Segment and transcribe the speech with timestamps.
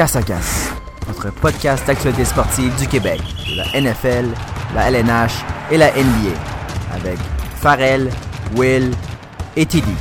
[0.00, 0.72] Casse à Casse,
[1.08, 4.28] notre podcast d'actualité sportive du Québec, de la NFL,
[4.74, 6.34] la LNH et la NBA,
[6.94, 7.18] avec
[7.56, 8.08] Farrell,
[8.56, 8.92] Will
[9.56, 9.92] et Tidy.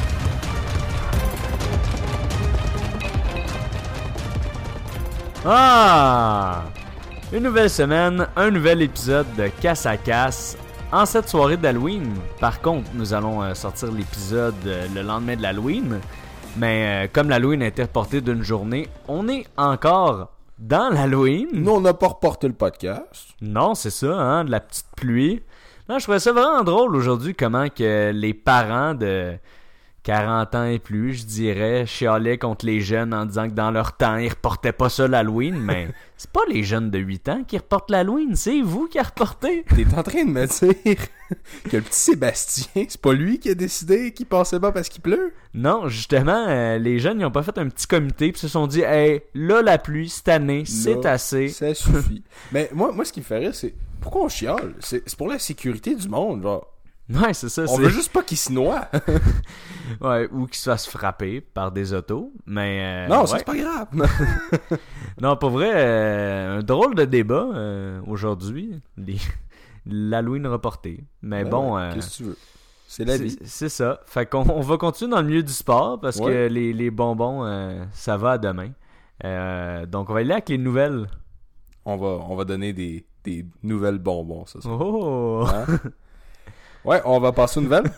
[5.46, 6.64] Ah!
[7.34, 10.56] Une nouvelle semaine, un nouvel épisode de Casse à Casse.
[10.94, 15.42] En cette soirée d'Halloween, par contre, nous allons euh, sortir l'épisode euh, le lendemain de
[15.42, 16.00] l'Halloween.
[16.60, 21.48] Mais euh, comme l'Halloween a été reporté d'une journée, on est encore dans l'Halloween.
[21.54, 23.30] Nous, on n'a pas reporté le podcast.
[23.42, 25.42] Non, c'est ça, hein, de la petite pluie.
[25.88, 29.38] Non, je trouvais ça vraiment drôle aujourd'hui comment que les parents de
[30.10, 33.96] 40 ans et plus, je dirais, chialaient contre les jeunes en disant que dans leur
[33.96, 37.60] temps, ils reportaient pas ça l'Halloween, mais c'est pas les jeunes de 8 ans qui
[37.60, 39.66] reportent l'Halloween, c'est vous qui reportez.
[39.76, 40.98] T'es en train de me dire
[41.70, 45.04] que le petit Sébastien, c'est pas lui qui a décidé qu'il passait pas parce qu'il
[45.04, 45.32] pleut?
[45.54, 48.66] Non, justement, euh, les jeunes, ils ont pas fait un petit comité puis se sont
[48.66, 51.50] dit, hey, là, la pluie, cette année, c'est assez.
[51.50, 52.24] Ça suffit.
[52.52, 54.74] Mais moi, moi, ce qui me rire, c'est pourquoi on chiale?
[54.80, 56.79] C'est pour la sécurité du monde, genre.
[57.10, 57.64] Ouais, c'est ça.
[57.70, 58.88] On veut juste pas qu'il se noie.
[60.02, 63.08] Ouais, ou qu'ils se fassent frapper par des autos, mais...
[63.08, 63.40] euh, non, ça, ouais.
[63.40, 63.88] c'est pas grave.
[65.22, 68.80] Non, pour vrai, euh, un drôle de débat euh, aujourd'hui.
[68.98, 69.18] Les-
[69.88, 71.04] L'Halloween reporté.
[71.24, 72.38] Mais Ben bon, ouais, Qu'est-ce que tu veux?
[72.88, 73.36] C'est la vie.
[73.44, 74.00] c'est ça.
[74.06, 77.44] Fait qu'on on va continuer dans le milieu du sport parce que les, les bonbons,
[77.92, 78.70] ça va à demain.
[79.88, 81.08] Donc, on va y aller avec les nouvelles.
[81.86, 84.62] On va, on va donner des, des nouvelles bonbons, ça.
[84.62, 84.70] ça.
[84.70, 85.46] Oh!
[85.48, 85.66] Hein?
[86.86, 87.92] Ouais, on va passer aux nouvelles.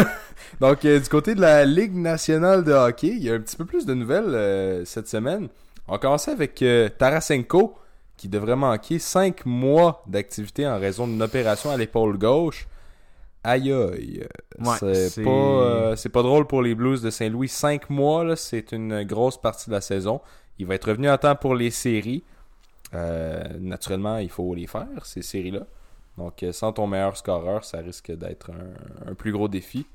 [0.60, 3.56] Donc, euh, du côté de la Ligue nationale de hockey, il y a un petit
[3.56, 5.48] peu plus de nouvelles euh, cette semaine.
[5.88, 7.76] On va commencer avec euh, Tarasenko,
[8.16, 12.66] qui devrait manquer 5 mois d'activité en raison d'une opération à l'épaule gauche.
[13.42, 14.26] Aïe aïe.
[14.58, 14.94] Ouais,
[15.96, 17.48] c'est pas, drôle pour les Blues de Saint-Louis.
[17.48, 20.20] 5 mois, c'est une grosse partie de la saison.
[20.58, 22.24] Il va être revenu à temps pour les séries.
[23.60, 25.66] Naturellement, il faut les faire, ces séries-là.
[26.18, 29.86] Donc, euh, sans ton meilleur scoreur, ça risque d'être un, un plus gros défi.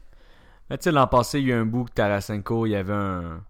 [0.70, 2.94] Mais tu sais, l'an passé, il y a un bout que Tarasenko, il y avait
[2.94, 3.42] un,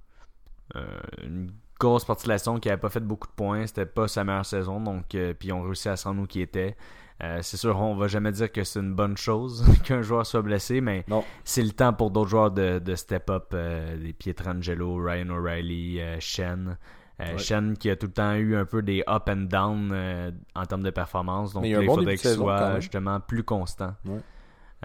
[0.75, 0.85] euh,
[1.23, 3.65] une grosse partie de la saison qui avait pas fait beaucoup de points.
[3.67, 4.79] C'était pas sa meilleure saison.
[4.79, 6.75] Donc, euh, puis ils ont réussi à se rendre où qui était.
[7.21, 10.41] Euh, c'est sûr, on va jamais dire que c'est une bonne chose qu'un joueur soit
[10.41, 11.05] blessé, mais
[11.43, 13.53] c'est le temps pour d'autres joueurs de, de step up.
[13.53, 16.77] des Pietrangelo, Ryan O'Reilly, Shen.
[17.21, 17.37] Euh, Ouais.
[17.37, 20.65] Shen qui a tout le temps eu un peu des up and down euh, en
[20.65, 21.53] termes de performance.
[21.53, 23.93] Donc, il bon faudrait qu'il soit justement plus constant.
[24.05, 24.19] Ouais.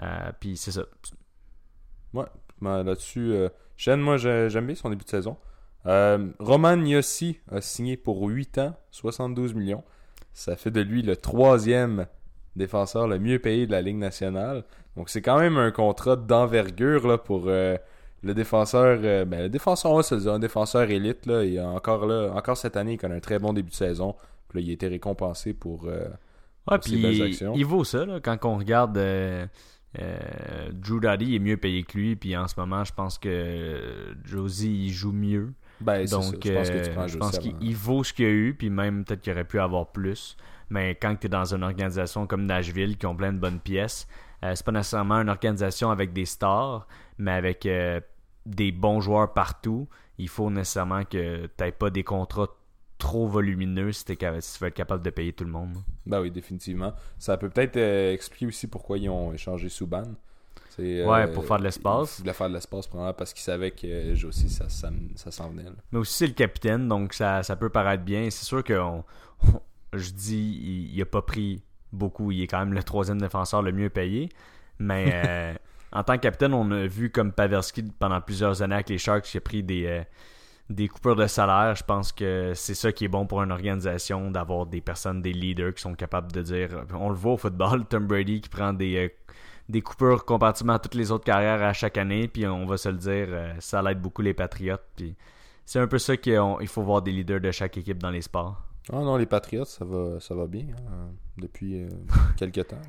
[0.03, 0.83] Euh, puis c'est ça.
[2.13, 2.25] Ouais,
[2.61, 5.37] ben, là-dessus, euh, Shen, moi, j'ai- j'aime bien son début de saison.
[6.39, 9.83] Roman Yossi a signé pour 8 ans, 72 millions.
[10.33, 12.07] Ça fait de lui le troisième
[12.55, 14.63] défenseur le mieux payé de la Ligue nationale.
[14.97, 17.43] Donc, c'est quand même un contrat d'envergure là, pour
[18.25, 18.99] le défenseur.
[19.03, 21.25] euh, ben, le défenseur, on se un défenseur élite.
[21.25, 24.15] Là, et encore, là, encore cette année, il connaît un très bon début de saison.
[24.49, 25.85] Puis là, il a été récompensé pour.
[25.87, 26.07] euh,
[26.69, 27.53] Ouais, pour ses belles il, actions.
[27.55, 29.45] il vaut ça, là, quand on regarde euh,
[29.99, 30.17] euh,
[30.73, 34.85] Drew Doughty est mieux payé que lui, puis en ce moment, je pense que Josie
[34.87, 35.53] il joue mieux.
[35.79, 36.05] ben.
[36.07, 39.45] Donc, Je pense qu'il il vaut ce qu'il a eu, puis même peut-être qu'il aurait
[39.45, 40.35] pu avoir plus.
[40.71, 44.07] Mais quand tu es dans une organisation comme Nashville, qui ont plein de bonnes pièces,
[44.43, 46.87] euh, c'est pas nécessairement une organisation avec des stars,
[47.19, 47.99] mais avec euh,
[48.45, 49.87] des bons joueurs partout.
[50.17, 52.47] Il faut nécessairement que tu pas des contrats
[52.97, 55.77] trop volumineux si, tu veux être capable de payer tout le monde.
[56.05, 56.93] Ben oui, définitivement.
[57.17, 60.03] Ça peut peut-être euh, expliquer aussi pourquoi ils ont échangé Souban.
[60.79, 62.19] Euh, Ouais, pour faire de l'espace.
[62.19, 65.63] Voulaient faire de l'espace parce qu'ils savaient que euh, Josie, ça, ça, ça s'en venait.
[65.63, 65.71] là.
[65.91, 68.29] Mais aussi, c'est le capitaine, donc ça, ça peut paraître bien.
[68.29, 69.03] C'est sûr que on-
[69.93, 71.61] je dis, il, il a pas pris
[71.93, 72.31] beaucoup.
[72.31, 74.29] Il est quand même le troisième défenseur le mieux payé.
[74.79, 75.57] Mais
[75.95, 79.23] en tant que capitaine, on a vu comme Pavelski pendant plusieurs années avec les Sharks
[79.23, 80.03] qui a pris des, euh,
[80.69, 81.73] des coupures de salaire.
[81.75, 85.31] Je pense que c'est ça qui est bon pour une organisation, d'avoir des personnes, des
[85.31, 86.85] leaders qui sont capables de dire.
[86.93, 89.07] On le voit au football, Tom Brady qui prend des, euh,
[89.69, 92.27] des coupures comparativement à toutes les autres carrières à chaque année.
[92.27, 94.83] Puis on va se le dire, euh, ça l'aide beaucoup les Patriotes.
[94.97, 95.15] Puis
[95.63, 98.61] c'est un peu ça qu'il faut voir des leaders de chaque équipe dans les sports.
[98.91, 101.07] Ah non, les Patriots, ça va, ça va bien hein,
[101.37, 101.87] depuis
[102.37, 102.81] quelques temps.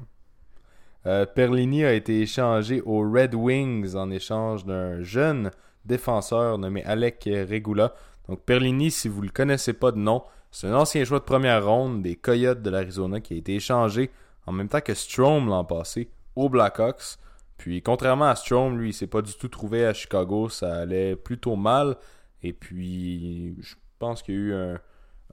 [1.06, 5.52] Euh, Perlini a été échangé aux Red Wings en échange d'un jeune
[5.84, 7.94] défenseur nommé Alec Regula.
[8.28, 11.64] Donc Perlini, si vous le connaissez pas de nom, c'est un ancien joueur de première
[11.64, 14.10] ronde des Coyotes de l'Arizona qui a été échangé
[14.46, 17.18] en même temps que Strom l'an passé aux Blackhawks.
[17.56, 21.14] Puis contrairement à Strom, lui, il s'est pas du tout trouvé à Chicago, ça allait
[21.14, 21.96] plutôt mal.
[22.42, 24.80] Et puis, je pense qu'il y a eu un,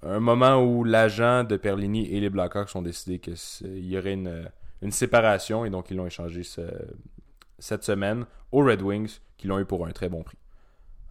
[0.04, 3.36] un moment où l'agent de Perlini et les Blackhawks ont décidé qu'il
[3.86, 4.48] y aurait une,
[4.84, 6.62] une séparation et donc ils l'ont échangé ce-
[7.60, 10.38] cette semaine aux Red Wings qui l'ont eu pour un très bon prix.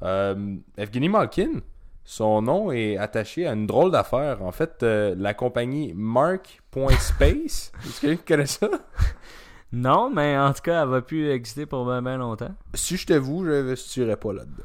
[0.02, 1.60] Euh, Evgeny Malkin,
[2.04, 4.42] son nom est attaché à une drôle d'affaire.
[4.42, 8.68] En fait, euh, la compagnie Mark.space, est-ce que tu connais ça?
[9.72, 12.54] Non, mais en tout cas, elle va plus exister pour bien, longtemps.
[12.74, 14.64] Si je t'avoue, je n'investirais pas là-dedans.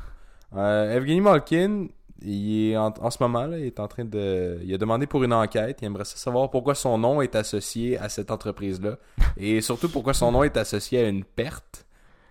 [0.55, 1.87] Euh, Evgeny Malkin,
[2.21, 4.59] il est en, en ce moment, là, il est en train de.
[4.63, 5.79] Il a demandé pour une enquête.
[5.81, 8.97] Il aimerait savoir pourquoi son nom est associé à cette entreprise-là.
[9.37, 11.85] et surtout pourquoi son nom est associé à une perte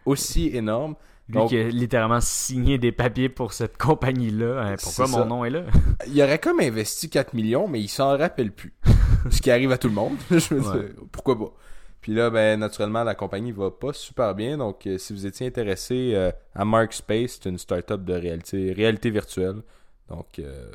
[0.05, 0.95] aussi énorme.
[1.29, 4.63] Lui qui a littéralement signé des papiers pour cette compagnie-là.
[4.63, 5.65] Hein, pourquoi mon nom est là?
[6.07, 8.73] il aurait comme investi 4 millions, mais il s'en rappelle plus.
[9.31, 10.17] Ce qui arrive à tout le monde.
[10.31, 11.53] Je veux dire, pourquoi pas?
[12.01, 14.59] Puis là, ben, naturellement, la compagnie va pas super bien.
[14.59, 18.73] Donc, euh, si vous étiez intéressé euh, à Mark Space, c'est une startup de réalité,
[18.73, 19.63] réalité virtuelle.
[20.09, 20.71] Donc, euh,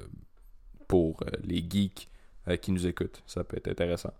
[0.87, 2.09] pour les geeks
[2.61, 4.13] qui nous écoutent, ça peut être intéressant.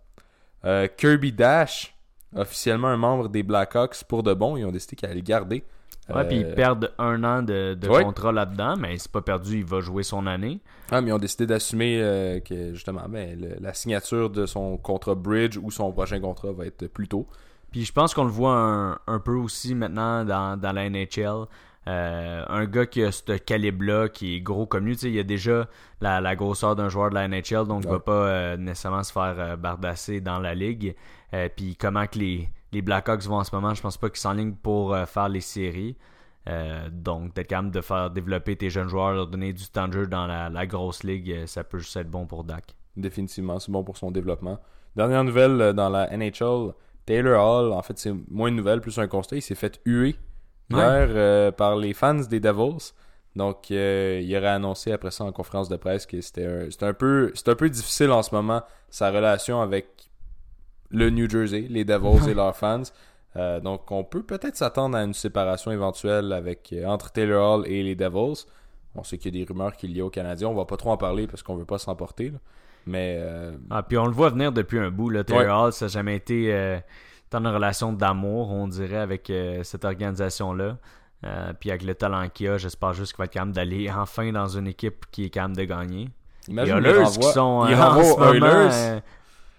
[0.96, 1.94] Kirby Dash,
[2.34, 4.56] officiellement un membre des Blackhawks pour de bon.
[4.56, 5.64] Ils ont décidé qu'ils allaient le garder.
[6.12, 9.80] Ouais, puis ils perdent un an de, contrat là-dedans, mais c'est pas perdu, il va
[9.80, 10.60] jouer son année.
[10.90, 15.14] Ah, mais ils ont décidé d'assumer euh, que justement ben, la signature de son contrat
[15.14, 17.26] bridge ou son prochain contrat va être plus tôt.
[17.70, 21.46] Puis je pense qu'on le voit un, peu aussi maintenant dans, dans la NHL.
[21.88, 25.68] Euh, un gars qui a ce calibre-là, qui est gros comme lui, il a déjà
[26.00, 29.58] la, grosseur d'un joueur de la NHL, donc il va pas euh, nécessairement se faire
[29.58, 30.94] bardasser dans la ligue.
[31.56, 34.54] puis comment que les, les Blackhawks vont en ce moment, je pense pas qu'ils s'enlignent
[34.54, 35.96] pour euh, faire les séries.
[36.48, 40.06] Euh, donc, capable de faire développer tes jeunes joueurs, leur donner du temps de jeu
[40.06, 42.74] dans la, grosse ligue, euh, ça peut juste être bon pour Dak.
[42.96, 44.58] Définitivement, c'est bon pour son développement.
[44.96, 46.72] Dernière nouvelle dans la NHL,
[47.06, 49.36] Taylor Hall, en fait, c'est moins une nouvelle, plus un constat.
[49.36, 50.16] Il s'est fait huer
[50.70, 52.92] hier par les fans des Devils.
[53.36, 57.32] Donc, il aurait annoncé après ça en conférence de presse que c'était un, un, peu,
[57.46, 60.10] un peu difficile en ce moment, sa relation avec
[60.92, 62.82] le New Jersey, les Devils et leurs fans.
[63.36, 67.66] Euh, donc, on peut peut-être s'attendre à une séparation éventuelle avec euh, entre Taylor Hall
[67.66, 68.44] et les Devils.
[68.94, 70.48] On sait qu'il y a des rumeurs qu'il y a au Canadien.
[70.48, 72.32] On va pas trop en parler parce qu'on veut pas s'emporter.
[72.84, 73.16] Mais.
[73.20, 75.08] Euh, ah, puis on le voit venir depuis un bout.
[75.08, 75.24] Là.
[75.24, 76.80] Taylor Hall, ça n'a jamais été
[77.32, 79.32] tant une relation d'amour, on dirait, avec
[79.62, 80.76] cette organisation-là.
[81.58, 84.48] puis avec le talent qu'il a, j'espère juste qu'il va être capable d'aller enfin dans
[84.48, 86.08] une équipe qui est capable de gagner.
[86.48, 87.66] Imagine les Oilers qui sont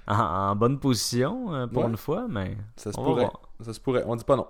[0.08, 3.30] en, bonne position euh, pour une fois, mais ça se pourrait.
[3.62, 4.04] Ça se pourrait.
[4.06, 4.48] On dit pas non.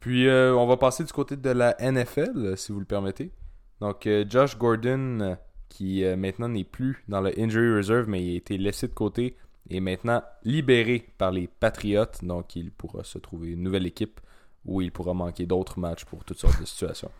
[0.00, 3.32] Puis euh, on va passer du côté de la NFL, si vous le permettez.
[3.80, 5.36] Donc euh, Josh Gordon,
[5.68, 9.36] qui maintenant n'est plus dans le injury reserve, mais il a été laissé de côté,
[9.70, 12.04] est maintenant libéré par les Patriots.
[12.22, 14.20] Donc il pourra se trouver une nouvelle équipe
[14.64, 17.10] où il pourra manquer d'autres matchs pour toutes sortes de situations.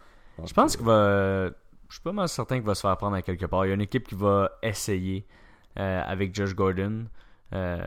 [0.44, 1.50] je pense qu'il va.
[1.88, 3.66] Je suis pas mal certain qu'il va se faire prendre à quelque part.
[3.66, 5.26] Il y a une équipe qui va essayer
[5.76, 7.06] avec Josh Gordon.
[7.54, 7.86] Euh,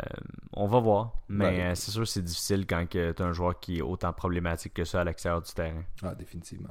[0.54, 1.14] on va voir.
[1.28, 4.14] Mais euh, c'est sûr que c'est difficile quand tu as un joueur qui est autant
[4.14, 5.84] problématique que ça à l'extérieur du terrain.
[6.04, 6.70] Ah, définitivement.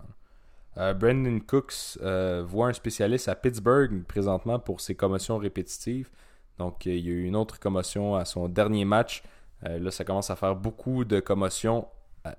[0.79, 1.99] Euh, Brandon Cooks
[2.44, 6.11] voit un spécialiste à Pittsburgh présentement pour ses commotions répétitives.
[6.58, 9.23] Donc, il y a eu une autre commotion à son dernier match.
[9.62, 11.87] là, ça commence à faire beaucoup de commotions,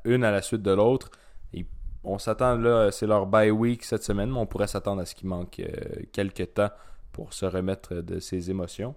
[0.06, 1.12] une à la suite de l'autre.
[2.04, 5.14] On s'attend, là, c'est leur bye week cette semaine, mais on pourrait s'attendre à ce
[5.14, 5.62] qu'il manque
[6.14, 6.69] quelques temps
[7.12, 8.96] pour se remettre de ses émotions.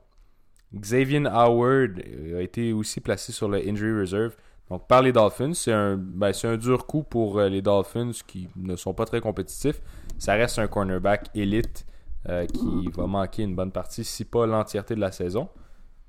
[0.74, 4.36] Xavier Howard euh, a été aussi placé sur le injury reserve.
[4.68, 8.76] Donc par les Dolphins, c'est un, ben, dur coup pour euh, les Dolphins qui ne
[8.76, 9.80] sont pas très compétitifs.
[10.18, 11.86] Ça reste un cornerback élite
[12.28, 15.48] euh, qui va manquer une bonne partie, si pas l'entièreté de la saison.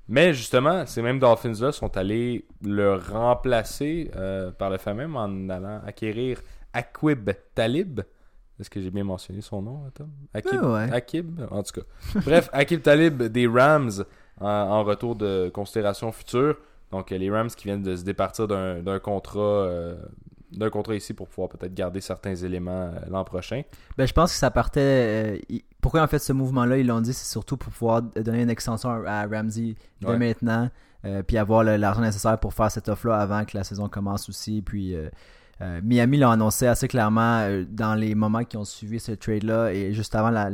[0.08, 4.10] Mais justement, ces mêmes Dolphins-là sont allés le remplacer
[4.58, 6.40] par le fait même en allant acquérir
[6.72, 8.00] Aquib Talib.
[8.60, 10.10] Est-ce que j'ai bien mentionné son nom, Tom?
[10.34, 12.20] Akib, Akib, en tout cas.
[12.24, 14.04] Bref, Akib Talib des Rams
[14.40, 16.56] en, retour de considération future.
[16.90, 19.96] Donc les Rams qui viennent de se départir d'un contrat euh,
[20.56, 23.62] d'un contrat ici pour pouvoir peut-être garder certains éléments euh, l'an prochain.
[23.96, 25.40] Ben, je pense que ça partait.
[25.50, 28.50] Euh, pourquoi en fait ce mouvement-là, ils l'ont dit, c'est surtout pour pouvoir donner une
[28.50, 30.70] extension à Ramsey dès maintenant,
[31.26, 34.62] puis avoir l'argent nécessaire pour faire cette offre-là avant que la saison commence aussi.
[34.62, 34.94] Puis
[35.60, 39.72] euh, Miami l'a annoncé assez clairement euh, dans les moments qui ont suivi ce trade-là
[39.72, 40.50] et juste avant la,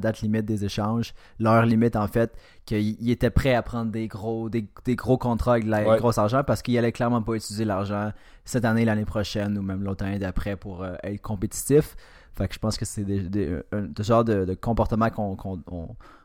[0.00, 4.48] date limite des échanges, l'heure limite en fait, qu'il était prêt à prendre des gros,
[4.48, 8.12] des, gros contrats avec de la grosse argent parce qu'il allait clairement pas utiliser l'argent
[8.44, 11.96] cette année, l'année prochaine ou même l'autre année d'après pour euh, être compétitif.
[12.32, 15.36] Fait que je pense que c'est des, un, genre de, comportement qu'on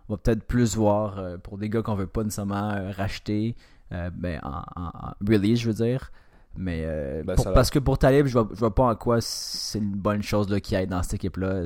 [0.07, 3.55] va peut-être plus voir pour des gars qu'on veut pas nécessairement racheter,
[3.91, 6.11] ben, en, en release, je veux dire.
[6.59, 9.79] Mais euh, ben, parce que pour Talib, je vois, je vois pas en quoi c'est
[9.79, 11.63] une bonne chose qu'il aille dans cette équipe-là.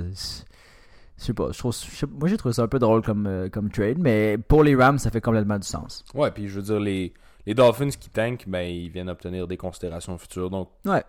[1.17, 1.75] Je sais pas, je trouve,
[2.19, 4.99] moi j'ai trouvé ça un peu drôle comme, euh, comme trade, mais pour les Rams,
[4.99, 6.05] ça fait complètement du sens.
[6.13, 7.13] Ouais, puis je veux dire, les,
[7.45, 10.49] les Dolphins qui tankent, ben, ils viennent obtenir des considérations futures.
[10.49, 11.03] Donc, ouais.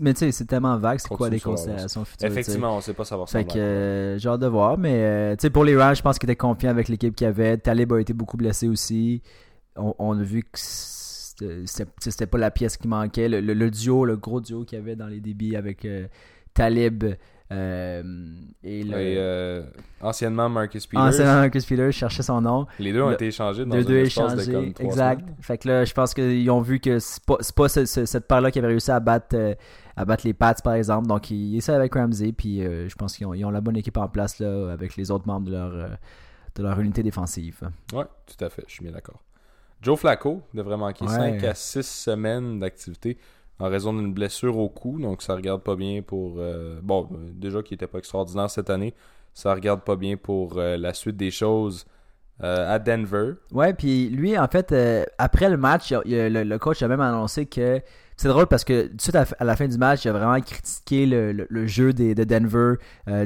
[0.00, 2.28] Mais tu sais, c'est tellement vague, c'est quoi les considérations futures.
[2.28, 3.38] Effectivement, on sait pas savoir ça.
[3.38, 6.02] Fait que euh, j'ai hâte de voir, mais euh, tu sais, pour les Rams, je
[6.02, 7.56] pense qu'ils étaient confiants avec l'équipe qu'il y avait.
[7.56, 9.22] Talib a été beaucoup blessé aussi.
[9.76, 10.58] On, a vu que
[11.66, 13.28] c'était pas la pièce qui manquait.
[13.28, 16.06] Le, duo, le gros duo qu'il y avait dans les débits avec euh,
[16.54, 17.04] Talib
[17.52, 18.02] euh,
[18.64, 19.62] et euh,
[20.00, 21.00] anciennement Marcus Peters.
[21.00, 22.66] Anciennement Marcus Peters, je cherchais son nom.
[22.78, 25.24] Les deux ont été échangés dans les deux échangés, de comme Exact.
[25.40, 28.58] Fait que là, je pense qu'ils ont vu que c'est pas, pas cette paire-là qui
[28.58, 29.36] avait réussi à battre,
[29.96, 31.06] à battre les Pats, par exemple.
[31.06, 32.32] Donc, ils essaient avec Ramsey.
[32.32, 35.26] Puis, je pense qu'ils ont, ont, la bonne équipe en place là, avec les autres
[35.26, 35.90] membres de leur,
[36.56, 37.60] de leur unité défensive.
[37.92, 38.64] Ouais, tout à fait.
[38.66, 39.20] Je suis bien d'accord.
[39.82, 43.18] Joe Flacco devrait manquer 5 à 6 semaines d'activité
[43.58, 44.98] en raison d'une blessure au cou.
[45.00, 46.36] Donc ça regarde pas bien pour.
[46.38, 48.94] Euh, bon, déjà qu'il était pas extraordinaire cette année,
[49.34, 51.86] ça regarde pas bien pour euh, la suite des choses
[52.42, 53.34] euh, à Denver.
[53.52, 54.74] Ouais, puis lui, en fait,
[55.18, 57.80] après le match, le, coach a même annoncé que.
[58.16, 60.40] C'est drôle parce que tout de suite à, la fin du match, il a vraiment
[60.40, 62.74] critiqué le, jeu des, de Denver,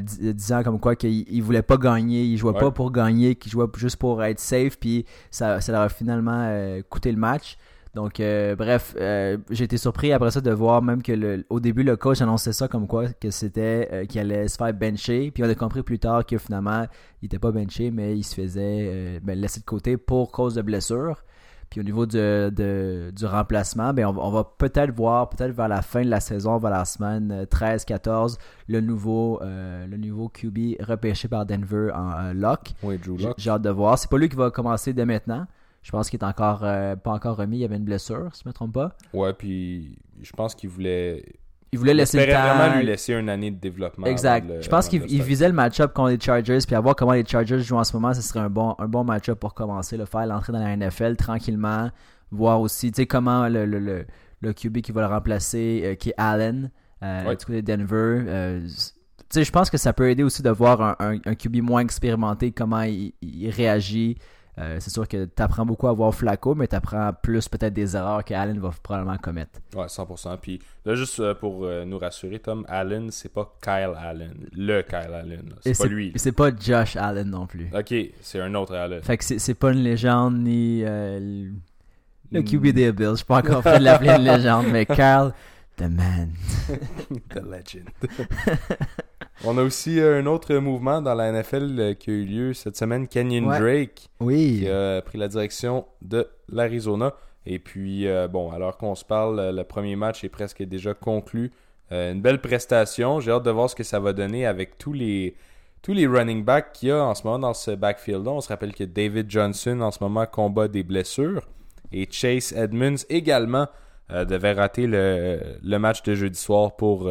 [0.01, 3.67] disant comme quoi qu'il ne voulait pas gagner, il jouait pas pour gagner, qu'il jouait
[3.77, 7.57] juste pour être safe, puis ça, ça leur a finalement coûté le match.
[7.95, 11.59] Donc, euh, bref, euh, j'ai été surpris après ça de voir même que le, au
[11.59, 15.33] début, le coach annonçait ça comme quoi que c'était euh, qu'il allait se faire bencher.
[15.33, 16.87] Puis on a compris plus tard que finalement,
[17.21, 20.63] il n'était pas benché, mais il se faisait ben, laisser de côté pour cause de
[20.63, 21.25] blessure.
[21.71, 26.03] Puis au niveau de, du remplacement, ben on, va peut-être voir, peut-être vers la fin
[26.03, 31.93] de la saison, vers la semaine 13-14, le nouveau le nouveau QB repêché par Denver
[31.95, 32.73] en lock.
[32.83, 33.35] Oui, Drew Lock.
[33.39, 33.99] J'ai hâte de voir.
[33.99, 35.47] C'est pas lui qui va commencer dès maintenant.
[35.83, 37.59] Je pense qu'il est encore euh, pas encore remis.
[37.59, 38.97] Il y avait une blessure, si je ne me trompe pas.
[39.13, 41.25] Ouais, puis je pense qu'il voulait.
[41.73, 42.43] Il voulait laisser le temps...
[42.43, 44.07] vraiment lui laisser une année de développement.
[44.07, 44.47] Exact.
[44.61, 47.61] je pense qu'il visait le match-up contre les Chargers, puis à voir comment les Chargers
[47.61, 50.27] jouent en ce moment, ce serait un bon, un bon match-up pour commencer, le faire
[50.27, 51.91] l'entrée dans la NFL tranquillement,
[52.31, 54.07] voir aussi, tu sais, comment le, le, le,
[54.41, 56.71] le, QB qui va le remplacer, euh, qui est Allen,
[57.03, 58.25] euh, du côté de Denver.
[58.27, 61.35] Euh, tu sais, je pense que ça peut aider aussi de voir un, un, un
[61.35, 64.17] QB moins expérimenté, comment il, il réagit.
[64.61, 67.73] Euh, c'est sûr que tu apprends beaucoup à voir Flacco, mais tu apprends plus peut-être
[67.73, 69.59] des erreurs qu'Allen va probablement commettre.
[69.75, 70.37] Ouais, 100%.
[70.39, 74.49] Puis là, juste euh, pour euh, nous rassurer, Tom, Allen, c'est pas Kyle Allen.
[74.53, 75.55] Le Kyle Allen.
[75.63, 76.13] C'est pas lui.
[76.17, 77.71] C'est pas Josh Allen non plus.
[77.75, 79.03] Ok, c'est un autre Allen.
[79.03, 83.11] Fait que c'est pas une légende ni le QB des Bills.
[83.11, 85.33] Je suis pas encore fait de l'appeler une légende, mais Kyle,
[85.77, 86.33] the man.
[87.31, 87.89] the legend.
[89.43, 92.53] On a aussi euh, un autre mouvement dans la NFL euh, qui a eu lieu
[92.53, 94.59] cette semaine, Kenyon Drake, oui.
[94.61, 97.15] qui a pris la direction de l'Arizona.
[97.47, 101.53] Et puis, euh, bon, alors qu'on se parle, le premier match est presque déjà conclu.
[101.91, 103.21] une belle prestation.
[103.21, 105.35] J'ai hâte de voir ce que ça va donner avec tous les,
[105.81, 108.33] tous les running backs qu'il y a en ce moment dans ce backfield-là.
[108.33, 111.49] On se rappelle que David Johnson, en ce moment, combat des blessures.
[111.93, 113.69] Et Chase Edmonds également
[114.11, 117.11] devait rater le, le, match de jeudi soir pour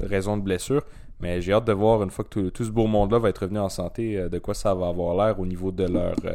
[0.00, 0.82] raison de blessure.
[1.22, 3.60] Mais j'ai hâte de voir une fois que tout, ce beau monde-là va être revenu
[3.60, 6.34] en santé, euh, de quoi ça va avoir l'air au niveau de leur, euh,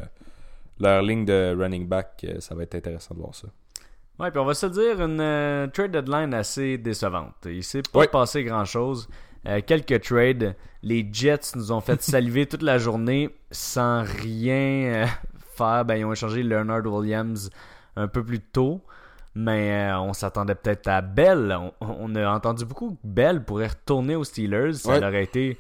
[0.79, 2.22] leur ligne de running back.
[2.24, 3.50] Euh, ça va être intéressant de voir ça.
[4.17, 7.36] Ouais, puis on va se dire une trade deadline assez décevante.
[7.46, 9.08] Il s'est pas passé grand-chose.
[9.67, 10.56] quelques trades.
[10.82, 15.06] Les Jets nous ont fait saliver toute la journée sans rien
[15.56, 15.86] faire.
[15.86, 17.51] Ben, ils ont échangé Leonard Williams
[17.96, 18.82] un peu plus tôt.
[19.39, 21.56] Mais euh, on s'attendait peut-être à Bell.
[21.79, 24.74] On, a entendu beaucoup que Bell pourrait retourner aux Steelers.
[24.74, 25.60] Ça aurait été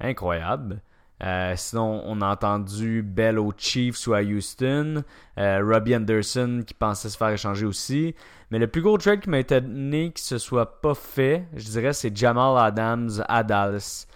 [0.00, 0.80] incroyable.
[1.22, 5.04] Euh, sinon, on a entendu Bell aux Chiefs ou à Houston.
[5.36, 8.14] Euh, Robbie Anderson qui pensait se faire échanger aussi.
[8.50, 11.92] Mais le plus gros trade qui m'a étonné que ce soit pas fait, je dirais,
[11.92, 14.06] c'est Jamal Adams à Dallas.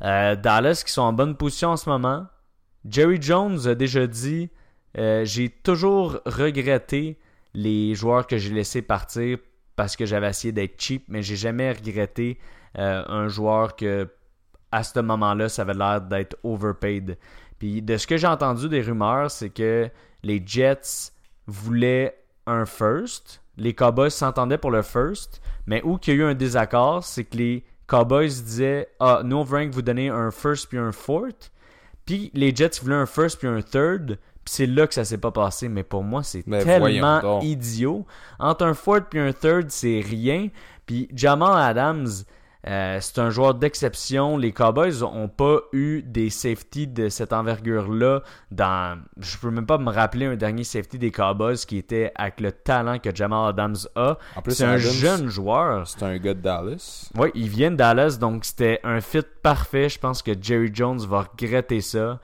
[0.00, 2.26] Dallas qui sont en bonne position en ce moment.
[2.88, 4.50] Jerry Jones a déjà dit
[4.94, 7.18] J'ai toujours regretté
[7.56, 9.38] les joueurs que j'ai laissés partir
[9.76, 12.38] parce que j'avais essayé d'être cheap, mais j'ai jamais regretté
[12.78, 14.08] euh, un joueur que
[14.70, 17.16] à ce moment-là, ça avait l'air d'être overpaid.
[17.58, 19.88] Puis de ce que j'ai entendu des rumeurs, c'est que
[20.22, 21.12] les Jets
[21.46, 26.24] voulaient un first, les Cowboys s'entendaient pour le first, mais où qu'il y a eu
[26.24, 30.68] un désaccord, c'est que les Cowboys disaient Ah, nous on que vous donner un first
[30.68, 31.50] puis un fourth.
[32.04, 35.30] Puis les Jets voulaient un first puis un third c'est là que ça s'est pas
[35.30, 35.68] passé.
[35.68, 38.06] Mais pour moi, c'est tellement idiot.
[38.38, 40.48] Entre un fourth et un third, c'est rien.
[40.86, 42.08] Puis Jamal Adams,
[42.68, 44.36] euh, c'est un joueur d'exception.
[44.36, 48.22] Les Cowboys ont pas eu des safeties de cette envergure-là.
[48.50, 52.40] Dans, je peux même pas me rappeler un dernier safety des Cowboys qui était avec
[52.40, 54.18] le talent que Jamal Adams a.
[54.48, 55.86] c'est un jeune joueur.
[55.86, 57.10] C'est un gars de Dallas.
[57.16, 59.88] Oui, il vient de Dallas, donc c'était un fit parfait.
[59.88, 62.20] Je pense que Jerry Jones va regretter ça.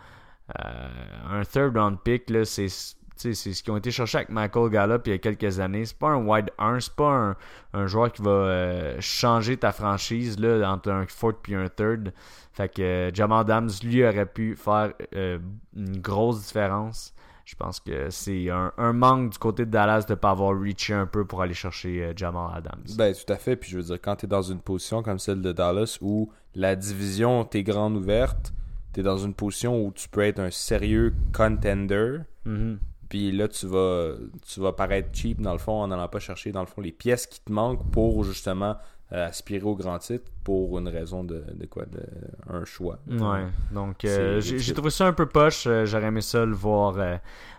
[0.61, 0.89] Euh,
[1.31, 2.69] un third round pick, là, c'est
[3.15, 5.85] c'est ce qu'ils ont été chercher avec Michael Gallup il y a quelques années.
[5.85, 7.37] C'est pas un wide 1, c'est pas
[7.73, 12.13] un, joueur qui va euh, changer ta franchise là, entre un fourth puis un third.
[12.53, 17.15] Fait que euh, Jamal Adams, lui, aurait pu faire une grosse différence.
[17.45, 20.95] Je pense que c'est un, manque du côté de Dallas de ne pas avoir reaché
[20.95, 22.83] un peu pour aller chercher Jamal Adams.
[22.97, 23.55] Ben, tout à fait.
[23.55, 26.33] Puis je veux dire, quand tu es dans une position comme celle de Dallas où
[26.57, 28.53] la division t'est grande ouverte,
[28.93, 32.19] tu es dans une position où tu peux être un sérieux contender.
[32.47, 32.79] Mm-hmm.
[33.09, 34.15] Puis là, tu vas,
[34.47, 36.93] tu vas paraître cheap dans le fond en n'allant pas chercher dans le fond les
[36.93, 38.77] pièces qui te manquent pour justement
[39.13, 41.85] euh, aspirer au grand titre pour une raison de, quoi?
[41.85, 42.03] De
[42.49, 42.99] un choix.
[43.07, 43.45] Ouais.
[43.71, 45.65] Donc euh, j'ai trouvé ça un peu poche.
[45.67, 46.97] Euh, j'aurais aimé ça le voir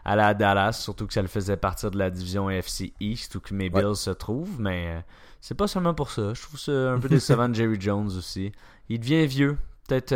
[0.04, 3.40] aller à Dallas, surtout que ça le faisait partir de la division FC East où
[3.40, 4.60] que mes Bills se trouvent.
[4.60, 5.06] Mais
[5.40, 6.34] c'est pas seulement pour ça.
[6.34, 8.52] Je trouve ça un peu décevant de Jerry Jones aussi.
[8.90, 9.58] Il devient vieux.
[9.88, 10.16] Peut-être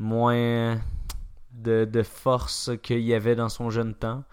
[0.00, 0.80] moins
[1.52, 4.24] de, force qu'il y avait dans son jeune temps.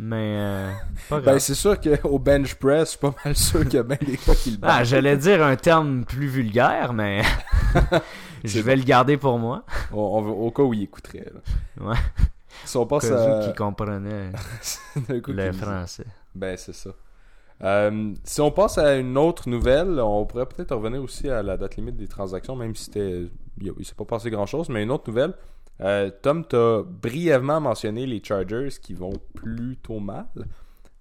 [0.00, 0.72] Mais euh,
[1.08, 3.82] pas Ben, c'est sûr qu'au bench press, je suis pas mal sûr qu'il y a
[3.82, 7.22] bien des fois qui le Ah, j'allais dire un terme plus vulgaire, mais
[8.44, 9.64] je vais le garder pour moi.
[9.90, 11.32] au cas où il écouterait.
[11.80, 11.96] Ouais.
[12.64, 13.40] Si on passe à...
[13.44, 14.30] qui comprenait
[15.08, 16.06] le français.
[16.34, 16.90] Ben, c'est ça.
[17.64, 21.56] Euh, si on passe à une autre nouvelle, on pourrait peut-être revenir aussi à la
[21.56, 23.24] date limite des transactions, même si c'était
[23.60, 25.34] il s'est pas passé grand-chose, mais une autre nouvelle.
[25.80, 30.26] Euh, Tom, t'as brièvement mentionné les Chargers qui vont plutôt mal.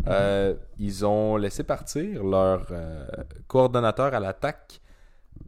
[0.07, 3.05] Euh, ils ont laissé partir leur euh,
[3.47, 4.79] coordonnateur à l'attaque,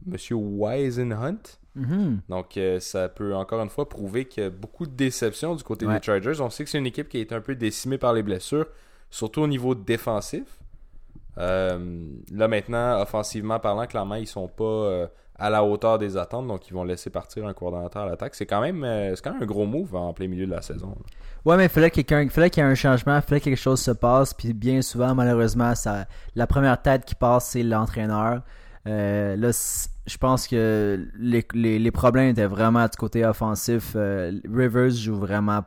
[0.04, 1.38] Monsieur Wisenhunt.
[1.78, 2.18] Mm-hmm.
[2.28, 5.86] Donc, ça peut encore une fois prouver qu'il y a beaucoup de déception du côté
[5.86, 6.40] des Chargers.
[6.40, 8.66] On sait que c'est une équipe qui a été un peu décimée par les blessures,
[9.10, 10.58] surtout au niveau défensif.
[11.36, 11.78] là
[12.48, 15.08] maintenant, offensivement parlant, clairement, ils sont pas
[15.40, 18.34] à la hauteur des attentes, donc ils vont laisser partir un coordonnateur à l'attaque.
[18.34, 20.60] C'est quand même euh, c'est quand même un gros move en plein milieu de la
[20.60, 20.94] saison.
[21.46, 23.90] Ouais, mais il fallait qu'il y ait un changement, il fallait que quelque chose se
[23.90, 26.04] passe, puis bien souvent, malheureusement, ça,
[26.34, 28.42] la première tête qui passe, c'est l'entraîneur.
[28.86, 29.50] Euh, là,
[30.06, 33.92] je pense que les, les, problèmes étaient vraiment du côté offensif.
[33.96, 35.62] Euh, Rivers joue vraiment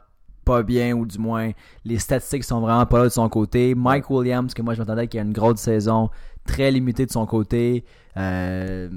[0.46, 1.51] pas bien, ou du moins,
[1.86, 3.74] les statistiques sont vraiment pas là de son côté.
[3.74, 6.10] Mike Williams, que moi je m'attendais qu'il ait une grosse saison,
[6.45, 7.86] très limitée de son côté.
[8.17, 8.89] Euh,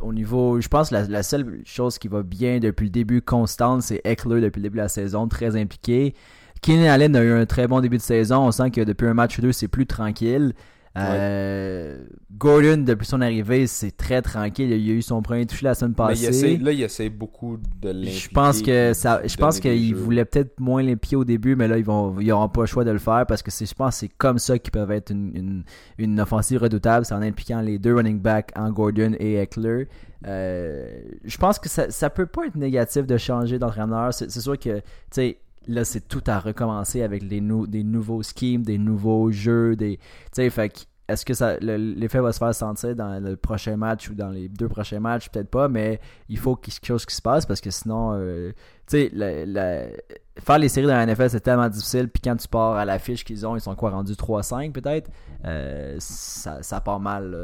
[0.00, 3.82] au niveau, je pense que la, seule chose qui va bien depuis le début constante,
[3.82, 6.14] c'est Eckler depuis le début de la saison, très impliqué.
[6.62, 8.46] Keenan Allen a eu un très bon début de saison.
[8.46, 10.54] On sent que depuis un match ou deux, c'est plus tranquille.
[10.96, 12.04] Euh,
[12.38, 14.70] Gordon, depuis son arrivée, c'est très tranquille.
[14.70, 16.56] Il a eu son premier touché la semaine passée.
[16.58, 18.18] là, il essaie beaucoup de l'impliquer.
[18.18, 21.78] Je pense que ça, je pense qu'il voulait peut-être moins l'impliquer au début, mais là,
[21.78, 24.12] ils vont, ils pas le choix de le faire parce que je pense que c'est
[24.16, 25.64] comme ça qu'ils peuvent être une,
[25.98, 29.88] une, offensive redoutable, c'est en impliquant les deux running backs, en Gordon et Eckler.
[30.26, 30.88] Euh,
[31.24, 34.12] je pense que ça, ça peut pas être négatif de changer d'entraîneur.
[34.14, 38.78] C'est sûr que, tu sais, là, c'est tout à recommencer avec des nouveaux schemes, des
[38.78, 39.98] nouveaux jeux, des.
[39.98, 44.10] Tu sais, fait est-ce que ça l'effet va se faire sentir dans le prochain match
[44.10, 45.28] ou dans les deux prochains matchs?
[45.28, 48.52] Peut-être pas, mais il faut quelque chose qui se passe parce que sinon, euh,
[48.88, 49.92] tu sais,
[50.38, 52.08] faire les séries dans la NFL c'est tellement difficile.
[52.08, 55.10] Puis quand tu pars à l'affiche qu'ils ont, ils sont quoi rendus 3-5 peut-être?
[55.44, 57.36] Euh, ça, ça, part mal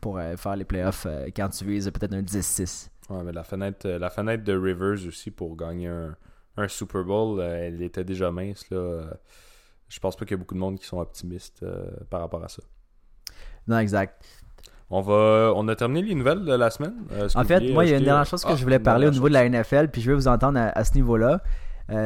[0.00, 2.88] pour euh, faire les playoffs quand tu vises peut-être un 10-6.
[3.10, 6.14] Ouais, mais la fenêtre, la fenêtre de Rivers aussi pour gagner un
[6.56, 8.68] un Super Bowl, euh, elle était déjà mince.
[8.70, 8.76] Là.
[8.76, 9.10] Euh,
[9.88, 12.42] je pense pas qu'il y a beaucoup de monde qui sont optimistes euh, par rapport
[12.42, 12.62] à ça.
[13.66, 14.24] Non, exact.
[14.90, 16.94] On va, on a terminé les nouvelles de la semaine.
[17.34, 19.28] en fait, moi, il y a une dernière chose que je voulais parler au niveau
[19.28, 21.40] de la NFL, puis je vais vous entendre à, ce niveau-là.
[21.88, 21.96] on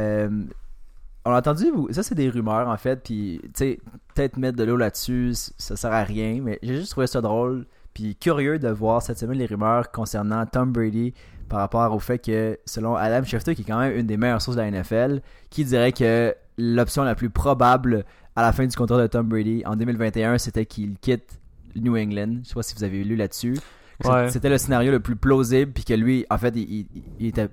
[1.24, 3.80] a entendu, ça c'est des rumeurs en fait, puis tu sais,
[4.14, 7.66] peut-être mettre de l'eau là-dessus, ça sert à rien, mais j'ai juste trouvé ça drôle,
[7.96, 11.14] puis curieux de voir cette semaine les rumeurs concernant Tom Brady
[11.48, 14.42] par rapport au fait que, selon Adam Schefter, qui est quand même une des meilleures
[14.42, 18.04] sources de la NFL, qui dirait que l'option la plus probable
[18.34, 21.40] à la fin du contrat de Tom Brady en 2021, c'était qu'il quitte
[21.74, 22.40] New England.
[22.42, 23.56] Je sais pas si vous avez lu là-dessus.
[24.28, 26.86] C'était le scénario le plus plausible, puis que lui, en fait, il,
[27.18, 27.48] était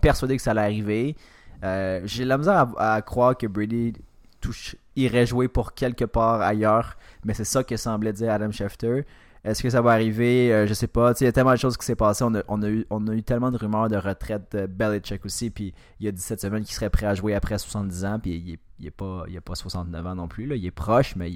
[0.00, 1.16] persuadé que ça allait arriver.
[1.64, 3.94] Euh, j'ai la misère à, croire que Brady
[4.40, 9.04] touche, irait jouer pour quelque part ailleurs, mais c'est ça que semblait dire Adam Schefter.
[9.46, 10.52] Est-ce que ça va arriver?
[10.52, 11.12] Euh, je sais pas.
[11.20, 12.24] Il y a tellement de choses qui s'est passé.
[12.24, 15.50] On a, eu, tellement de rumeurs de retraite de Belichick aussi.
[15.50, 18.18] Puis il y a 17 semaines qu'il serait prêt à jouer après 70 ans.
[18.20, 20.46] Puis il il est pas, il a pas 69 ans non plus.
[20.46, 20.54] Là.
[20.54, 21.30] Il est proche, mais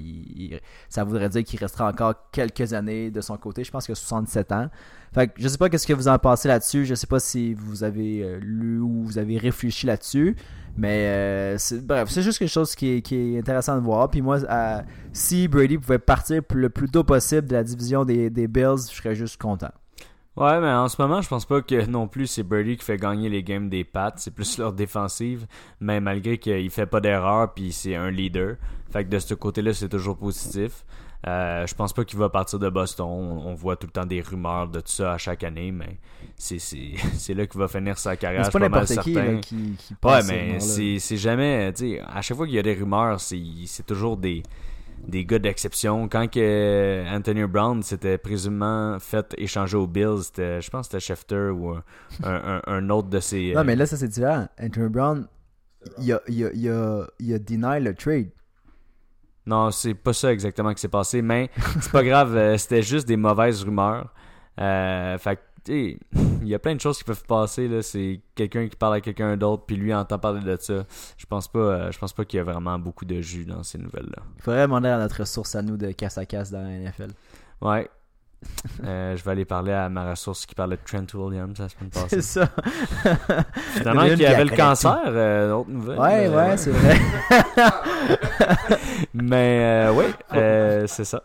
[0.89, 3.63] ça voudrait dire qu'il restera encore quelques années de son côté.
[3.63, 4.69] Je pense qu'il a 67 ans.
[5.13, 6.85] Fait que je sais pas qu'est-ce que vous en pensez là-dessus.
[6.85, 10.35] Je sais pas si vous avez euh, lu ou vous avez réfléchi là-dessus.
[10.77, 14.09] Mais euh, bref, c'est juste quelque chose qui est, intéressant de voir.
[14.09, 14.39] Puis moi,
[15.11, 19.15] si Brady pouvait partir le plus tôt possible de la division des, Bills, je serais
[19.15, 19.71] juste content.
[20.37, 22.97] Ouais, mais en ce moment, je pense pas que non plus c'est Brady qui fait
[22.97, 24.13] gagner les games des Pats.
[24.15, 25.45] C'est plus leur défensive.
[25.79, 28.55] Mais malgré qu'il fait pas d'erreur, puis c'est un leader.
[28.91, 30.85] Fait que de ce côté-là, c'est toujours positif.
[31.27, 33.05] Euh, je pense pas qu'il va partir de Boston.
[33.07, 35.99] On, voit tout le temps des rumeurs de tout ça à chaque année, mais
[36.35, 38.45] c'est, c'est, là qu'il va finir sa carrière.
[38.45, 41.71] C'est pas n'importe qui, qui, qui Ouais, mais c'est, c'est jamais.
[42.07, 44.41] À chaque fois qu'il y a des rumeurs, c'est, c'est toujours des
[45.07, 46.07] des gars d'exception.
[46.07, 51.49] Quand que Anthony Brown s'était présumement fait échanger aux Bills, je pense que c'était Schefter
[51.49, 51.75] ou
[52.23, 53.53] un, un, autre de ses.
[53.55, 54.47] Non, mais là, ça c'est différent.
[54.61, 55.27] Anthony Brown,
[55.99, 58.29] il a, il, a, il, a, il a deny le trade.
[59.45, 61.49] Non, c'est pas ça exactement qui s'est passé, mais
[61.81, 64.13] c'est pas grave, euh, c'était juste des mauvaises rumeurs.
[64.59, 65.97] Euh, fait il
[66.43, 67.81] y a plein de choses qui peuvent passer là.
[67.81, 70.85] C'est quelqu'un qui parle à quelqu'un d'autre puis lui entend parler de ça.
[71.17, 73.63] Je pense pas euh, je pense pas qu'il y a vraiment beaucoup de jus dans
[73.63, 76.51] ces nouvelles là il faudrait demander à notre source à nous de casse à casse
[76.51, 77.11] dans la NFL
[77.61, 77.89] ouais
[78.83, 81.89] euh, je vais aller parler à ma ressource qui parlait de Trent Williams la semaine
[81.89, 82.07] passée.
[82.09, 82.49] C'est ça.
[83.75, 85.99] Finalement, qui avait le cancer, euh, autre nouvelle.
[85.99, 86.97] Ouais, euh, ouais, c'est vrai.
[89.13, 90.05] Mais euh, oui,
[90.87, 91.23] c'est ça.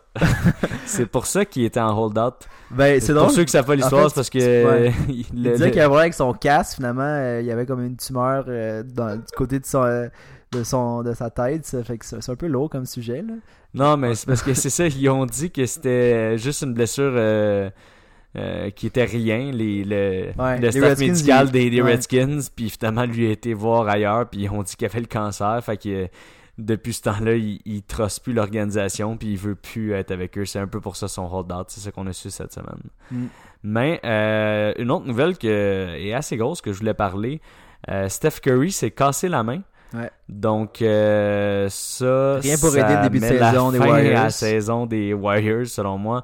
[0.85, 2.35] c'est pour ça qu'il était en hold-out.
[2.69, 4.89] Ben, c'est Pour ceux qui savent pas l'histoire, c'est parce que.
[5.09, 9.15] il, disait qu'il avait avec son casque, finalement, il y avait comme une tumeur dans,
[9.15, 10.09] du côté de son
[10.51, 13.33] de son de sa tête ça fait que c'est un peu lourd comme sujet là.
[13.73, 17.13] Non mais c'est parce que c'est ça ils ont dit que c'était juste une blessure
[17.15, 17.69] euh,
[18.37, 23.31] euh, qui était rien les le, le staff médical des, Redskins puis finalement lui a
[23.31, 26.07] été voir ailleurs puis ils ont dit qu'il avait le cancer fait que
[26.57, 30.45] depuis ce temps-là, il, il trosse plus l'organisation puis il veut plus être avec eux.
[30.45, 31.67] C'est un peu pour ça son hold-out.
[31.67, 32.81] C'est ça qu'on a su cette semaine.
[33.11, 33.25] Mm.
[33.61, 37.41] Mais euh, une autre nouvelle qui est assez grosse que je voulais parler,
[38.07, 39.61] Steph Curry s'est cassé la main.
[40.29, 42.39] Donc, euh, ça.
[42.41, 44.23] Rien pour aider le début de saison des Warriors.
[44.23, 46.23] la saison des Warriors, selon moi.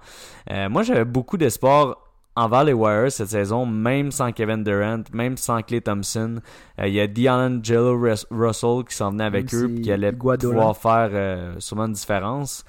[0.51, 1.97] Euh, moi, j'avais beaucoup d'espoir
[2.35, 6.39] envers les Warriors cette saison, même sans Kevin Durant, même sans Clay Thompson.
[6.79, 7.99] Euh, il y a D'Angelo
[8.31, 12.65] Russell qui s'en venait avec eux et qui allait pouvoir faire sûrement une différence.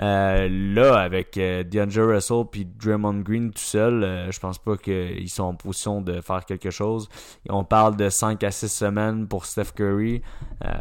[0.00, 4.76] Euh, là, avec euh, DeAndre Russell puis Draymond Green tout seul, euh, je pense pas
[4.76, 7.08] qu'ils sont en position de faire quelque chose.
[7.48, 10.22] On parle de 5 à 6 semaines pour Steph Curry.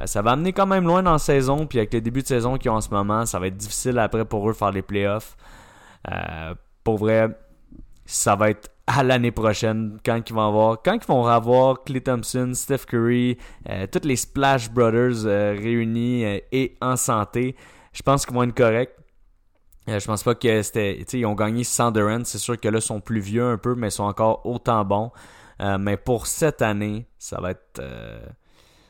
[0.06, 2.58] ça va amener quand même loin dans la saison, puis avec le début de saison
[2.58, 5.36] qu'ils ont en ce moment, ça va être difficile après pour eux faire les playoffs.
[6.84, 7.30] pour vrai,
[8.06, 12.02] ça va être à l'année prochaine quand ils vont avoir quand ils vont avoir Clay
[12.02, 13.38] Thompson, Steph Curry,
[13.92, 17.56] toutes les Splash Brothers réunis et en santé.
[17.94, 18.96] Je pense qu'ils vont être corrects.
[19.90, 21.00] Euh, je pense pas que c'était.
[21.14, 22.24] Ils ont gagné sans Durant.
[22.24, 24.84] C'est sûr que là, ils sont plus vieux un peu, mais ils sont encore autant
[24.84, 25.12] bons.
[25.62, 27.80] Euh, mais pour cette année, ça va être.
[27.80, 28.20] Euh,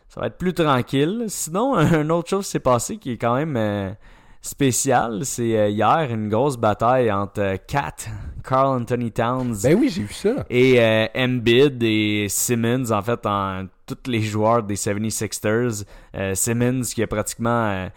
[0.10, 1.26] ça va être plus tranquille.
[1.28, 3.96] Sinon, une autre chose s'est passée qui est quand même
[4.42, 5.26] spéciale.
[5.26, 7.96] C'est hier une grosse bataille entre Kat,
[8.44, 9.58] Carl Anthony Towns.
[9.62, 10.46] Ben oui, j'ai vu ça.
[10.50, 10.80] Et
[11.16, 15.86] Embiid et Simmons, en fait, en tous les joueurs des 76ers.
[16.34, 17.90] Simmons qui a pratiquement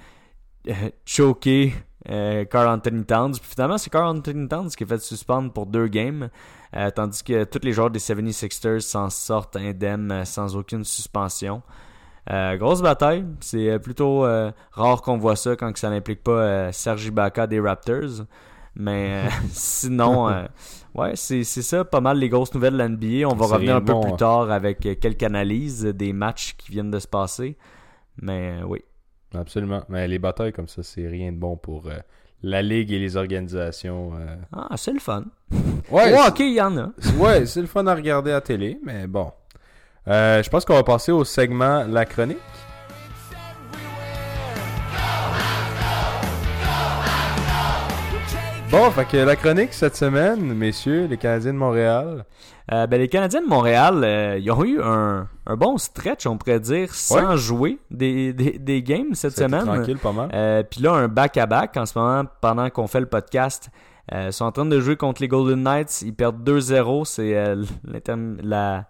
[1.07, 1.73] choqué
[2.09, 3.33] euh, Carl Anthony Towns.
[3.33, 6.31] Puis finalement, c'est Carl Anthony Towns qui a fait suspendre pour deux games.
[6.77, 11.63] Euh, tandis que tous les joueurs des 76ers s'en sortent indemnes euh, sans aucune suspension.
[12.29, 13.25] grosse bataille.
[13.41, 14.21] C'est plutôt
[14.73, 18.25] rare qu'on voit ça quand ça n'implique pas Sergi Ibaka des Raptors.
[18.77, 20.29] Mais sinon,
[20.95, 23.29] ouais, c'est ça, pas mal les grosses nouvelles de l'NBA.
[23.29, 24.17] On va revenir un peu plus hein.
[24.17, 27.59] tard avec quelques analyses des matchs qui viennent de se passer.
[28.23, 28.81] Mais oui.
[29.35, 29.83] Absolument.
[29.89, 31.99] Mais les batailles comme ça, c'est rien de bon pour euh,
[32.43, 34.13] la ligue et les organisations.
[34.15, 34.37] Euh.
[34.53, 35.25] Ah, c'est le fun.
[35.91, 36.91] Ouais, ok, il y en a.
[37.19, 39.33] ouais, c'est le fun à regarder à télé, mais bon.
[40.07, 42.39] Euh, je pense qu'on va passer au segment La Chronique.
[48.71, 52.25] Bon, fait que la chronique cette semaine, messieurs, les Canadiens de Montréal.
[52.73, 56.37] Euh, ben, les Canadiens de Montréal, euh, ils ont eu un, un, bon stretch, on
[56.39, 59.65] pourrait dire, sans jouer des, des, des, games cette semaine.
[59.65, 60.31] tranquille, pas mal.
[60.33, 63.71] Euh, Puis là, un back-à-back en ce moment, pendant qu'on fait le podcast.
[64.13, 66.03] Euh, ils sont en train de jouer contre les Golden Knights.
[66.03, 67.05] Ils perdent 2-0.
[67.05, 67.33] C'est
[68.43, 68.85] la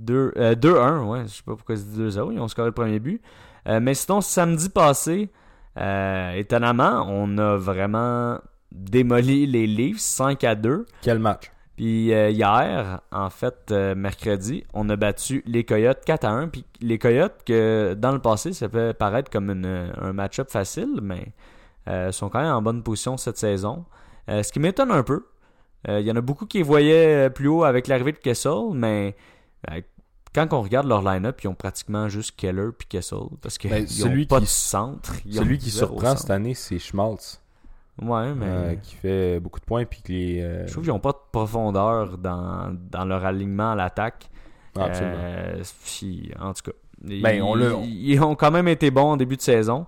[0.00, 1.04] 2-1.
[1.04, 2.32] ouais, je sais pas pourquoi c'est 2-0.
[2.32, 3.22] Ils ont scoré le premier but.
[3.66, 5.30] mais sinon, samedi passé,
[5.76, 8.38] étonnamment, on a vraiment
[8.72, 10.86] démoli les Leafs 5 à 2.
[11.00, 11.53] Quel match?
[11.76, 16.48] Puis euh, hier, en fait, euh, mercredi, on a battu les Coyotes 4 à 1.
[16.48, 21.32] Puis les Coyotes, que dans le passé, ça peut paraître comme un match-up facile, mais
[21.88, 23.84] euh, sont quand même en bonne position cette saison.
[24.28, 25.26] ce qui m'étonne un peu.
[25.86, 29.14] Il y en a beaucoup qui voyaient plus haut avec l'arrivée de Kessel, mais
[30.34, 33.18] quand on regarde leur line-up, ils ont pratiquement juste Keller puis Kessel.
[33.42, 35.12] Parce qu'ils ben, n'ont pas de centre.
[35.30, 37.43] celui qui surprend cette année, c'est Schmaltz.
[38.02, 38.46] Ouais, mais.
[38.46, 39.84] euh, qui fait beaucoup de points.
[39.84, 43.72] Puis que les, euh, Je trouve qu'ils n'ont pas de profondeur dans, dans leur alignement
[43.72, 44.28] à l'attaque.
[44.76, 45.16] ah, absolument.
[45.18, 49.12] Euh, puis, en tout cas, Ben, ils, on l'a- ils ont quand même été bons
[49.12, 49.86] en début de saison.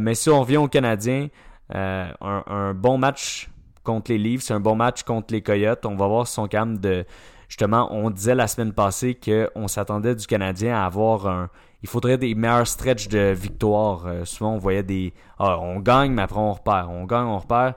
[0.00, 1.28] Mais si on revient aux Canadiens,
[1.74, 3.50] un, un bon match
[3.82, 5.84] contre les Leafs, un bon match contre les Coyotes.
[5.86, 7.04] On va voir si sont capables de.
[7.48, 11.48] Justement, on disait la semaine passée qu'on s'attendait du Canadien à avoir un.
[11.82, 14.06] Il faudrait des meilleurs stretches de victoire.
[14.06, 15.14] Euh, souvent, on voyait des.
[15.38, 16.88] Ah, on gagne, mais après, on repart.
[16.90, 17.76] On gagne, on repart.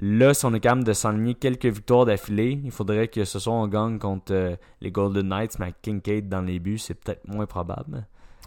[0.00, 3.52] Là, si on est capable de s'enligner quelques victoires d'affilée, il faudrait que ce soit
[3.52, 7.46] on gagne contre euh, les Golden Knights, mais Kincaid dans les buts, c'est peut-être moins
[7.46, 8.04] probable.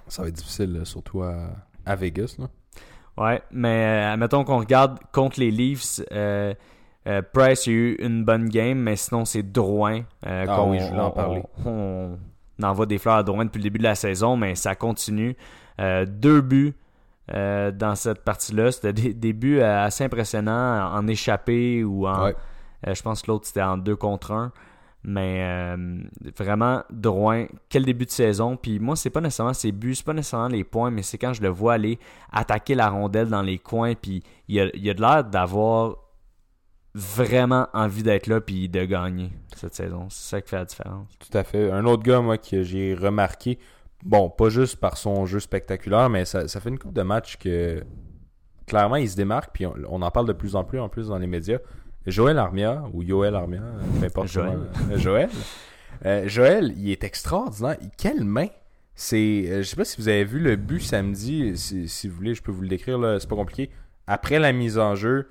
[0.09, 1.51] Ça va être difficile, surtout à,
[1.85, 2.35] à Vegas.
[2.37, 2.47] Là.
[3.17, 6.53] Ouais, mais euh, admettons qu'on regarde contre les Leafs, euh,
[7.33, 10.01] Price a eu une bonne game, mais sinon c'est Drouin.
[10.25, 11.43] euh, Ah qu'on- oui, je voulais en parler.
[11.65, 12.17] On, on
[12.65, 15.35] envoie des fleurs à Drouin depuis le début de la saison, mais ça continue.
[15.79, 16.75] Euh, deux buts
[17.33, 18.71] euh, dans cette partie-là.
[18.71, 22.25] C'était des, des buts euh, assez impressionnants en échappé ou en.
[22.25, 22.35] Ouais.
[22.87, 24.51] euh, je pense que l'autre c'était en deux contre un.
[25.03, 25.75] Mais
[26.37, 28.57] vraiment, Drouin, quel début de saison.
[28.57, 31.31] Puis moi, c'est pas nécessairement ses buts, c'est pas nécessairement les points, mais c'est quand
[31.31, 31.97] je le vois aller
[32.33, 33.93] attaquer la rondelle dans les coins.
[33.93, 35.95] Puis il a, il a de l'air d'avoir
[36.95, 40.07] vraiment envie d'être là puis de gagner cette saison.
[40.09, 41.07] C'est ça qui fait la différence.
[41.19, 41.71] Tout à fait.
[41.71, 43.59] Un autre gars, moi, que j'ai remarqué,
[44.03, 47.37] bon, pas juste par son jeu spectaculaire, mais ça, ça fait une coupe de matchs
[47.37, 47.83] que
[48.65, 51.07] clairement il se démarque, puis on, on en parle de plus en plus en plus
[51.07, 51.59] dans les médias.
[52.05, 53.61] Joël Armia, ou Yoel Armia,
[53.99, 54.59] peu importe Joël.
[54.73, 55.29] comment- euh, Joël.
[56.05, 57.77] Euh, Joël, il est extraordinaire.
[57.97, 58.47] Quelle main!
[58.95, 62.15] C'est, euh, je sais pas si vous avez vu le but samedi, si, si vous
[62.15, 63.69] voulez, je peux vous le décrire, là, c'est pas compliqué.
[64.07, 65.29] Après la mise en jeu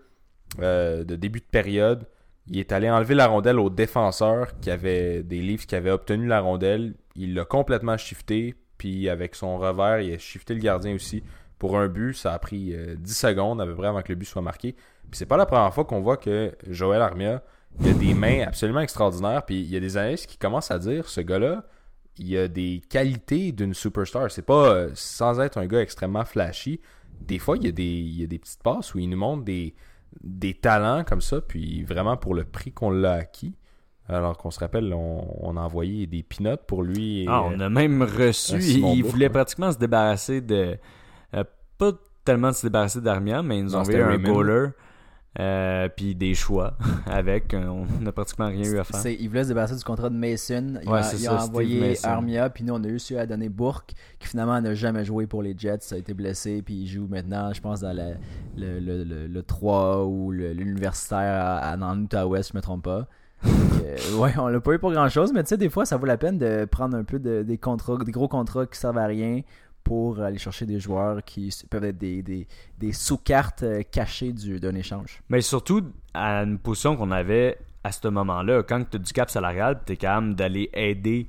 [0.61, 2.07] euh, de début de période,
[2.49, 6.27] il est allé enlever la rondelle au défenseur qui avait des livres qui avait obtenu
[6.27, 6.95] la rondelle.
[7.17, 11.23] Il l'a complètement shifté, puis avec son revers, il a shifté le gardien aussi.
[11.59, 14.15] Pour un but, ça a pris euh, 10 secondes à peu près avant que le
[14.15, 14.73] but soit marqué.
[14.73, 17.43] Puis c'est pas la première fois qu'on voit que Joël Armia,
[17.81, 19.45] il a des mains absolument extraordinaires.
[19.45, 21.65] Puis il y a des analystes qui commencent à dire ce gars-là,
[22.19, 24.31] il a des qualités d'une superstar.
[24.31, 26.81] C'est pas euh, sans être un gars extrêmement flashy.
[27.21, 29.17] Des fois, il y a des, il y a des petites passes où il nous
[29.17, 29.75] montre des,
[30.23, 33.55] des talents comme ça, puis vraiment pour le prix qu'on l'a acquis.
[34.09, 37.23] Alors qu'on se rappelle, on, on a envoyé des peanuts pour lui.
[37.23, 38.57] et, Ah, on a même reçu.
[38.63, 39.31] Il, voulait ouais.
[39.31, 40.77] pratiquement se débarrasser de.
[41.35, 41.45] euh,
[41.77, 41.93] pas
[42.25, 44.33] tellement de se débarrasser d'Armia, mais ils nous ont envoyé un Raymond.
[44.33, 44.69] goaler.
[45.39, 46.75] Euh, puis des choix
[47.07, 47.53] avec.
[47.55, 49.05] euh, On n'a pratiquement rien eu à faire.
[49.07, 50.75] Il voulait se débarrasser du contrat de Mason.
[50.83, 51.97] Il Ouais, a, c'est il ça, a Steve envoyé.
[52.05, 55.27] Armia, puis nous on a eu su à donner Bourque, qui finalement n'a jamais joué
[55.27, 55.79] pour les Jets.
[55.81, 58.15] Ça a été blessé, puis il joue maintenant, je pense, dans la-
[58.57, 63.07] le, le, le, le 3 ou l'universitaire à- dans l'Utah-Ouest, je me trompe pas.
[63.45, 63.53] Donc,
[63.85, 65.97] euh, ouais, on l'a pas eu pour grand chose, mais tu sais, des fois, ça
[65.99, 68.99] vaut la peine de prendre un peu de, des contrats, des gros contrats qui servent
[68.99, 69.43] à rien
[69.87, 74.59] pour aller chercher des joueurs qui peuvent être des, des, des sous-cartes euh, cachées du-
[74.59, 75.23] d'un échange.
[75.29, 75.81] Mais surtout
[76.13, 78.65] à une position qu'on avait à ce moment-là.
[78.65, 81.29] Quand tu as du cap salarial, tu es capable d'aller aider.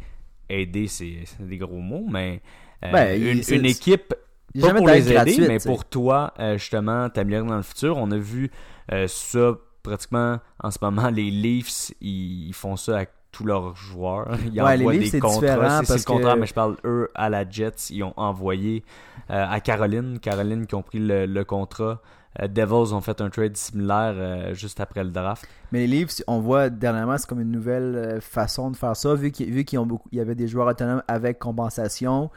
[0.50, 2.41] Aider, c'est des gros mots, mais
[2.84, 4.15] euh, Ben, une, équipe
[4.60, 5.70] pas pour les aider, gratuite, mais tu sais.
[5.70, 7.96] pour toi, euh, justement, t'améliorer dans le futur.
[7.98, 8.50] On a vu
[8.91, 9.52] euh, ça
[9.84, 11.10] pratiquement en ce moment.
[11.12, 14.30] Les Leafs, ils, ils font ça avec tous leurs joueurs.
[14.54, 15.39] Ils Ouais, les envoient Leafs, des c'est contrats.
[15.41, 17.89] différent C'est- le contraire, que- mais je parle eux à la Jets.
[17.91, 18.84] Ils ont envoyé
[19.30, 20.19] euh, à Caroline.
[20.19, 22.02] Caroline qui ont pris le, le contrat.
[22.41, 25.47] Euh, Devils ont fait un trade similaire euh, juste après le draft.
[25.71, 29.32] Mais les Leafs, on voit dernièrement, c'est comme une nouvelle façon de faire ça, vu
[29.32, 32.30] qu'il vu qu'ils ont beaucoup, il y avait des joueurs autonomes avec compensation.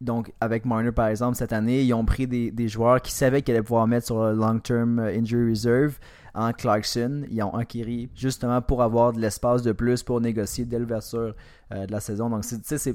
[0.00, 3.42] donc, avec Marner, par exemple, cette année, ils ont pris des, des joueurs qui savaient
[3.42, 5.98] qu'ils allaient pouvoir mettre sur le long-term injury reserve
[6.38, 7.24] en Clarkson.
[7.30, 11.34] Ils ont acquis justement pour avoir de l'espace de plus pour négocier dès l'ouverture
[11.72, 12.30] euh, de la saison.
[12.30, 12.94] Donc, tu sais,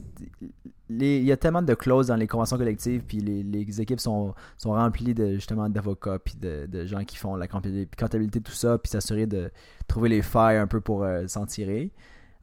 [0.89, 4.71] il y a tellement de clauses dans les conventions collectives, puis les, équipes sont, sont
[4.71, 8.77] remplies de, justement d'avocats, puis de, de gens qui font la comptabilité, comptabilité, tout ça,
[8.77, 9.51] puis s'assurer de
[9.87, 11.91] trouver les failles un peu pour euh, s'en tirer.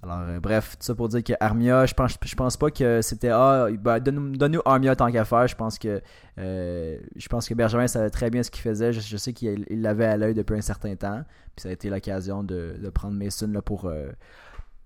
[0.03, 3.03] Alors, euh, bref, tout ça pour dire que Armia, je pense, je pense pas que
[3.03, 5.47] c'était Ah, ben, donne-nous Armia tant qu'à faire.
[5.47, 6.01] Je pense que
[6.39, 8.95] euh, je pense que Benjamin savait très bien ce qu'il faisait.
[8.95, 11.23] Je, sais qu'il il l'avait à l'œil depuis un certain temps.
[11.55, 14.09] Puis ça a été l'occasion de, prendre Mason là, pour, euh,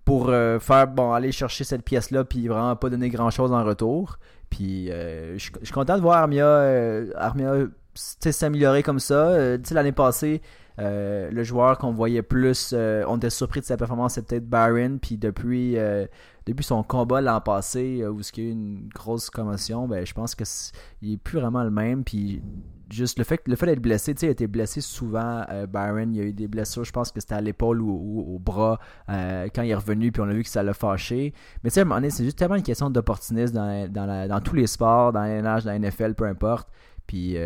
[0.03, 4.19] pour euh, faire bon aller chercher cette pièce-là, puis vraiment pas donner grand-chose en retour.
[4.49, 7.53] Puis je, je suis content de voir Armia, Armia
[7.93, 9.57] s'améliorer comme ça.
[9.71, 10.41] L'année passée,
[10.79, 14.47] euh, le joueur qu'on voyait plus, euh, on était surpris de sa performance, c'est peut-être
[14.49, 14.99] Byron.
[14.99, 16.05] Puis depuis, euh,
[16.45, 20.13] depuis son combat l'an passé, où il y a eu une grosse commotion, ben, je
[20.13, 22.03] pense que c'est- il est plus vraiment le même.
[22.03, 22.41] Puis
[22.91, 25.43] juste le fait, le fait d'être blessé, tu sais, il a été blessé souvent.
[25.69, 28.37] Byron, il y a eu des blessures, je pense que c'était à l'épaule ou, au
[28.37, 31.33] bras quand il est revenu, puis on a vu que ça l'a fâché.
[31.63, 34.41] Mais tu sais, à un moment donné, c'est juste tellement une question d'opportunisme dans, dans,
[34.41, 36.67] tous les sports, dans NH, dans la NFL, peu importe.
[37.07, 37.37] Puis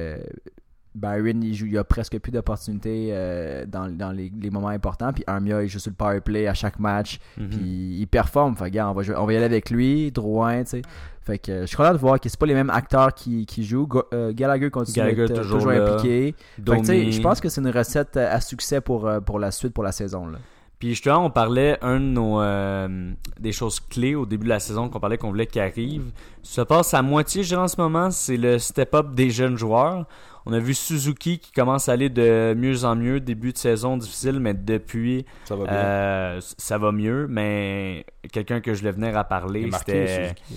[0.96, 5.14] Byron, il, joue, il a presque plus d'opportunités euh, dans, dans les, les moments importants.
[5.14, 7.20] Puis Armia, il joue sur le power play à chaque match.
[7.38, 7.50] Mhm.
[7.50, 8.56] Puis il performe.
[8.56, 10.82] Fait on va, jouer- on va y aller avec lui, Drouin, tu sais.
[11.22, 13.46] Fait que euh, je suis content de voir que c'est pas les mêmes acteurs qui,
[13.46, 13.86] qui jouent.
[13.86, 16.36] Go- euh, Gallagher continue Gallagher d'être euh, toujours impliqué.
[16.56, 17.12] Fait que, tu sais, Domi.
[17.12, 20.28] je pense que c'est une recette à succès pour, pour la suite, pour la saison.
[20.28, 20.40] Là.
[20.80, 24.62] Puis justement, on parlait, un de nos euh, des choses clés au début de la
[24.62, 26.12] saison qu'on parlait qu'on voulait qu'il arrive.
[26.42, 30.06] Ça passe à moitié, je dirais en ce moment, c'est le step-up des jeunes joueurs.
[30.46, 33.98] On a vu Suzuki qui commence à aller de mieux en mieux, début de saison
[33.98, 35.74] difficile, mais depuis, Ça va bien.
[35.74, 37.28] euh, ça va mieux.
[37.30, 40.54] Mais quelqu'un que je voulais venir à parler, c'était Suzuki,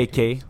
[0.00, 0.44] euh, KK.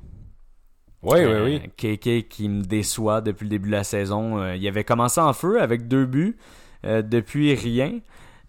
[1.02, 1.96] Oui, oui, oui.
[1.98, 4.52] KK qui me déçoit depuis le début de la saison.
[4.54, 6.37] Il avait commencé en feu avec deux buts.
[6.85, 7.98] Euh, depuis rien.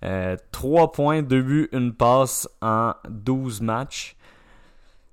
[0.03, 4.15] Euh, trois points, deux buts, une passe en 12 matchs.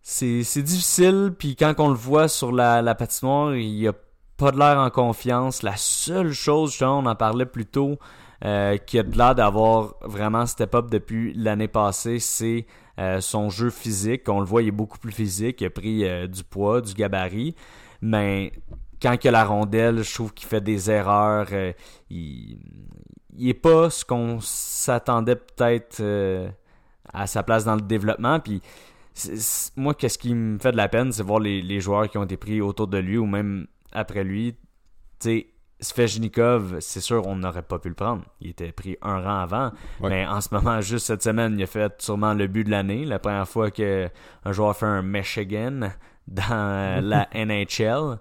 [0.03, 1.33] C'est difficile.
[1.37, 3.93] Puis quand on le voit sur la, patinoire, il a
[4.37, 5.63] pas de l'air en confiance.
[5.63, 7.99] La seule chose, justement, on en parlait plus tôt,
[8.45, 12.67] euh, qui a de l'air d'avoir vraiment step up depuis l'année passée, c'est
[12.99, 14.29] euh, son jeu physique.
[14.29, 15.61] On le voit, il est beaucoup plus physique.
[15.61, 17.55] Il a pris euh, du poids, du gabarit.
[18.01, 18.53] Mais
[19.03, 21.49] quand il la rondelle, je trouve qu'il fait des erreurs.
[21.53, 21.73] euh,
[22.11, 22.59] il,
[23.37, 26.49] il est pas ce qu'on s'attendait peut-être euh,
[27.13, 28.41] à sa place dans le développement.
[28.41, 28.63] Puis
[29.77, 32.25] moi, qu'est-ce qui me fait de la peine, c'est voir les, les joueurs qui ont
[32.25, 34.53] été pris autour de lui ou même après lui.
[34.53, 34.59] Tu
[35.21, 35.47] sais,
[35.81, 38.23] Svechnikov, c'est sûr, on n'aurait pas pu le prendre.
[38.41, 39.73] Il était pris un rang avant.
[40.01, 40.11] Ouais.
[40.11, 43.05] Mais en ce moment, juste cette semaine, il a fait sûrement le but de l'année.
[43.05, 44.11] La première fois qu'un
[44.51, 45.91] joueur fait un Michigan
[46.29, 48.19] dans euh, la NHL.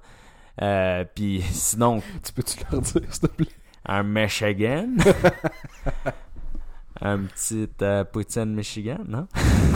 [0.62, 3.47] Euh, Puis sinon, Tu peux-tu leur dire, s'il te plaît?
[3.86, 4.89] Un Michigan.
[7.02, 9.28] un petit euh, poutine Michigan, non?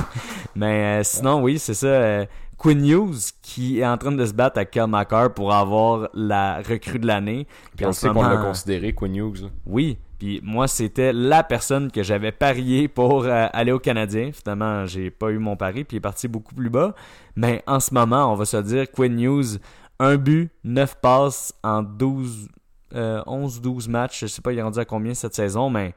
[0.55, 1.87] Mais euh, sinon, oui, c'est ça.
[1.87, 2.25] euh,
[2.59, 4.89] Quinn Hughes qui est en train de se battre avec Kel
[5.33, 7.47] pour avoir la recrue de l'année.
[7.77, 9.49] Puis on sait qu'on l'a considéré, Quinn Hughes.
[9.65, 14.31] Oui, puis moi, c'était la personne que j'avais parié pour euh, aller au Canadien.
[14.33, 16.93] Finalement, j'ai pas eu mon pari, puis il est parti beaucoup plus bas.
[17.37, 19.59] Mais en ce moment, on va se dire, Quinn Hughes,
[19.97, 22.49] un but, 9 passes en 12,
[22.93, 24.21] euh, 11-12 matchs.
[24.21, 25.93] Je sais pas, il est rendu à combien cette saison, mais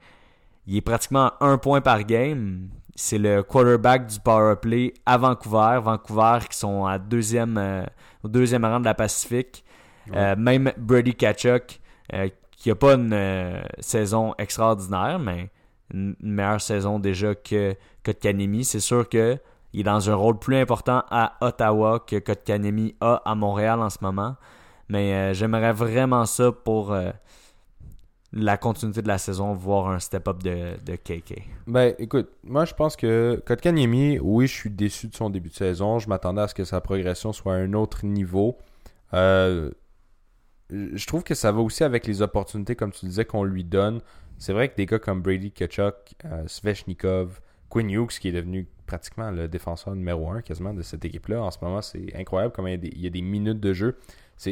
[0.66, 2.68] il est pratiquement à un point par game.
[2.94, 5.80] C'est le quarterback du power play à Vancouver.
[5.82, 7.84] Vancouver qui sont à deuxième, euh,
[8.22, 9.64] au deuxième rang de la Pacifique.
[10.14, 11.80] Euh, même Brady Kachuk,
[12.12, 15.50] euh, qui a pas une saison extraordinaire, mais
[15.94, 17.74] une, meilleure saison déjà que
[18.04, 18.64] Kotkaniemi.
[18.64, 19.38] C'est sûr que
[19.72, 23.88] il est dans un rôle plus important à Ottawa que Kotkaniemi a à Montréal en
[23.88, 24.36] ce moment.
[24.88, 27.10] Mais euh, j'aimerais vraiment ça pour euh,
[28.32, 31.42] la continuité de la saison, voir un step-up de, de KK.
[31.66, 35.54] Ben, écoute, moi, je pense que Kotkaniemi, oui, je suis déçu de son début de
[35.54, 35.98] saison.
[35.98, 38.58] Je m'attendais à ce que sa progression soit à un autre niveau.
[39.14, 39.70] Euh,
[40.70, 44.00] je trouve que ça va aussi avec les opportunités, comme tu disais, qu'on lui donne.
[44.38, 45.94] C'est vrai que des gars comme Brady Kachuk,
[46.46, 51.42] Svechnikov, Quinn Hughes, qui est devenu pratiquement le défenseur numéro un quasiment de cette équipe-là,
[51.42, 53.96] en ce moment, c'est incroyable comment il y a des minutes de jeu.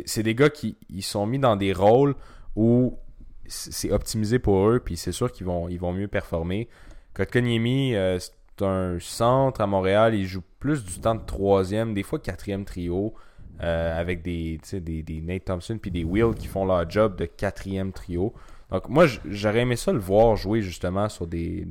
[0.05, 2.15] C'est des gars qui ils sont mis dans des rôles
[2.55, 2.97] où
[3.47, 6.69] c'est optimisé pour eux, puis c'est sûr qu'ils vont, ils vont mieux performer.
[7.15, 12.05] Kotkaniemi, euh, c'est un centre à Montréal, il joue plus du temps de troisième, des
[12.05, 13.15] fois quatrième trio,
[13.63, 14.61] euh, avec des,
[15.25, 18.33] Nate Thompson puis des Will qui font leur job de quatrième trio.
[18.71, 21.67] Donc moi, j'aurais aimé ça le voir jouer justement sur des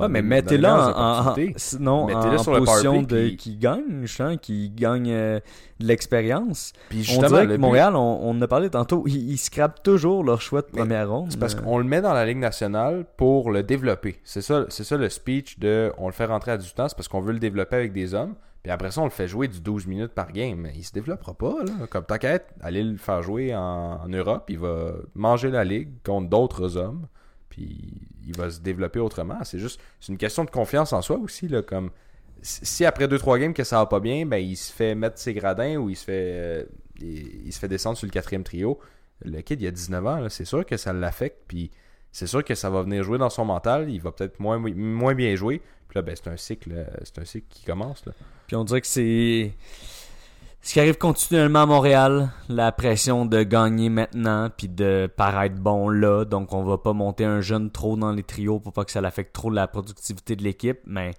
[0.00, 4.12] Ouais, mais mettez-le en, en- sinon, Mettez-le en sur position de puis- qui gagne, je
[4.12, 5.40] sens, qui gagne euh,
[5.80, 6.72] de l'expérience.
[6.92, 6.94] On
[7.28, 10.22] dirait le que but- Montréal, on, on en a parlé tantôt, ils, ils scrapent toujours
[10.24, 11.28] leur choix de première ronde.
[11.30, 14.20] C'est parce qu'on le met dans la Ligue nationale pour le développer.
[14.24, 16.96] C'est ça, c'est ça le speech de on le fait rentrer à du temps, c'est
[16.96, 18.34] parce qu'on veut le développer avec des hommes.
[18.62, 20.58] Puis après ça, on le fait jouer du 12 minutes par game.
[20.58, 21.86] Mais il se développera pas, là.
[21.88, 25.90] Comme tant qu'à aller le faire jouer en, en Europe, il va manger la Ligue
[26.04, 27.06] contre d'autres hommes.
[27.48, 27.92] Puis
[28.28, 29.38] il va se développer autrement.
[29.44, 31.62] C'est juste, c'est une question de confiance en soi aussi, là.
[31.62, 31.90] Comme
[32.42, 35.34] si après 2-3 games que ça va pas bien, ben il se fait mettre ses
[35.34, 36.64] gradins ou il se fait, euh,
[37.00, 38.78] il, il se fait descendre sur le quatrième trio.
[39.24, 41.38] Le kid, il a 19 ans, c'est sûr que ça l'affecte.
[41.48, 41.70] Puis
[42.12, 43.90] c'est sûr que ça va venir jouer dans son mental.
[43.90, 45.60] Il va peut-être moins, moins bien jouer.
[45.88, 48.04] Puis là, ben, c'est un cycle, euh, c'est un cycle qui commence.
[48.04, 48.12] Là.
[48.46, 49.52] Puis on dirait que c'est
[50.68, 55.88] ce qui arrive continuellement à Montréal, la pression de gagner maintenant puis de paraître bon
[55.88, 56.26] là.
[56.26, 59.00] Donc on va pas monter un jeune trop dans les trios pour pas que ça
[59.00, 61.12] l'affecte trop la productivité de l'équipe, mais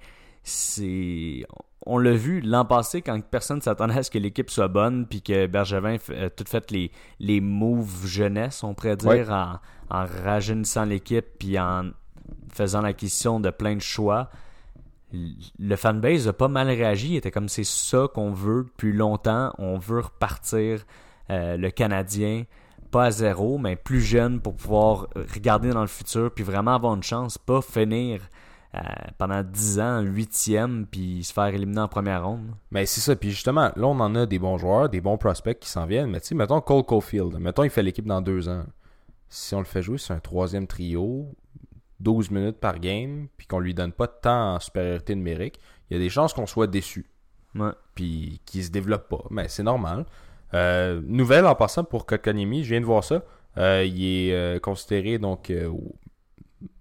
[0.43, 1.47] c'est
[1.88, 5.23] on l'a vu l'an passé quand personne s'attendait à ce que l'équipe soit bonne puis
[5.23, 9.26] que Bergevin a tout fait les les moves jeunesse, on pourrait dire Ouais.
[9.32, 9.55] en
[9.89, 11.89] en rajeunissant l'équipe puis en
[12.53, 14.30] faisant l'acquisition de plein de choix
[15.12, 17.10] le fanbase a pas mal réagi.
[17.14, 19.53] Il était comme c'est ça qu'on veut depuis longtemps.
[19.57, 20.86] On veut repartir
[21.30, 22.45] euh, le Canadien
[22.91, 26.95] pas à zéro, mais plus jeune pour pouvoir regarder dans le futur puis vraiment avoir
[26.95, 28.22] une chance, pas finir
[28.76, 28.80] euh,
[29.18, 32.51] pendant 10 ans, 8e, puis se faire éliminer en première ronde.
[32.72, 35.60] Mais c'est ça, puis justement, là on en a des bons joueurs, des bons prospects
[35.60, 38.49] qui s'en viennent, mais tu sais, mettons Cole Caulfield, mettons il fait l'équipe dans deux
[38.49, 38.66] ans.
[39.28, 41.32] Si on le fait jouer sur un troisième trio,
[41.99, 45.97] 12 minutes par game, puis qu'on lui donne pas de temps en supériorité numérique, il
[45.97, 47.09] y a des chances qu'on soit déçu.
[47.55, 47.71] Ouais.
[47.95, 49.23] Puis qu'il se développe pas.
[49.31, 50.05] Mais c'est normal.
[50.53, 53.23] Euh, nouvelle en passant pour Kotkaniemi, je viens de voir ça.
[53.57, 55.51] Euh, il est euh, considéré donc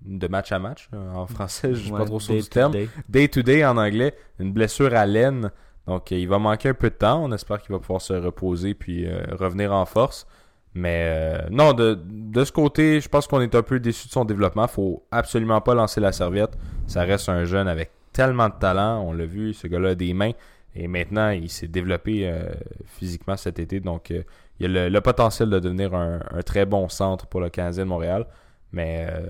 [0.02, 2.72] de match à match en français, je suis Ouais, pas trop sûr du terme.
[2.72, 2.88] day.
[3.08, 5.50] Day to day en anglais, une blessure à l'aine.
[5.86, 7.22] Donc il va manquer un peu de temps.
[7.24, 10.26] On espère qu'il va pouvoir se reposer puis revenir en force.
[10.74, 14.12] Mais euh, non, de, de ce côté, je pense qu'on est un peu déçu de
[14.12, 14.68] son développement.
[14.68, 16.56] Faut absolument pas lancer la serviette.
[16.86, 19.02] Ça reste un jeune avec tellement de talent.
[19.02, 20.32] On l'a vu, ce gars-là a des mains.
[20.74, 22.52] Et maintenant, il s'est développé euh,
[22.84, 23.80] physiquement cet été.
[23.80, 24.22] Donc, euh,
[24.60, 27.88] il a le, potentiel de devenir un, un très bon centre pour le Canadien de
[27.88, 28.26] Montréal.
[28.72, 29.26] Mais euh,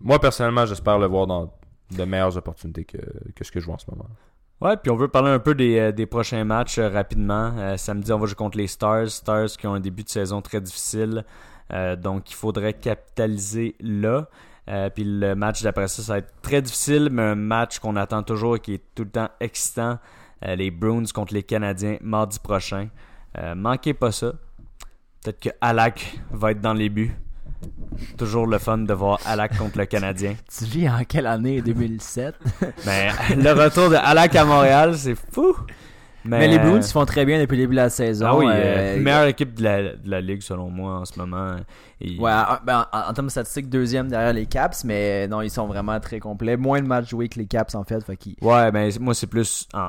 [0.00, 1.52] moi, personnellement, j'espère le voir dans
[1.90, 2.98] de meilleures opportunités que,
[3.34, 4.06] que ce que je vois en ce moment.
[4.62, 7.52] Ouais, puis on veut parler un peu des, euh, des prochains matchs euh, rapidement.
[7.58, 9.08] Euh, samedi, on va jouer contre les Stars.
[9.08, 11.24] Stars qui ont un début de saison très difficile.
[12.02, 14.28] Donc, il faudrait capitaliser là.
[14.68, 17.96] Euh, puis le match d'après ça, ça va être très difficile, mais un match qu'on
[17.96, 19.98] attend toujours et qui est tout le temps excitant.
[20.42, 22.88] Les Bruins contre les Canadiens mardi prochain.
[23.56, 24.32] Manquez pas ça.
[25.24, 27.16] Peut-être que Alak va être dans les buts.
[28.18, 30.34] Toujours le fun de voir Alak contre le Canadien.
[30.58, 31.60] Tu vis en quelle année?
[31.62, 32.34] 2007
[32.86, 35.54] Mais le retour de Alak à Montréal, c'est fou.
[36.24, 38.26] Mais, les Bruins font très bien depuis le début de la saison.
[38.28, 41.18] Ah oui, euh, euh, meilleure équipe de la, de la ligue selon moi en ce
[41.18, 41.56] moment.
[42.00, 45.42] Et- Ouais, en, ben, en- en termes de statistiques, deuxième derrière les Caps, mais non,
[45.42, 46.56] ils sont vraiment très complets.
[46.56, 48.04] Moins de matchs joués que les Caps en fait.
[48.04, 49.88] fait Ouais, ben moi c'est plus en,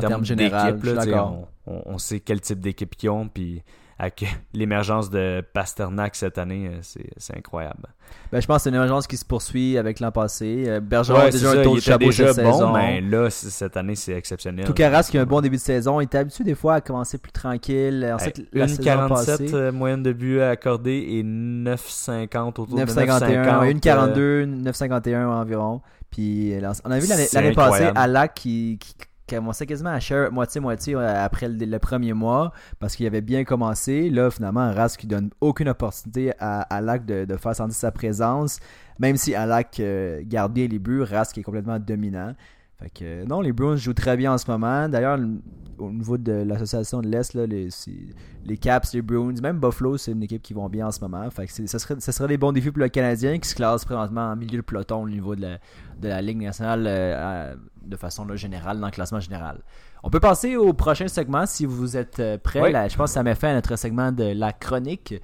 [0.00, 1.10] termes d'équipe.
[1.14, 3.62] On, on- on sait quel type d'équipe qu'ils ont, puis
[4.52, 7.88] l'émergence de Pasternak cette année, euh, c'est incroyable.
[8.30, 10.64] Ben, je pense que c'est une émergence qui se poursuit avec l'an passé.
[10.66, 12.72] Euh, Bergeron Ouais, a déjà ça, un taux de était chapeau déjà cette bon, saison.
[12.72, 14.66] mais là, cette année, c'est exceptionnel.
[14.66, 16.80] Tout Caras qui a un bon début de saison, il était habitué des fois à
[16.80, 18.00] commencer plus tranquille.
[18.00, 18.16] La
[18.52, 23.60] Une saison 47 passée, euh, moyenne de buts accordée et 9,50 autour de 9,51, 9,50.
[23.60, 25.80] ouais, une euh, 42, 9,51 environ.
[26.10, 27.90] Puis on a vu l'année passée.
[27.94, 28.94] Alak qui, qui
[29.28, 34.10] commençait quasiment à share moitié-moitié euh, après le, premier mois parce qu'il avait bien commencé.
[34.10, 38.60] Là, finalement, Rask qui donne aucune opportunité à Alak de, faire sentir sa présence.
[38.98, 42.34] Même si Alak euh, garde bien les buts, Rask est complètement dominant.
[42.78, 44.88] Fait que, non, les Bruins jouent très bien en ce moment.
[44.88, 45.40] D'ailleurs, le-
[45.78, 50.40] au niveau de l'association de l'Est, les, Caps, les Bruins, même Buffalo, c'est une équipe
[50.42, 51.28] qui vont bien en ce moment.
[51.30, 53.84] Fait que ça, serait, ça serait des bons défis pour le Canadien qui se classe
[53.84, 55.58] présentement en milieu de peloton au niveau de la,
[56.00, 57.54] de la Ligue nationale euh,
[57.84, 59.58] de façon là, générale, dans le classement général.
[60.02, 62.62] On peut passer au prochain segment si vous êtes euh, prêts.
[62.62, 62.72] Oui.
[62.72, 65.14] Là, je pense que ça met fin à notre segment de la chronique.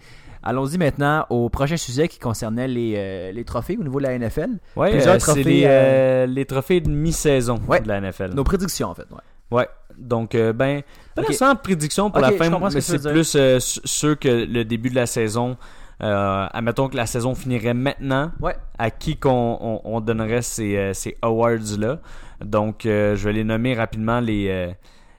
[0.42, 4.18] Allons-y maintenant au prochain sujet qui concernait les, euh, les trophées au niveau de la
[4.18, 4.58] NFL.
[4.74, 7.80] Plusieurs euh, trophées, les, euh, les trophées de mi-saison Ouais.
[7.80, 8.34] de la NFL.
[8.34, 9.06] Nos prédictions, en fait.
[9.10, 9.58] Ouais.
[9.58, 9.68] Ouais.
[9.96, 10.82] Donc, ben,
[11.14, 11.28] pas Ok.
[11.28, 13.36] nécessairement de prédiction pour la fin, mais c'est plus
[13.66, 15.56] sûr que le début de la saison,
[16.00, 18.56] admettons que la saison finirait maintenant, Ouais.
[18.78, 21.98] à qui qu'on on, on donnerait ces, ces awards-là.
[22.42, 24.74] Donc, je vais les nommer rapidement les,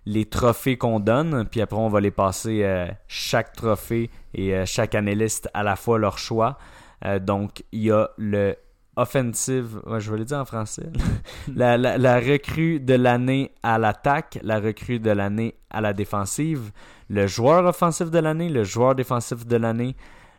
[0.05, 4.65] les trophées qu'on donne, puis après on va les passer euh, chaque trophée et euh,
[4.65, 6.57] chaque analyste à la fois leur choix.
[7.05, 8.55] Euh, donc, il y a le
[8.95, 10.91] offensive, ouais, je vais le dire en français,
[11.55, 16.71] la, la, la recrue de l'année à l'attaque, la recrue de l'année à la défensive,
[17.09, 19.95] le joueur offensif de l'année, le joueur défensif de l'année,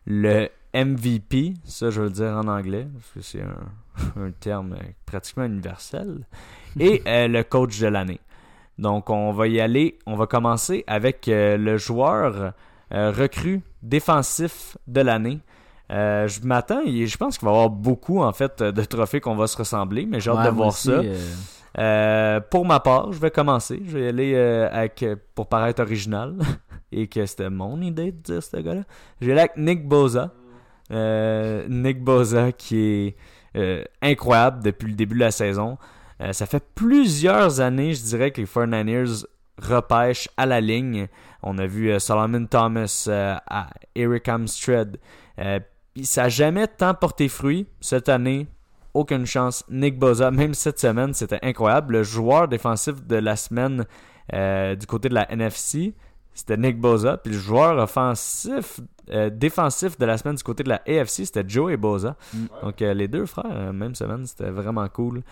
[0.06, 3.56] le MVP, ça je veux le dire en anglais, parce que c'est un,
[4.22, 6.24] un terme pratiquement universel,
[6.78, 8.20] et le coach de l'année.
[8.78, 12.52] Donc on va y aller, on va commencer avec euh, le joueur
[12.92, 15.38] euh, recrue défensif de l'année.
[15.92, 19.20] Euh, je m'attends, et je pense qu'il va y avoir beaucoup en fait de trophées
[19.20, 21.02] qu'on va se ressembler, mais j'ai hâte Ouais, de voir aussi, ça.
[21.78, 23.80] euh, pour ma part, je vais commencer.
[23.86, 25.04] Je vais y aller avec,
[25.34, 26.36] pour paraître original,
[26.92, 28.82] et que c'était mon idée de dire ce gars-là.
[29.20, 30.30] Je vais aller avec Nick Boza.
[30.90, 33.14] Nick Boza qui
[33.54, 35.78] est incroyable depuis le début de la saison.
[36.20, 39.24] Euh, ça fait plusieurs années, je dirais, que les 49ers
[39.60, 41.08] repêchent à la ligne.
[41.42, 44.28] On a vu euh, Solomon Thomas, euh, à Eric
[45.94, 47.68] puis ça n'a jamais tant porté fruit.
[47.80, 48.48] Cette année,
[48.94, 49.64] aucune chance.
[49.68, 51.94] Nick Boza, même cette semaine, c'était incroyable.
[51.98, 53.84] Le joueur défensif de la semaine
[54.32, 55.94] du côté de la NFC,
[56.34, 57.16] c'était Nick Boza.
[57.16, 58.80] Puis le joueur offensif,
[59.10, 62.16] euh, défensif de la semaine du côté de la AFC, c'était Joey Boza.
[62.32, 62.46] Mm.
[62.62, 65.22] Donc euh, les deux frères, euh, même semaine, c'était vraiment cool.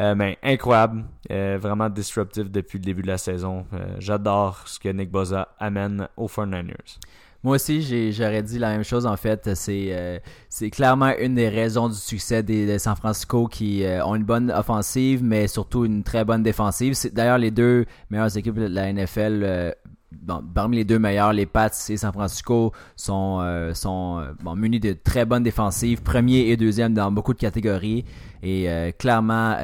[0.00, 3.66] Mais incroyable, euh, vraiment disruptif depuis le début de la saison.
[3.98, 6.98] J'adore ce que Nick Boza amène aux 49ers.
[7.42, 9.56] Moi aussi, j'aurais dit la même chose en fait.
[9.56, 14.52] C'est c'est clairement une des raisons du succès des, San Francisco qui ont une bonne
[14.52, 16.94] offensive, mais surtout une très bonne défensive.
[17.12, 19.74] D'ailleurs, les deux meilleures équipes de la NFL
[20.54, 25.24] parmi les deux meilleurs, les Pats et San Francisco sont, euh, euh, munis de très
[25.24, 28.04] bonnes défensives, premier et deuxième dans beaucoup de catégories.
[28.42, 29.56] Et euh, clairement,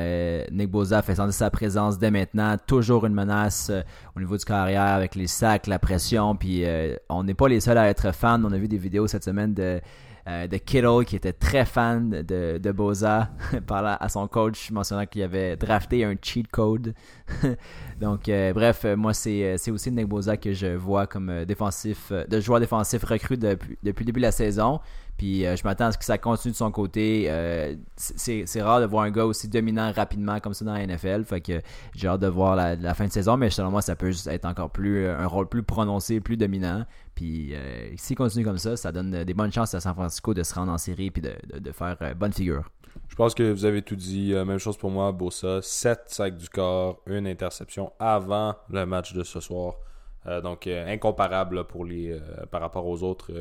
[0.51, 2.57] Nick Boza fait sentir sa présence dès maintenant.
[2.67, 3.71] Toujours une menace
[4.17, 6.37] au niveau du carrière avec les sacs, la pression.
[6.37, 6.65] Puis
[7.09, 8.43] on n'est pas les seuls à être fans.
[8.45, 9.81] On a vu des vidéos cette semaine de
[10.27, 13.31] euh, de Kittle qui était très fan de, de Boza
[13.67, 16.95] parlant à son coach mentionnant qu'il avait drafté un cheat code.
[18.01, 22.41] Donc euh, bref, moi c'est, c'est aussi Nick Boza que je vois comme défensif, de
[22.41, 24.81] joueur défensif recru depuis, depuis le début de la saison.
[25.25, 27.29] Puis euh, je m'attends à ce que ça continue de son côté.
[27.29, 31.25] Euh, c'est rare de voir un gars aussi dominant rapidement comme ça dans la NFL.
[31.95, 34.45] J'ai hâte de voir la, fin de saison, mais selon moi, ça peut juste être
[34.45, 36.85] encore plus un rôle plus prononcé, plus dominant.
[37.15, 40.43] Puis euh, s'il continue comme ça, ça donne des bonnes chances à San Francisco de
[40.43, 42.71] se rendre en série de, de, faire bonne figure.
[43.09, 44.35] Je pense que vous avez tout dit.
[44.35, 45.63] même chose pour moi, Bossa.
[45.63, 49.77] 7 sacs du corps, une interception avant le match de ce soir.
[50.43, 52.15] donc incomparable pour les,
[52.51, 53.33] par rapport aux autres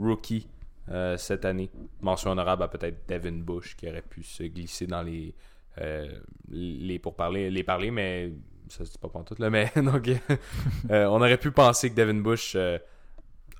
[0.00, 0.48] rookies
[0.90, 1.70] euh, cette année.
[2.00, 5.34] Mention honorable à peut-être Devin Bush qui aurait pu se glisser dans les,
[5.78, 6.08] euh,
[6.50, 8.32] les pour parler, les parler, mais
[8.68, 12.20] ça c'est pas pour tout là, mais donc euh, on aurait pu penser que Devin
[12.20, 12.56] Bush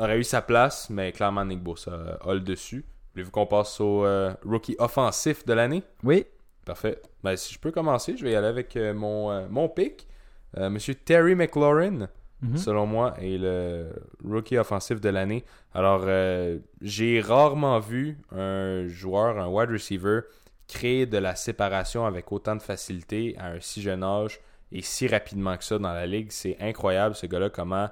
[0.00, 2.84] aurait eu sa place, mais clairement Nick Bosa a le dessus.
[3.14, 4.04] Voulez-vous qu'on passe au
[4.44, 5.82] rookie offensif de l'année?
[6.02, 6.26] Oui.
[6.64, 7.00] Parfait.
[7.22, 10.08] Ben, si je peux commencer, je vais y aller avec mon, mon pick.
[10.56, 12.08] Monsieur Terry McLaurin.
[12.42, 12.56] Mhm.
[12.56, 13.92] selon moi, est le
[14.24, 15.44] rookie offensif de l'année.
[15.74, 20.22] Alors, euh, j'ai rarement vu un joueur, un wide receiver,
[20.66, 24.40] créer de la séparation avec autant de facilité à un si jeune âge
[24.72, 26.32] et si rapidement que ça dans la ligue.
[26.32, 27.88] C'est incroyable, ce gars-là, comment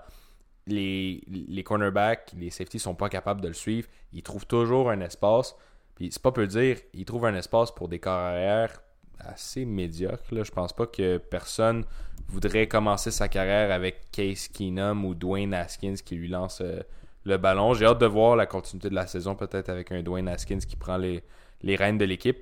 [0.67, 3.89] les, les cornerbacks, les safeties sont pas capables de le suivre.
[4.13, 5.55] Il trouve toujours un espace.
[5.95, 8.81] Puis, c'est pas peu dire, il trouve un espace pour des carrières
[9.19, 10.35] assez médiocre.
[10.35, 10.43] Là.
[10.43, 11.85] Je pense pas que personne
[12.31, 16.81] voudrait commencer sa carrière avec Case Keenum ou Dwayne Haskins qui lui lance euh,
[17.25, 17.75] le ballon.
[17.75, 20.77] J'ai hâte de voir la continuité de la saison, peut-être avec un Dwayne Haskins qui
[20.77, 21.23] prend les,
[21.63, 22.39] les rênes de l'équipe.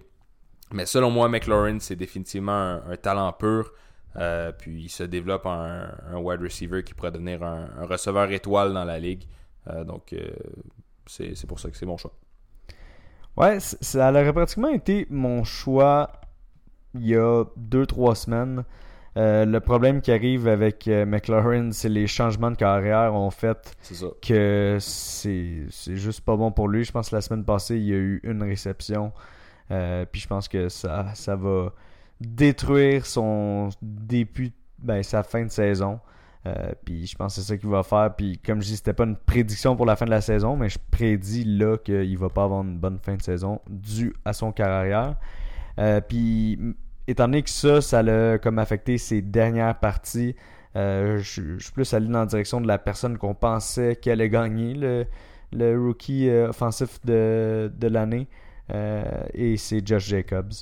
[0.72, 3.72] Mais selon moi, McLaurin, c'est définitivement un, talent pur.
[4.16, 8.74] Euh, puis il se développe en un, wide receiver qui pourrait devenir un, receveur étoile
[8.74, 9.24] dans la ligue.
[9.68, 10.14] Euh, donc
[11.07, 12.12] c'est pour ça que c'est mon choix.
[13.36, 16.11] Ouais, ça aurait pratiquement été mon choix
[16.95, 18.64] il y a 2-3 semaines.
[19.18, 23.76] Euh, le problème qui arrive avec euh, McLaurin, c'est les changements de carrière ont fait
[24.22, 25.66] que c'est
[25.96, 26.84] juste pas bon pour lui.
[26.84, 29.12] Je pense que la semaine passée, il y a eu une réception.
[29.72, 31.72] Euh, puis je pense que ça, ça va
[32.20, 35.98] détruire son début, ben, sa fin de saison.
[36.84, 38.14] puis je pense que c'est ça qu'il va faire.
[38.16, 40.68] Puis comme je dis, c'était pas une prédiction pour la fin de la saison, mais
[40.68, 44.52] je prédis là qu'il va pas avoir une bonne fin de saison due à son
[44.52, 45.16] carrière.
[45.78, 46.58] Euh, puis,
[47.09, 50.36] étant donné que ça, ça l'a comme affecté ses dernières parties,
[50.76, 54.28] euh, je, suis plus allé dans la direction de la personne qu'on pensait qu'elle allait
[54.28, 54.74] gagner
[55.52, 58.28] le, rookie euh, offensif de, l'année.
[59.34, 60.52] et c'est Josh Jacobs.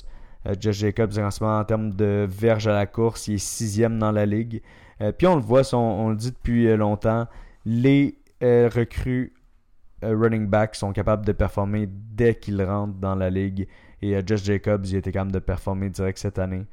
[0.61, 3.99] Josh Jacobs, en ce moment, en termes de verge à la course, il est sixième
[3.99, 4.61] dans la ligue.
[5.17, 7.27] puis on le voit, on, le dit depuis longtemps,
[7.65, 9.33] les recrues
[10.01, 13.67] running back sont capables de performer dès qu'ils rentrent dans la ligue.
[14.07, 16.65] Et euh, Josh Jacobs, il était capable de performer direct cette année.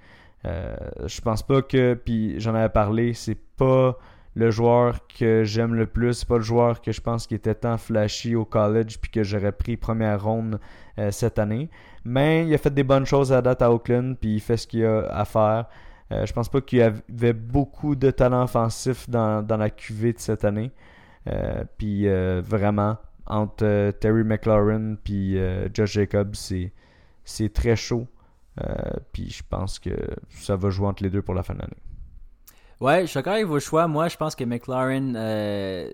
[0.45, 0.77] Euh,
[1.07, 3.99] je pense pas que, puis j'en avais parlé, c'est pas
[4.35, 7.55] le joueur que j'aime le plus, c'est pas le joueur que je pense qui était
[7.55, 10.61] tant flashy au college puis que j'aurais pris première ronde
[10.99, 11.71] euh, cette année.
[12.05, 14.67] Mais il a fait des bonnes choses à date à Oakland puis il fait ce
[14.67, 15.67] qu'il a à faire.
[16.11, 20.45] je pense pas qu'il avait beaucoup de talent offensif dans, dans la QV de cette
[20.45, 20.73] année.
[21.79, 22.07] puis
[22.43, 25.39] vraiment, entre Terry McLaurin puis
[25.73, 26.73] Josh Jacobs, c'est
[27.25, 28.07] c'est très chaud.
[28.63, 28.73] Euh,
[29.13, 29.91] puis je pense que
[30.31, 31.73] ça va jouer entre les deux pour la fin de l'année.
[32.81, 33.89] Ouais, je suis d'accord avec vos choix.
[33.89, 35.91] Moi, je pense que McLaren, euh,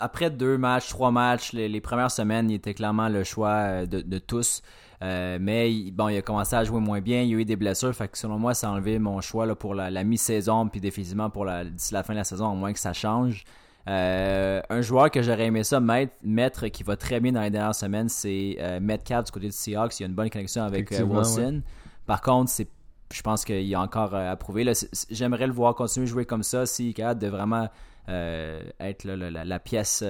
[0.00, 4.18] après deux matchs, trois matchs, les, premières semaines, il était clairement le choix euh, de,
[4.18, 4.62] tous.
[5.00, 7.22] mais bon, il a commencé à jouer moins bien.
[7.22, 7.94] Il y a eu des blessures.
[7.94, 10.68] Fait que selon moi, ça a enlevé mon choix là, pour la, mi-saison.
[10.68, 13.44] Puis définitivement pour la, d'ici la fin de la saison, au moins que ça change.
[13.88, 17.74] Euh, un joueur que j'aurais aimé ça mettre, qui va très bien dans les dernières
[17.74, 19.98] semaines, c'est euh, Metcalf du côté du Seahawks.
[19.98, 21.62] Il y a une bonne connexion avec euh, Wilson.
[22.06, 22.68] Par contre, c'est
[23.10, 24.70] je pense qu'il y a encore à prouver.
[25.10, 27.68] J'aimerais le voir continuer à jouer comme ça s'il est capable de vraiment
[28.06, 30.04] être la, pièce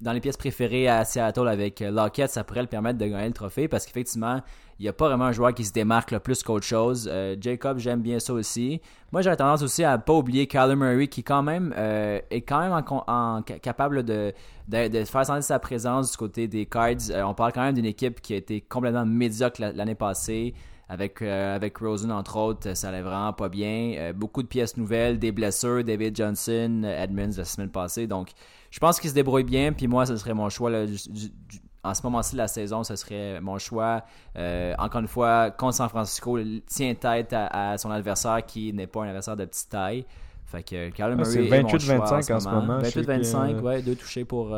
[0.00, 3.34] dans les pièces préférées à Seattle avec Lockett, ça pourrait le permettre de gagner le
[3.34, 4.40] trophée parce qu'effectivement,
[4.78, 7.10] il n'y a pas vraiment un joueur qui se démarque le plus qu'autre chose.
[7.38, 8.80] Jacob, j'aime bien ça aussi.
[9.12, 12.60] Moi, j'aurais tendance aussi à ne pas oublier Kyler Murray qui quand même est quand
[12.60, 14.32] même capable de,
[14.70, 17.10] faire sentir sa présence du côté des Cards.
[17.14, 20.54] on parle quand même d'une équipe qui a été complètement médiocre l'année passée.
[20.90, 23.94] Avec, euh, avec Rosen, entre autres, ça allait vraiment pas bien.
[23.96, 28.08] Euh, beaucoup de pièces nouvelles, des blessures, David Johnson, Edmonds la semaine passée.
[28.08, 28.30] Donc,
[28.70, 29.72] je pense qu'il se débrouille bien.
[29.72, 30.70] Puis moi, ce serait mon choix.
[31.82, 34.02] en ce moment-ci de la saison, ce serait mon choix.
[34.36, 39.02] Euh, encore une fois, contre San Francisco, tient tête à, son adversaire qui n'est pas
[39.02, 40.04] un adversaire de petite taille.
[40.46, 41.30] Fait que Kyler Murray.
[41.30, 42.78] c'est 28-25 en, ce moment.
[42.80, 44.52] 28-25, ouais, deux touchés pour,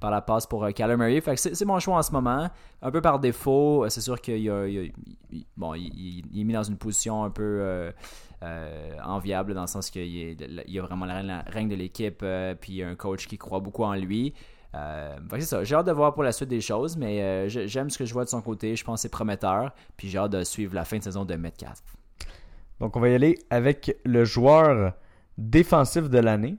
[0.00, 1.22] par la passe pour euh, Murray.
[1.36, 2.48] c'est, mon choix en ce moment.
[2.82, 3.84] Un peu par défaut.
[3.84, 4.66] Euh, c'est sûr qu'il a,
[5.56, 7.92] bon, il, est mis dans une position un peu euh, euh,
[9.04, 12.24] enviable dans le sens qu'il y a vraiment la règne de l'équipe
[12.60, 14.34] puis il y a un coach qui croit beaucoup en lui.
[14.72, 15.64] c'est ça.
[15.64, 18.24] J'ai hâte de voir pour la suite des choses, mais j'aime ce que je vois
[18.24, 18.76] de son côté.
[18.76, 19.72] Je pense que c'est prometteur.
[19.96, 21.82] Puis j'ai hâte de suivre la fin de saison de Metcalf.
[22.80, 24.92] Donc on va y aller avec le joueur
[25.36, 26.56] défensif de l'année.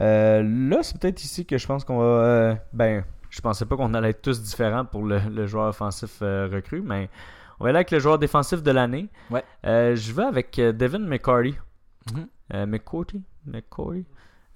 [0.00, 2.04] Euh, là, c'est peut-être ici que je pense qu'on va.
[2.04, 6.48] Euh, ben, je pensais pas qu'on allait être tous différents pour le, joueur offensif euh,
[6.50, 7.08] recru, mais
[7.64, 9.08] on va aller avec le joueur défensif de l'année.
[9.30, 9.42] Ouais.
[9.64, 11.54] je vais avec Devin McCarty.
[12.12, 13.22] Mm McCourty?
[13.46, 14.04] McCourty?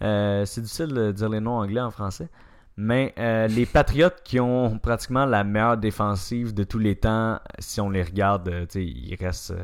[0.01, 2.29] c'est difficile de dire les noms anglais en français.
[2.77, 3.15] Mais
[3.49, 8.03] les Patriots qui ont pratiquement la meilleure défensive de tous les temps, si on les
[8.03, 9.55] regarde, il reste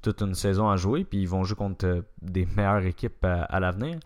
[0.00, 3.98] toute une saison à jouer, puis ils vont jouer contre des meilleures équipes à l'avenir.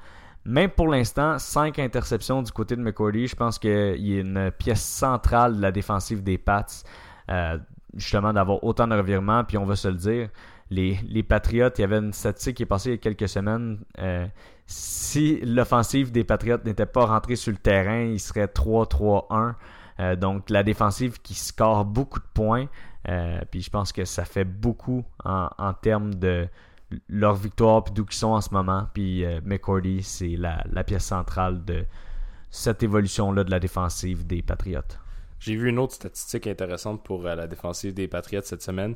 [0.44, 3.28] Même pour l'instant, 5 interceptions du côté de McCordy.
[3.28, 6.66] Je pense qu'il a une pièce centrale de la défensive des Pats.
[7.30, 7.58] Euh,
[7.96, 9.44] justement, d'avoir autant de revirements.
[9.44, 10.28] Puis on va se le dire,
[10.70, 13.28] les, les Patriots, il y avait une statistique qui est passée il y a quelques
[13.28, 13.78] semaines.
[13.98, 14.26] Euh,
[14.66, 19.54] si l'offensive des Patriots n'était pas rentrée sur le terrain, il serait 3-3-1.
[20.00, 22.66] Euh, donc la défensive qui score beaucoup de points.
[23.50, 26.48] puis je pense que ça fait beaucoup en, en termes de
[27.08, 28.86] leur victoire puis d'où ils sont en ce moment.
[28.92, 31.84] Puis euh, McCordy, c'est la, pièce centrale de
[32.50, 34.80] cette évolution-là de la défensive des Patriots.
[35.42, 38.94] J'ai vu une autre statistique intéressante pour euh, la défensive des Patriots cette semaine.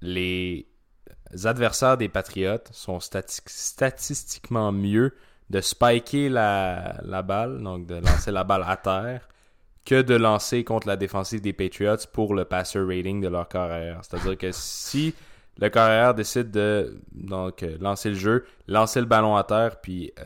[0.00, 0.66] Les
[1.44, 5.14] adversaires des Patriots sont statistiquement mieux
[5.50, 9.28] de spiker la, la balle, donc de lancer la balle à terre,
[9.84, 14.00] que de lancer contre la défensive des Patriots pour le passer rating de leur carrière.
[14.02, 15.14] C'est-à-dire que si
[15.58, 20.12] le carrière décide de donc euh, lancer le jeu, lancer le ballon à terre, puis
[20.18, 20.24] euh,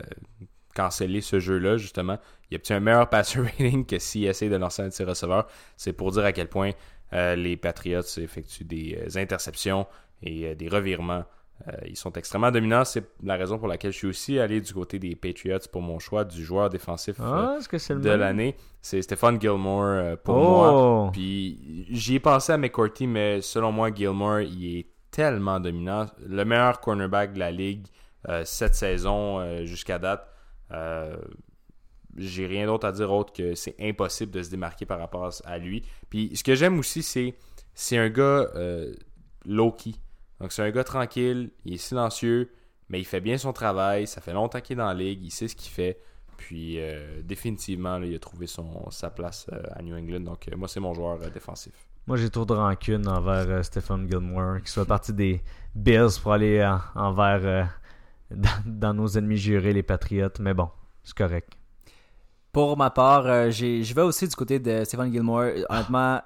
[0.73, 2.17] canceller ce jeu-là, justement.
[2.53, 5.47] Il y a un meilleur passer rating que s'il essaie de lancer un tir receveur.
[5.77, 6.71] C'est pour dire à quel point
[7.13, 9.87] euh, les Patriots effectuent des interceptions
[10.21, 11.25] et des revirements.
[11.85, 12.85] ils sont extrêmement dominants.
[12.85, 15.99] C'est la raison pour laquelle je suis aussi allé du côté des Patriots pour mon
[15.99, 18.55] choix du joueur défensif ah, de l'année.
[18.81, 20.71] C'est Stéphane Gilmore pour moi.
[20.73, 21.09] Oh!
[21.11, 26.07] Puis j'y ai pensé à McCourty, mais selon moi, Gilmore, il est tellement dominant.
[26.25, 27.85] Le meilleur cornerback de la ligue
[28.29, 30.27] euh, cette saison euh, jusqu'à date.
[30.71, 31.15] Euh,
[32.17, 35.57] j'ai rien d'autre à dire autre que c'est impossible de se démarquer par rapport à
[35.57, 35.83] lui.
[36.09, 37.35] Puis ce que j'aime aussi, c'est
[37.73, 38.49] c'est un gars
[39.45, 39.93] low-key.
[40.39, 42.51] Donc c'est un gars tranquille, il est silencieux,
[42.89, 44.05] mais il fait bien son travail.
[44.07, 45.99] Ça fait longtemps qu'il est dans la ligue, il sait ce qu'il fait.
[46.37, 46.77] Puis
[47.23, 50.21] définitivement, il a trouvé son, sa place à New England.
[50.21, 51.73] Donc moi, c'est mon joueur défensif.
[52.05, 55.41] Moi, j'ai trop de rancune envers euh, Stephen Gilmore, qui soit parti des
[55.73, 56.61] Bills pour aller
[56.95, 57.63] envers euh,
[58.65, 60.39] dans, nos ennemis jurés, les Patriotes.
[60.39, 60.69] Mais bon,
[61.03, 61.53] c'est correct.
[62.53, 65.45] Pour ma part, euh, je vais aussi du côté de Stephen Gilmore.
[65.69, 66.19] Honnêtement.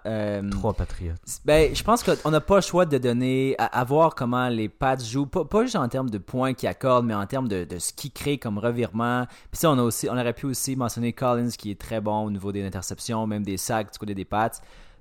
[0.51, 1.17] Trois Patriotes.
[1.45, 3.55] Ben, je pense qu'on n'a pas le choix de donner.
[3.57, 5.25] À, voir comment les Pats jouent.
[5.25, 8.37] Pas, juste en termes de points qu'ils accordent, mais en termes de, ce qu'ils créent
[8.37, 9.25] comme revirement.
[9.51, 12.25] Puis ça, on, a aussi, on aurait pu aussi mentionner Collins, qui est très bon
[12.25, 14.51] au niveau des interceptions, même des sacs du côté des Pats.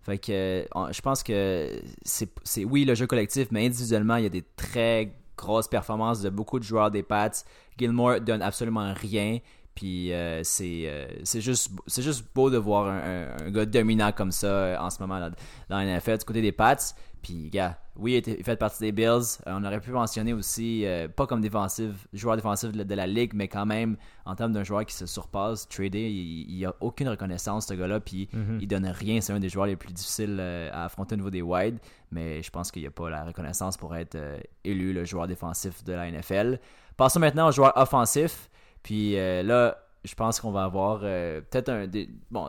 [0.03, 4.31] Fait que je pense que c'est oui le jeu collectif, mais individuellement, il y a
[4.31, 7.31] des très grosses performances de beaucoup de joueurs des Pats.
[7.77, 9.39] Gilmore donne absolument rien.
[9.77, 14.79] Puis euh, euh, c'est juste, juste beau de voir un, gars dominant comme ça euh,
[14.79, 15.31] en ce moment là,
[15.68, 16.77] dans la NFL du côté des Pats.
[17.22, 19.41] Puis, gars, oui, il fait partie des Bills.
[19.47, 23.66] on aurait pu mentionner aussi, pas comme défensif, joueur défensif de, la ligue, mais quand
[23.66, 27.99] même, en termes d'un joueur qui se surpasse, tradé, il, a aucune reconnaissance, ce gars-là.
[27.99, 28.59] Puis, mm-hmm.
[28.61, 29.20] il donne rien.
[29.20, 30.39] C'est un des joueurs les plus difficiles
[30.72, 31.79] à affronter au niveau des wide.
[32.12, 34.16] Mais je pense qu'il n'y a pas la reconnaissance pour être
[34.62, 36.61] élu le joueur défensif de la NFL.
[36.97, 38.49] Passons maintenant au joueur offensif.
[38.87, 42.49] Puis euh, là, je pense qu'on va avoir euh, peut-être un des, bon,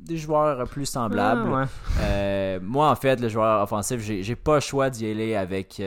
[0.00, 1.50] des joueurs plus semblables.
[1.52, 1.66] Ah,
[2.02, 5.82] euh, moi, en fait, le joueur offensif, j'ai, pas le choix d'y aller avec,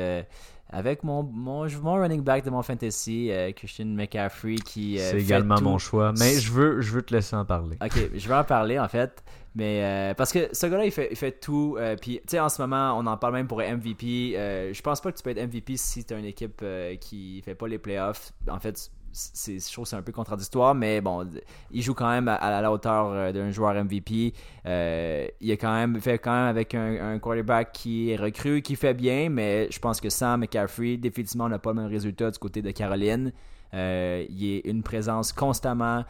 [0.69, 4.97] avec mon, mon, mon running back de mon fantasy, euh, Christian McCaffrey, qui.
[4.99, 6.11] C'est également mon choix.
[6.19, 7.77] Mais je veux, je veux te laisser en parler.
[7.82, 9.23] Ok, je vais en parler en fait.
[9.55, 11.77] Mais parce que ce gars-là, il fait, il fait tout.
[12.01, 14.34] puis, tu sais, en ce moment, on en parle même pour MVP.
[14.73, 16.61] je pense pas que tu peux être MVP si tu as une équipe
[16.99, 18.34] qui fait pas les playoffs.
[18.49, 21.28] En fait, je trouve c'est un peu contradictoire, mais bon,
[21.72, 24.34] il joue quand même à, la hauteur euh, d'un joueur MVP.
[24.66, 28.93] Euh, il quand même fait quand même avec un, quarterback qui est recru, qui fait
[28.93, 32.62] bien, mais je pense que Sam McCaffrey définitivement n'a pas le même résultat du côté
[32.62, 33.32] de Caroline.
[33.76, 36.03] Euh, il est une présence constamment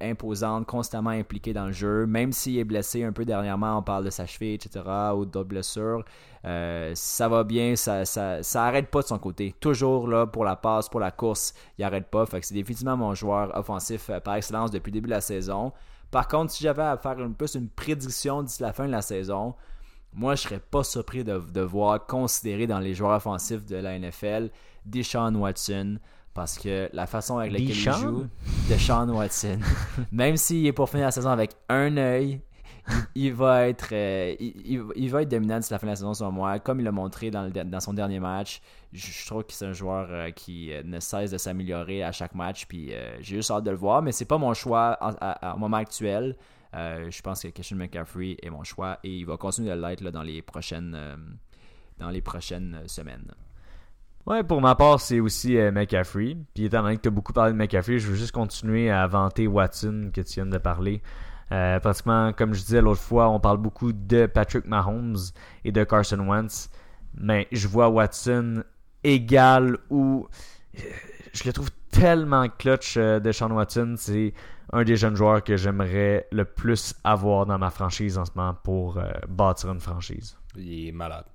[0.00, 2.06] imposante, constamment impliqué dans le jeu.
[2.06, 4.80] Même s'il est blessé un peu dernièrement, on parle de sa cheville, etc.,
[5.16, 6.04] ou d'autres blessures.
[6.44, 9.54] Euh, ça va bien, ça, ça, ça, arrête pas de son côté.
[9.60, 12.26] Toujours là pour la passe, pour la course, il arrête pas.
[12.26, 15.20] Fait que c'est définitivement mon joueur offensif euh, par excellence depuis le début de la
[15.20, 15.72] saison.
[16.10, 19.02] Par contre, si j'avais à faire un plus une prédiction d'ici la fin de la
[19.02, 19.54] saison,
[20.12, 23.98] moi je serais pas surpris de, de voir considérer dans les joueurs offensifs de la
[23.98, 24.50] NFL
[24.84, 25.98] Deshaun Watson.
[26.34, 28.26] Parce que la façon avec laquelle il joue,
[28.66, 29.58] Deshaun Watson,
[30.12, 32.40] même s'il est pour finir la saison avec un œil,
[33.14, 36.32] il, va être, euh, il, va être dominant d'ici la fin de la saison, selon
[36.32, 36.58] moi.
[36.58, 38.60] Comme il l'a montré dans, son dernier match,
[38.92, 42.34] je, trouve que c'est un joueur euh, qui euh, ne cesse de s'améliorer à chaque
[42.34, 42.66] match.
[42.66, 44.98] Puis j'ai juste hâte de le voir, mais c'est pas mon choix
[45.54, 46.36] au moment actuel.
[46.72, 50.22] je pense que Christian McCaffrey est mon choix et il va continuer de l'être dans
[50.22, 50.96] les prochaines,
[51.98, 53.32] dans les prochaines semaines.
[54.24, 56.36] Ouais, pour ma part, c'est aussi McCaffrey.
[56.54, 59.06] Puis étant donné que tu as beaucoup parlé de McCaffrey, je veux juste continuer à
[59.06, 61.02] vanter Watson que tu viens de parler.
[61.52, 65.18] Euh, pratiquement, comme je disais l'autre fois, on parle beaucoup de Patrick Mahomes
[65.64, 66.70] et de Carson Wentz.
[67.14, 68.64] Mais je vois Watson
[69.04, 70.26] égal ou.
[70.78, 70.80] Euh,
[71.34, 73.94] je le trouve tellement clutch euh, de Sean Watson.
[73.98, 74.32] C'est
[74.72, 78.54] un des jeunes joueurs que j'aimerais le plus avoir dans ma franchise en ce moment
[78.64, 78.98] pour
[79.28, 80.38] bâtir une franchise.
[80.56, 81.26] Il est malade.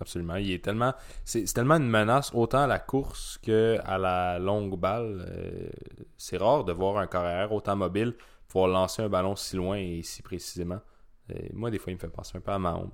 [0.00, 0.34] Absolument.
[0.36, 0.92] Il est tellement.
[1.24, 5.24] C'est tellement une menace autant à la course qu'à la longue balle.
[6.16, 8.14] c'est rare de voir un carrière autant mobile
[8.54, 10.78] pouvoir lancer un ballon si loin et si précisément.
[11.52, 12.90] moi, des fois, il me fait penser un peu à Mahomes.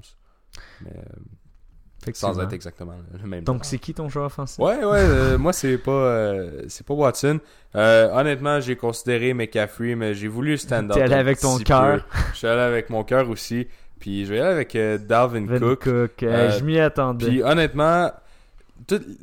[0.80, 3.44] Mais, euh, sans être exactement le même.
[3.44, 4.58] Donc, c'est qui ton joueur offensif?
[4.58, 5.00] Ouais, ouais.
[5.00, 7.40] Euh, moi, c'est pas, euh, c'est pas Watson.
[7.74, 10.96] honnêtement, j'ai considéré McCaffrey, mais j'ai voulu stand-up.
[10.96, 12.06] T'es allé avec ton cœur.
[12.32, 13.68] Je suis allé avec mon cœur aussi.
[13.98, 15.84] Puis je vais aller avec Dalvin Cook.
[15.84, 16.12] Cook.
[16.20, 17.26] je m'y attendais.
[17.26, 18.10] Puis honnêtement,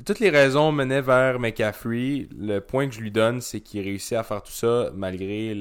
[0.06, 2.28] toutes les raisons menaient vers McCaffrey.
[2.38, 5.56] Le point que je lui donne, c'est qu'il réussit à faire tout ça malgré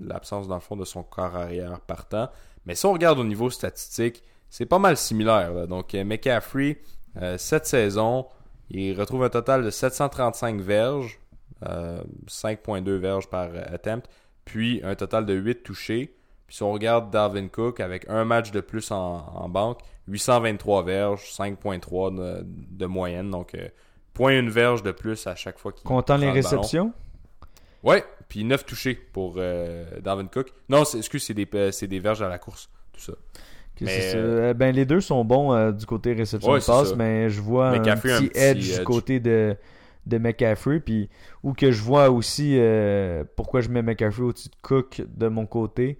[0.00, 2.28] l'absence, dans le fond, de son corps arrière partant.
[2.66, 5.66] Mais si on regarde au niveau statistique, c'est pas mal similaire.
[5.66, 6.80] Donc, euh, McCaffrey,
[7.20, 8.26] euh, cette saison,
[8.68, 11.18] il retrouve un total de 735 verges,
[11.62, 14.08] 5.2 euh, verges par attempt,
[14.44, 16.16] puis un total de 8 touchés.
[16.50, 19.78] Puis si on regarde Darwin Cook avec un match de plus en, banque,
[20.08, 23.30] 823 verges, 5.3 de, moyenne.
[23.30, 23.56] Donc,
[24.14, 26.92] point une verge de plus à chaque fois qu'il Comptant les réceptions?
[27.84, 30.52] Ouais, puis 9 touchés pour euh, Darwin Cook.
[30.68, 33.12] Non, excuse, c'est des, euh, des verges à la course, tout ça.
[33.82, 37.78] Euh, ben, les deux sont bons du côté réception de passe, mais je vois un
[37.78, 39.56] petit, edge, du côté de,
[40.04, 40.80] de McCaffrey.
[40.80, 41.08] Puis,
[41.44, 42.58] ou que je vois aussi
[43.36, 45.96] pourquoi je mets McCaffrey au-dessus de Cook de mon côté.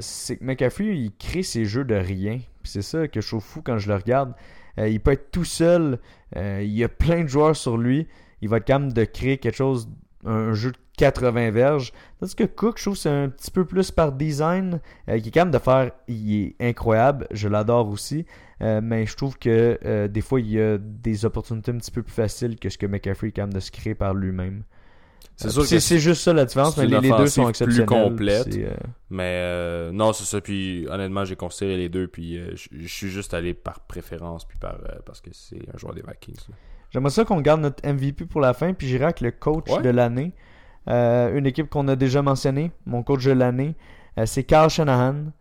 [0.00, 2.40] C'est que McCaffrey, il crée ses jeux de rien.
[2.64, 4.34] c'est ça que je trouve fou quand je le regarde.
[4.78, 5.98] il peut être tout seul.
[6.36, 8.06] il y a plein de joueurs sur lui.
[8.42, 9.88] Il va être capable de créer quelque chose,
[10.24, 11.92] un jeu de 80 verges.
[12.20, 15.32] Parce que Cook, je trouve c'est un petit peu plus par design, euh, qui est
[15.32, 18.26] capable de faire, il est incroyable, je l'adore aussi,
[18.62, 21.90] euh, mais je trouve que euh, des fois, il y a des opportunités un petit
[21.90, 24.62] peu plus faciles que ce que McCaffrey est capable de se créer par lui-même.
[25.36, 27.86] C'est c'est juste ça la différence, mais les, deux sont exceptionnels.
[27.86, 28.48] plus complète.
[29.10, 30.40] Mais non, c'est ça.
[30.40, 32.08] Puis honnêtement, j'ai considéré les deux.
[32.08, 36.02] Puis je suis juste allé par préférence, puis par parce que c'est un joueur des
[36.02, 36.46] Vikings.
[36.90, 39.90] J'aimerais ça qu'on garde notre MVP pour la fin, puis j'irai avec le coach de
[39.90, 40.32] l'année.
[40.88, 43.74] Euh, une équipe qu'on a déjà mentionnée, mon coach de l'année,
[44.18, 45.32] euh, c'est Carl Shanahan.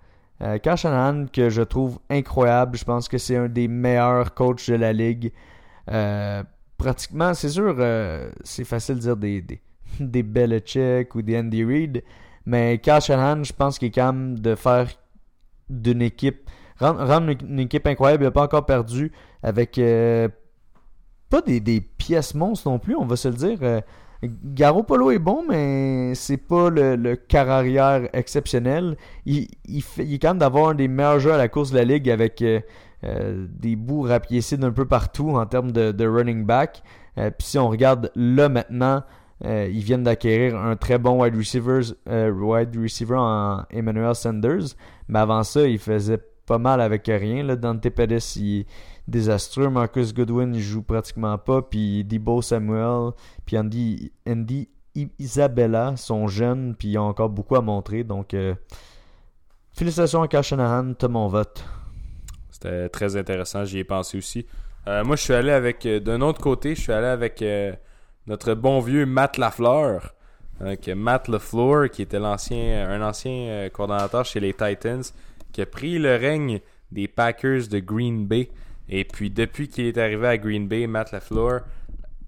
[0.42, 2.78] Euh, Carl Shanahan que je trouve incroyable.
[2.78, 5.32] Je pense que c'est un des meilleurs coachs de la ligue.
[6.78, 7.76] pratiquement, c'est sûr,
[8.44, 9.62] c'est facile de dire des, des,
[10.00, 12.04] des Belichick ou des Andy Reid.
[12.46, 14.88] Mais Carl Shanahan, je pense qu'il est capable de faire
[15.70, 18.24] d'une équipe, rendre, une, équipe incroyable.
[18.24, 19.80] Il n'a pas encore perdu avec
[21.30, 23.82] pas des, des, pièces monstres non plus, on va se le dire.
[24.24, 28.98] Garoppolo est bon, mais c'est pas le, le arrière exceptionnel.
[29.26, 31.84] Il, il, il est capable d'avoir un des meilleurs joueurs à la course de la
[31.84, 32.60] ligue avec euh,
[33.04, 36.82] euh, des bouts rapiécés d'un peu partout en termes de, running back.
[37.18, 39.04] Euh, puis si on regarde là maintenant,
[39.44, 44.76] ils viennent d'acquérir un très bon wide receiver, wide receiver en Emmanuel Sanders.
[45.08, 47.44] Mais avant ça, il faisait pas mal avec rien.
[47.44, 47.56] Là.
[47.56, 48.66] Dante Pettis, il est
[49.08, 49.70] désastreux.
[49.70, 51.62] Marcus Goodwin, il joue pratiquement pas.
[51.62, 53.12] Puis Debo Samuel,
[53.46, 54.70] puis Andy, Andy
[55.20, 58.04] Isabella sont jeunes, puis ils ont encore beaucoup à montrer.
[58.04, 58.56] Donc, euh,
[59.74, 61.64] félicitations à Kyle Shanahan, mon vote.
[62.50, 64.46] C'était très intéressant, j'y ai pensé aussi.
[64.88, 67.44] Euh, moi, je suis allé avec, euh, d'un autre côté, je suis allé avec
[68.28, 70.14] notre bon vieux Matt Lafleur.
[70.60, 75.04] Donc, Matt LaFleur, qui était un ancien coordonnateur chez les Titans,
[75.52, 76.62] qui a pris le règne
[76.92, 78.50] des Packers de Green Bay.
[78.88, 81.64] Et puis, depuis qu'il est arrivé à Green Bay, Matt LaFleur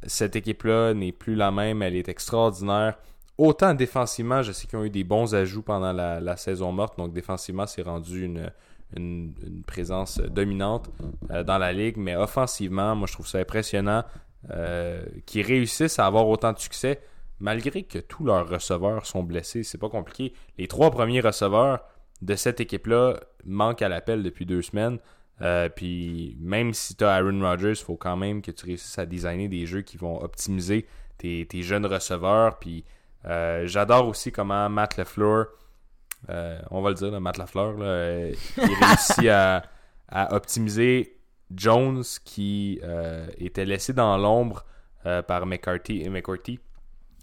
[0.06, 2.98] cette équipe-là n'est plus la même, elle est extraordinaire.
[3.38, 7.14] Autant défensivement, je sais qu'ils ont eu des bons ajouts pendant la, saison morte, donc
[7.14, 8.52] défensivement, c'est rendu une,
[8.96, 9.34] une,
[9.66, 10.90] présence dominante
[11.30, 14.04] euh, dans la ligue, mais offensivement, moi je trouve ça impressionnant
[14.52, 17.02] euh, qu'ils réussissent à avoir autant de succès
[17.40, 19.64] malgré que tous leurs receveurs sont blessés.
[19.64, 20.34] C'est pas compliqué.
[20.58, 21.82] Les trois premiers receveurs
[22.22, 25.00] de cette équipe-là manquent à l'appel depuis deux semaines.
[25.42, 28.98] Euh, puis même si tu as Aaron Rodgers, il faut quand même que tu réussisses
[28.98, 32.58] à designer des jeux qui vont optimiser tes, jeunes receveurs.
[32.58, 32.86] Puis
[33.26, 35.48] euh, j'adore aussi comment Matt LeFleur,
[36.30, 38.36] euh, on va le dire, Matt LeFleur, il
[38.84, 39.64] réussit à,
[40.32, 41.17] optimiser
[41.56, 42.80] Jones qui
[43.38, 44.66] était laissé dans l'ombre
[45.28, 46.60] par McCarthy et McCarthy.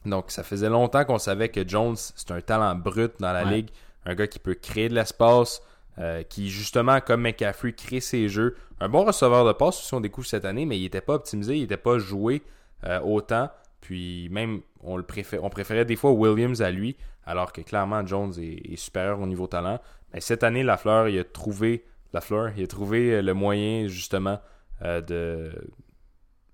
[0.07, 3.69] Donc ça faisait longtemps qu'on savait que Jones, c'est un talent brut dans la ligue,
[4.07, 5.61] un gars qui peut créer de l'espace.
[5.99, 8.57] Euh, qui justement, comme McCaffrey, crée ses jeux.
[8.81, 11.57] Un bon receveur de passe aussi, on découvre cette année, mais il n'était pas optimisé,
[11.57, 12.43] il n'était pas joué
[12.85, 13.49] euh, autant.
[13.81, 15.05] Puis même, on, le
[15.41, 19.47] on préférait des fois Williams à lui, alors que clairement Jones est, supérieur au niveau
[19.47, 19.81] talent.
[20.13, 21.85] Mais cette année, Lafleur, il a trouvé
[22.15, 24.41] Lafleur, il a trouvé euh, le moyen justement
[24.83, 25.53] de,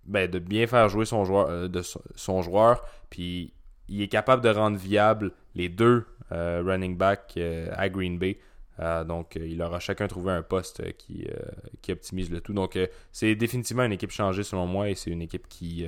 [0.04, 1.82] ben, de bien faire jouer son joueur, de
[2.14, 2.84] son joueur.
[3.08, 3.52] Puis
[3.88, 7.38] il est capable de rendre viable les deux running backs
[7.72, 8.38] à Green Bay.
[8.80, 11.36] Euh, donc, euh, il aura chacun trouvé un poste qui, euh,
[11.82, 12.52] qui optimise le tout.
[12.52, 12.78] Donc,
[13.12, 15.86] c'est définitivement une équipe changée selon moi et c'est une équipe qui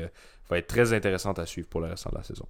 [0.49, 2.47] va être très intéressante à suivre pour le restant de la saison.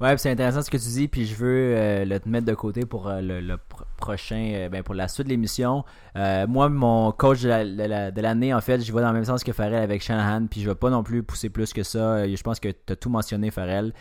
[0.00, 2.84] Ouais, c'est intéressant ce que tu dis, puis je veux le te mettre de côté
[2.84, 3.56] pour le,
[3.96, 5.84] prochain, ben pour la suite de l'émission.
[6.14, 9.82] moi, mon coach de l'année, en fait, je vais dans le même sens que Farrell
[9.82, 12.28] avec Shanahan, puis je vais pas non plus pousser plus que ça.
[12.28, 13.94] Je pense que tu as tout mentionné, Farrell.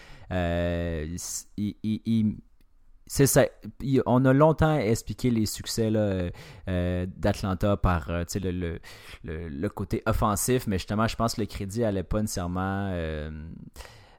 [3.07, 3.45] c'est ça.
[4.05, 8.79] On a longtemps expliqué les succès euh, d'Atlanta par euh, le,
[9.23, 13.29] le, côté offensif, mais justement, je pense que le crédit n'allait pas nécessairement euh,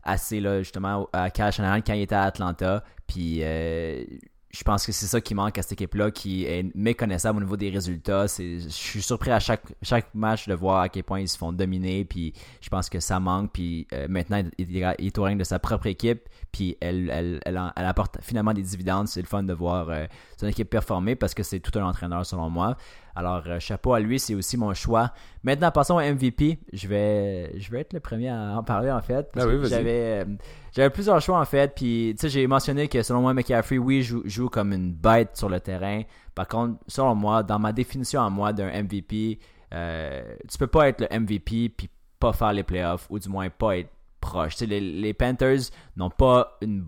[0.06, 2.82] assez là, justement à Cash quand il était à Atlanta.
[3.06, 7.42] Puis je pense que c'est ça qui manque à cette équipe-là, qui est méconnaissable au
[7.42, 8.26] niveau des résultats.
[8.26, 11.52] Je suis surpris à chaque, chaque match de voir à quel point ils se font
[11.52, 12.32] dominer, puis
[12.62, 13.52] je pense que ça manque.
[13.52, 18.16] Puis maintenant, il, est au règne de sa propre équipe puis elle, elle, elle, apporte
[18.22, 19.08] finalement des dividendes.
[19.08, 20.06] C'est le fun de voir euh,
[20.40, 22.78] son équipe performer parce que c'est tout un entraîneur selon moi.
[23.16, 25.10] Alors, euh, chapeau à lui, c'est aussi mon choix.
[25.42, 26.58] Maintenant, passons au MVP.
[26.72, 29.30] Je vais, je vais être le premier à en parler en fait.
[29.36, 30.24] Ah j'avais, euh,
[30.72, 31.74] j'avais plusieurs choix en fait.
[31.74, 35.30] Puis, tu sais, j'ai mentionné que selon moi, McCaffrey, oui, joue, joue comme une bête
[35.34, 36.02] sur le terrain.
[36.34, 39.38] Par contre, selon moi, dans ma définition à moi d'un MVP,
[39.70, 41.88] tu peux pas être le MVP puis
[42.18, 43.90] pas faire les playoffs ou du moins pas être
[44.20, 44.58] proche.
[44.60, 46.84] Les, Panthers n'ont pas une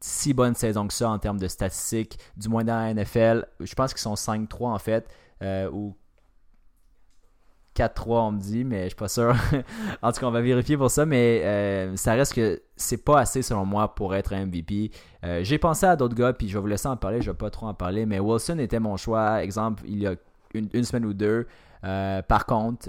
[0.00, 3.46] si bonne saison que ça en termes de statistiques, du moins dans la NFL.
[3.60, 5.08] Je pense qu'ils sont 5-3 en fait,
[5.42, 5.94] euh, ou
[7.76, 9.34] 4-3 on me dit, mais je suis pas sûr.
[10.02, 13.20] en tout cas, on va vérifier pour ça, mais euh, ça reste que c'est pas
[13.20, 14.90] assez selon moi pour être un MVP.
[15.24, 17.36] Euh, j'ai pensé à d'autres gars, puis je vais vous laisser en parler, je vais
[17.36, 19.42] pas trop en parler, mais Wilson était mon choix.
[19.42, 20.14] Exemple, il y a
[20.54, 21.46] une semaine ou deux,
[21.82, 22.88] par contre,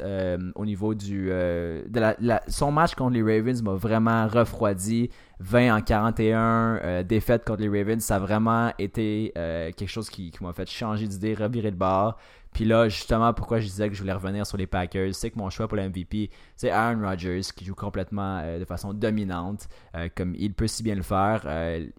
[0.55, 5.09] au niveau du de la, son match contre les Ravens m'a vraiment refroidi.
[5.39, 10.53] 20 en 41, défaite contre les Ravens, ça a vraiment été quelque chose qui, m'a
[10.53, 12.17] fait changer d'idée, revirer le bord.
[12.53, 15.37] Puis là, justement, pourquoi je disais que je voulais revenir sur les Packers, c'est que
[15.37, 19.67] mon choix pour le MVP, c'est Aaron Rodgers qui joue complètement de façon dominante,
[20.15, 21.45] comme il peut si bien le faire.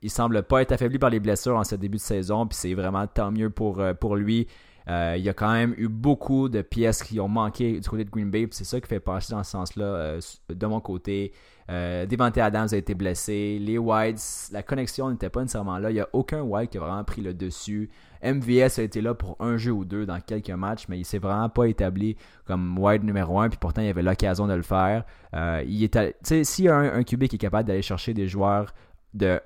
[0.03, 2.74] il semble pas être affaibli par les blessures en ce début de saison, puis c'est
[2.74, 4.49] vraiment tant mieux pour, pour lui.
[4.89, 8.05] Euh, il y a quand même eu beaucoup de pièces qui ont manqué du côté
[8.05, 8.49] de Green Bay.
[8.51, 11.32] C'est ça qui fait passer dans ce sens-là euh, de mon côté.
[11.71, 13.59] Euh, Devante Adams a été blessé.
[13.61, 15.91] Les Whites, la connexion n'était pas nécessairement là.
[15.91, 17.91] Il n'y a aucun White qui a vraiment pris le dessus.
[18.23, 21.19] MVS a été là pour un jeu ou deux dans quelques matchs, mais il s'est
[21.19, 22.16] vraiment pas établi
[22.47, 23.49] comme wide numéro un.
[23.49, 25.05] Puis pourtant, il avait l'occasion de le faire.
[25.35, 25.89] Euh, il
[26.45, 28.73] s'il y a un, QB qui est capable d'aller chercher des joueurs
[29.14, 29.41] de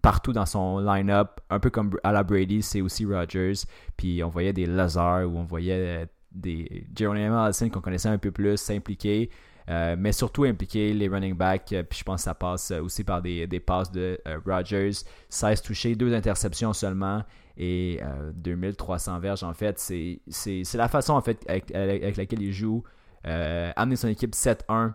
[0.00, 3.54] partout dans son line-up, un peu comme à Brady, c'est aussi Rodgers.
[3.96, 8.30] Puis on voyait des Lazar ou on voyait des Jeremy Allison qu'on connaissait un peu
[8.30, 9.30] plus s'impliquer.
[9.68, 11.74] Mais surtout impliquer les running backs.
[11.88, 14.92] puis je pense que ça passe aussi par des, des passes de Rodgers.
[15.28, 17.22] 16 touchés, 2 interceptions seulement
[17.56, 18.00] et
[18.34, 19.42] 2300 verges.
[19.42, 22.82] En fait, c'est la façon en fait, avec, avec laquelle il joue.
[23.24, 24.94] amener son équipe 7-1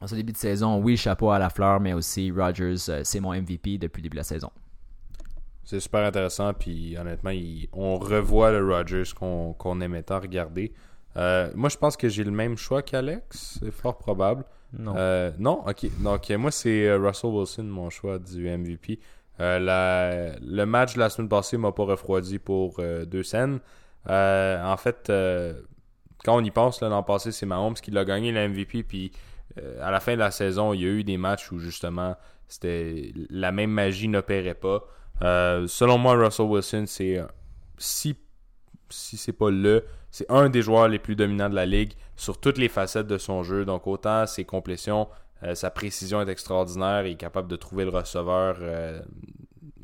[0.00, 3.20] en ce début de saison, oui, chapeau à la fleur, mais aussi Rodgers, euh, c'est
[3.20, 4.50] mon MVP depuis le début de la saison.
[5.64, 7.32] C'est super intéressant, puis honnêtement,
[7.72, 10.72] on revoit le Rodgers qu'on aimait tant regarder.
[11.16, 14.44] Euh, moi, je pense que j'ai le même choix qu'Alex, c'est fort probable.
[14.78, 14.94] Non.
[14.96, 15.86] Euh, non, ok.
[16.02, 19.00] Donc, moi, c'est Russell Wilson, mon choix du MVP.
[19.38, 23.60] le match de la semaine passée m'a pas refroidi pour deux scènes.
[24.06, 25.10] en fait,
[26.24, 29.12] quand on y pense, l'an passé, c'est Mahomes qui l'a gagné le MVP, puis
[29.58, 32.16] euh, à la fin de la saison, il y a eu des matchs où justement
[32.48, 34.84] c'était la même magie n'opérait pas.
[35.22, 37.20] Euh, selon moi, Russell Wilson, c'est
[37.76, 38.16] si
[38.90, 42.40] si c'est pas le, c'est un des joueurs les plus dominants de la ligue sur
[42.40, 43.64] toutes les facettes de son jeu.
[43.64, 45.08] Donc autant ses complétions,
[45.42, 48.58] euh, sa précision est extraordinaire, il est capable de trouver le receveur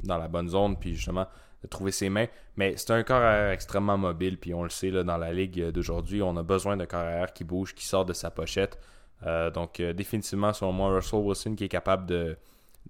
[0.02, 1.26] dans la bonne zone, puis justement
[1.62, 2.26] de trouver ses mains.
[2.56, 6.36] Mais c'est un carrière extrêmement mobile, puis on le sait dans la ligue d'aujourd'hui, on
[6.36, 8.78] a besoin d'un carrière qui bouge, qui sort de sa pochette.
[9.26, 12.36] Euh, donc, euh, définitivement, selon moi, Russell Wilson qui est capable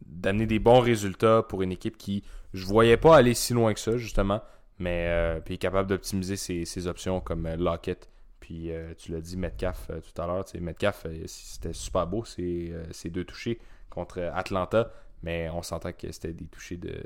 [0.05, 3.81] d'amener des bons résultats pour une équipe qui je voyais pas aller si loin que
[3.81, 4.41] ça justement
[4.79, 8.09] mais euh, puis est capable d'optimiser ses, options comme Lockett
[8.41, 12.75] puis tu l'as dit Metcalf tout à l'heure Metcalf c'était super beau ces,
[13.07, 13.59] deux touchés
[13.89, 14.91] contre Atlanta
[15.23, 17.03] mais on sentait que c'était des touchés de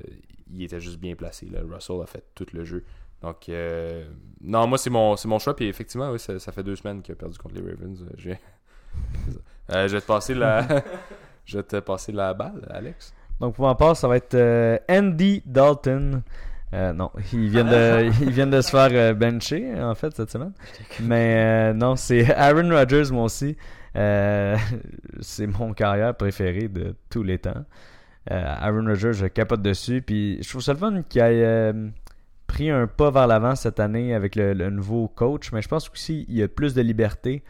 [0.51, 1.61] il était juste bien placé là.
[1.63, 2.85] Russell a fait tout le jeu
[3.23, 3.49] donc
[4.41, 7.17] non moi c'est mon mon choix puis effectivement oui, ça, fait deux semaines qu'il a
[7.17, 8.05] perdu contre les Ravens
[9.75, 10.67] euh, je vais te passer la.
[11.45, 13.15] je vais te passer la balle, Alex.
[13.41, 16.23] Donc pour ma part, ça va être euh, Andy Dalton.
[16.75, 20.53] Euh, non, il vient de, il vient de se faire bencher en fait cette semaine.
[21.03, 23.57] Mais non, c'est Aaron Rodgers moi aussi.
[25.21, 27.65] c'est mon carrière préféré de tous les temps.
[28.31, 30.03] Aaron Rodgers, je capote dessus.
[30.03, 31.73] Puis je trouve ça le fun qu'il ait
[32.47, 35.51] pris un pas vers l'avant cette année avec le, le, nouveau coach.
[35.53, 37.43] Mais je pense aussi qu'il y a plus de liberté.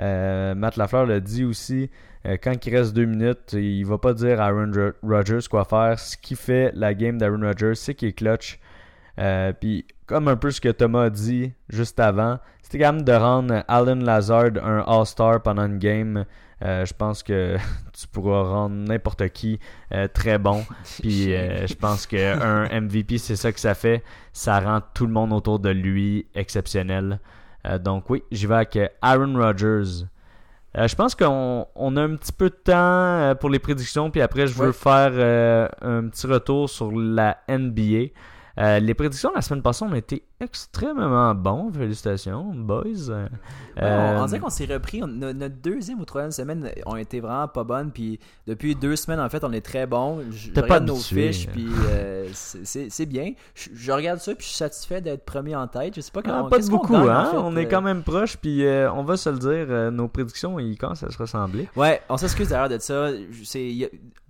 [0.00, 1.90] Euh, Matt Lafleur l'a dit aussi,
[2.26, 5.98] euh, quand il reste deux minutes, il va pas dire à Aaron Rodgers quoi faire.
[5.98, 8.58] Ce qui fait la game d'Aaron Rodgers, c'est qu'il est clutch.
[9.18, 13.02] Euh, puis comme un peu ce que Thomas a dit juste avant, c'était quand même
[13.02, 16.24] de rendre Alan Lazard un All-Star pendant une game.
[16.60, 17.56] je pense que
[17.92, 19.60] tu pourras rendre n'importe qui
[20.14, 20.64] très bon.
[21.00, 24.02] Puis je pense qu'un MVP, c'est ça que ça fait.
[24.32, 27.20] Ça rend tout le monde autour de lui exceptionnel.
[27.66, 30.04] Euh, donc oui, j'y vais avec euh, Aaron Rodgers.
[30.76, 34.46] Euh, je pense qu'on a un petit peu de temps pour les prédictions, puis après
[34.46, 35.12] je veux faire
[35.82, 38.10] un petit retour sur la NBA.
[38.58, 41.70] Euh, les prédictions la semaine passée ont été extrêmement bons.
[41.72, 42.84] Félicitations, boys.
[43.76, 45.00] on, on, dirait qu'on s'est repris.
[45.00, 47.90] notre deuxième ou troisième semaine ont été vraiment pas bonnes.
[47.90, 50.20] Puis depuis deux semaines, en fait, on est très bons.
[50.30, 53.32] Je, regarde nos fiches, puis euh, c'est bien.
[53.54, 55.94] Je, regarde ça, puis je suis satisfait d'être premier en tête.
[55.96, 56.48] Je sais pas ah, comment.
[56.48, 57.32] pas de beaucoup, hein?
[57.34, 57.68] on est euh.
[57.68, 59.92] quand même proche, puis on va se le dire.
[59.92, 61.68] nos prédictions, ils commencent à se ressembler.
[61.76, 63.10] Ouais, on s'excuse d'ailleurs de ça.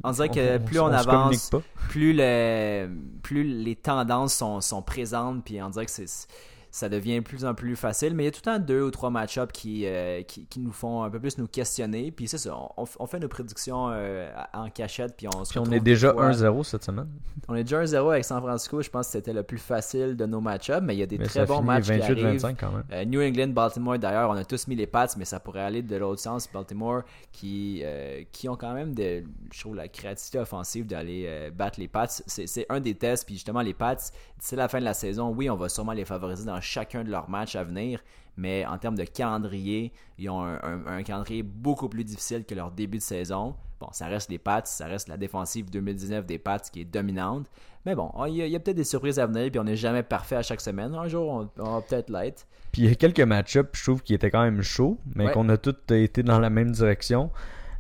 [0.05, 1.51] on dirait que plus on, avance,
[1.89, 2.89] plus, le,
[3.23, 6.27] plus les tendances sont, sont présentes, puis on dirait que c'est basis
[6.75, 8.17] ça devient de plus en plus facile.
[8.17, 10.73] Mais il y a tout le temps deux ou trois match-ups qui, euh, qui, nous
[10.73, 12.11] font un peu plus nous questionner.
[12.11, 15.17] Puis c'est ça, on, fait nos prédictions euh, en cachette.
[15.17, 17.07] Puis on, puis on est déjà 1-0 cette semaine.
[17.47, 18.83] On est déjà 1-0 avec San Francisco.
[18.83, 20.81] Je pense que c'était le plus facile de nos match-ups.
[20.83, 22.25] Mais il y a des très bons matchs 28, qui arrivent.
[22.25, 22.85] 25 quand même.
[22.91, 25.83] Euh, New England, Baltimore, d'ailleurs, on a tous mis les Pats, mais ça pourrait aller
[25.83, 26.49] de l'autre sens.
[26.53, 27.85] Baltimore qui,
[28.33, 29.23] qui ont quand même de,
[29.53, 32.09] je trouve, la créativité offensive d'aller battre les Pats.
[32.09, 33.27] C'est un des tests.
[33.27, 36.05] Puis justement, les Pats, d'ici la fin de la saison, oui, on va sûrement les
[36.05, 38.01] favoriser dans chacun de leurs matchs à venir,
[38.37, 42.99] mais en termes de calendrier, ils ont un, calendrier beaucoup plus difficile que leur début
[42.99, 43.55] de saison.
[43.81, 47.47] Bon, ça reste les Pats, ça reste la défensive 2019 des Pats qui est dominante.
[47.87, 50.37] Mais bon, il y a, peut-être des surprises à venir, puis on n'est jamais parfait
[50.37, 50.95] à chaque semaine.
[50.95, 52.47] Un jour, on, va peut-être l'être.
[52.73, 55.49] Puis il y a quelques match-ups, je trouve, qui étaient quand même chauds, mais qu'on
[55.49, 57.31] a tous été dans la même direction.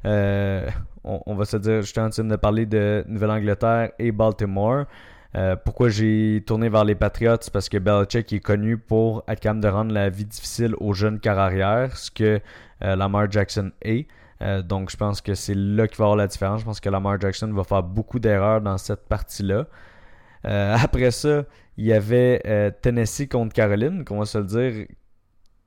[0.05, 0.69] Euh,
[1.05, 4.85] on, va se dire, je suis en train de parler de Nouvelle-Angleterre et Baltimore.
[5.37, 7.37] Euh, pourquoi j'ai tourné vers les Patriots?
[7.53, 11.19] Parce que Belichick est connu pour être capable de rendre la vie difficile aux jeunes
[11.19, 12.41] carrières, ce que
[12.83, 14.07] euh, Lamar Jackson est.
[14.43, 16.61] Euh, donc je pense que c'est là qu'il va y avoir la différence.
[16.61, 19.67] Je pense que Lamar Jackson va faire beaucoup d'erreurs dans cette partie-là.
[20.45, 21.45] après ça,
[21.79, 24.87] il y avait Tennessee contre Caroline, qu'on va se le dire.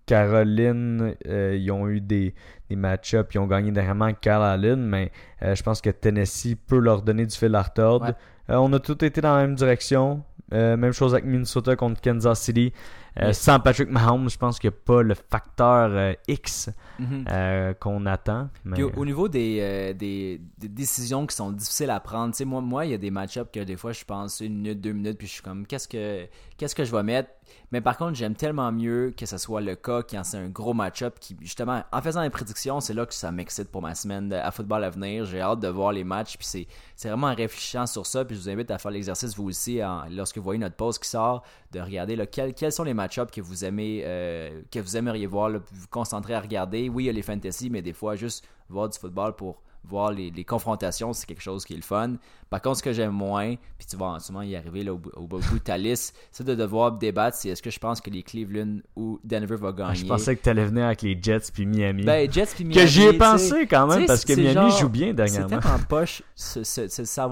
[0.06, 2.36] Caroline, ils ont eu des,
[2.70, 5.12] match-ups, ils ont gagné dernièrement Caroline, mais
[5.42, 8.14] je pense que Tennessee peut leur donner du fil à retordre.
[8.50, 10.24] On a tous été dans la même direction.
[10.54, 12.72] Euh, même chose avec Minnesota contre Kansas City.
[13.20, 17.76] Euh, sans Patrick Mahomes, je pense qu'il n'y a pas le facteur euh, X mm-hmm.
[17.76, 18.50] qu'on attend.
[18.96, 22.98] au, niveau des, des, décisions qui sont difficiles à prendre, moi, moi, il y a
[22.98, 25.66] des match-ups que des fois, je pense une minute, deux minutes, puis je suis comme,
[25.66, 27.30] qu'est-ce que, qu'est-ce que je vais mettre?
[27.72, 30.74] Mais par contre, j'aime tellement mieux que ce soit le cas quand c'est un gros
[30.74, 34.32] match-up qui, justement, en faisant les prédictions, c'est là que ça m'excite pour ma semaine
[34.32, 35.26] à football à venir.
[35.26, 38.24] J'ai hâte de voir les matchs, puis c'est, c'est vraiment en réfléchissant sur ça.
[38.26, 39.80] Puis je vous invite à faire l'exercice vous aussi,
[40.12, 43.42] lorsque vous voyez notre pause qui sort, de regarder là, quels, quels sont les que
[43.42, 46.90] vous aimez, euh, que vous aimeriez voir, vous concentrer à regarder.
[46.90, 50.12] Oui, il y a les fantasy, mais des fois, juste voir du football pour voir
[50.12, 52.14] les, confrontations, c'est quelque chose qui est le fun.
[52.50, 55.40] Par contre, ce que j'aime moins, puis tu vas sûrement y arriver là, au, bout
[55.40, 58.80] de ta liste, c'est de devoir débattre si est-ce que je pense que les Cleveland
[58.96, 59.96] ou Denver va gagner.
[59.96, 62.04] je pensais que tu allais venir avec les Jets puis Miami.
[62.04, 62.82] Ben, Jets puis Miami.
[62.82, 65.60] Que j'y ai pensé quand même, parce que Miami joue bien dernièrement.
[65.62, 66.64] C'est en poche, c'est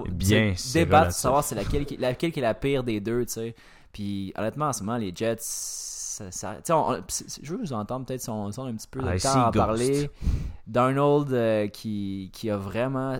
[0.09, 3.55] bien, débattre, savoir c'est laquelle, laquelle qui est la pire des deux, tu sais.
[3.95, 5.37] Puis honnêtement, en ce moment, les Jets
[6.19, 10.09] je veux vous entendre peut-être si on, un petit peu de temps à parler.
[10.67, 13.19] Darnold euh, qui, qui a vraiment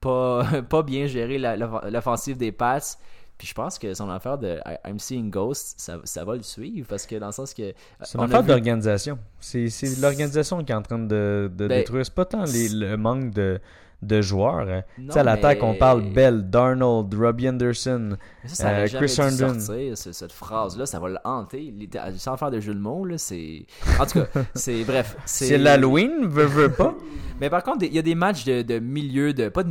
[0.00, 2.98] pas, pas bien géré l'offensive des passes.
[3.38, 6.86] Puis je pense que son affaire de I'm seeing Ghost, ça, ça va le suivre
[6.88, 7.72] parce que dans le sens que.
[8.02, 9.18] C'est une affaire d'organisation.
[9.40, 9.70] C'est
[10.00, 12.04] l'organisation qui est en train de, de ben, détruire.
[12.04, 13.60] C'est pas tant le manque de,
[14.02, 14.68] de joueurs.
[14.68, 14.82] Hein.
[14.96, 19.58] Tu sais, à l'attaque, on parle Bell, Darnold, Robbie Anderson, ça, euh, Chris Herndon.
[19.94, 21.74] Cette phrase-là, ça va le hanter.
[22.16, 23.66] Sans faire de jeu de mots, là, c'est.
[23.98, 24.84] En tout cas, c'est.
[24.84, 25.16] Bref.
[25.24, 26.94] C'est l'Halloween, veut, veut pas?
[27.40, 29.70] mais par contre, il y a des matchs de, de milieu, de pas, de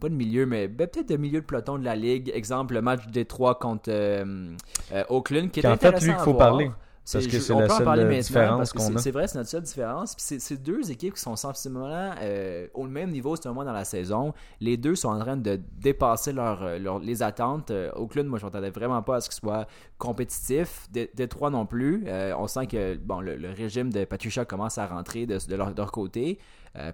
[0.00, 2.30] pas de milieu, mais ben, peut-être de milieu de peloton de la ligue.
[2.34, 4.54] Exemple, le match des trois contre euh,
[4.92, 6.70] euh, Oakland, qui est en fait, lui qu'il faut parler.
[7.12, 8.98] Parce que c'est la seule différence qu'on a.
[8.98, 10.14] C'est vrai, c'est notre seule différence.
[10.14, 13.72] Puis c'est deux équipes qui sont sensiblement euh, au même niveau, c'est un mois dans
[13.72, 14.34] la saison.
[14.60, 17.70] Les deux sont en train de dépasser leur, euh, les attentes.
[17.70, 19.66] Euh, Oakland, moi, je m'attendais vraiment pas à ce qu'il soit
[19.98, 20.88] compétitif.
[20.90, 22.04] Détroit non plus.
[22.06, 25.76] Euh, on sent que bon, le, régime de Patricia commence à rentrer de, leur, de
[25.76, 26.38] leur, côté.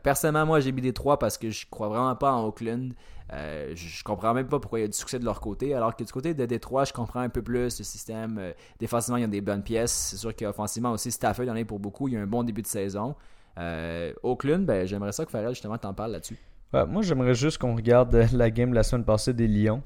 [0.02, 2.92] Personnellement, moi, j'ai mis Détroit parce que je crois vraiment pas en Oakland.
[3.32, 5.74] Euh, je comprends même pas pourquoi il y a du succès de leur côté.
[5.74, 8.36] Alors que du côté de Détroit, je comprends un peu plus le système.
[8.38, 9.92] Euh, défensivement, il y a des bonnes pièces.
[9.92, 12.08] C'est sûr qu'offensivement aussi, Stafford en est pour beaucoup.
[12.08, 13.14] Il y a un bon début de saison.
[13.58, 16.38] Euh, Oakland, ben, j'aimerais ça que Farrell justement t'en parle là-dessus.
[16.72, 19.82] moi, j'aimerais juste qu'on regarde la game la semaine passée des Lions.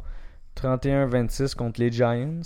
[0.57, 2.41] 31-26 contre les Giants.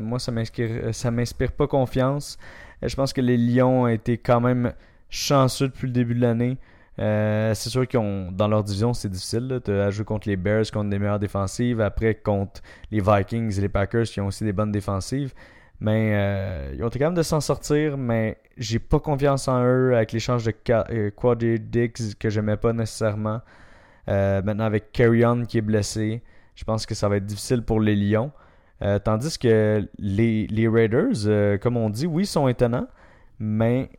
[0.00, 2.38] moi, ça m'inspire, ça m'inspire pas confiance.
[2.82, 4.74] je pense que les Lions ont été quand même
[5.08, 6.58] chanceux depuis le début de l'année.
[6.98, 8.00] Euh, c'est sûr qu'ils
[8.32, 12.14] dans leur division, c'est difficile de jouer contre les Bears, contre des meilleures défensives, après
[12.14, 15.32] contre les Vikings et les Packers qui ont aussi des bonnes défensives.
[15.80, 19.94] Mais euh, ils ont été même de s'en sortir, mais j'ai pas confiance en eux
[19.94, 23.40] avec l'échange de euh, Dix que j'aimais pas nécessairement.
[24.08, 26.22] Euh, maintenant avec Carrion qui est blessé,
[26.56, 28.32] je pense que ça va être difficile pour les Lions.
[29.04, 32.88] tandis que les, les Raiders, comme on dit, oui, sont étonnants,
[33.38, 33.90] mais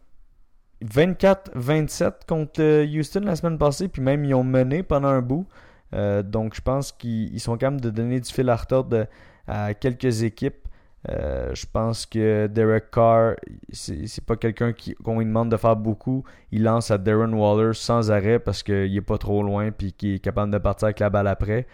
[0.86, 5.48] 24-27 contre euh, Houston la semaine passée, puis même ils ont mené pendant un bout.
[5.94, 9.08] Euh, donc je pense qu'ils sont même de donner du fil à retordre
[9.48, 10.68] à quelques équipes.
[11.10, 13.36] Euh, je pense que Derek Carr,
[13.72, 14.74] c'est pas quelqu'un
[15.04, 16.24] qu'on lui demande de faire beaucoup.
[16.52, 20.16] Il lance à Darren Waller sans arrêt parce qu'il est pas trop loin puis qu'il
[20.16, 21.68] est capable de partir avec la balle après.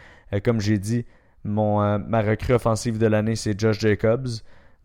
[0.43, 1.05] comme j'ai dit,
[1.43, 4.27] ma recrue offensive de l'année, c'est Josh Jacobs.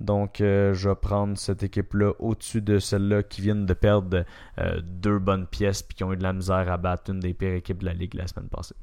[0.01, 4.25] Donc, euh, je vais prendre cette équipe-là au-dessus de celle-là qui viennent de perdre
[4.59, 7.35] euh, deux bonnes pièces puis qui ont eu de la misère à battre une des
[7.35, 8.75] pires équipes de la ligue la semaine passée.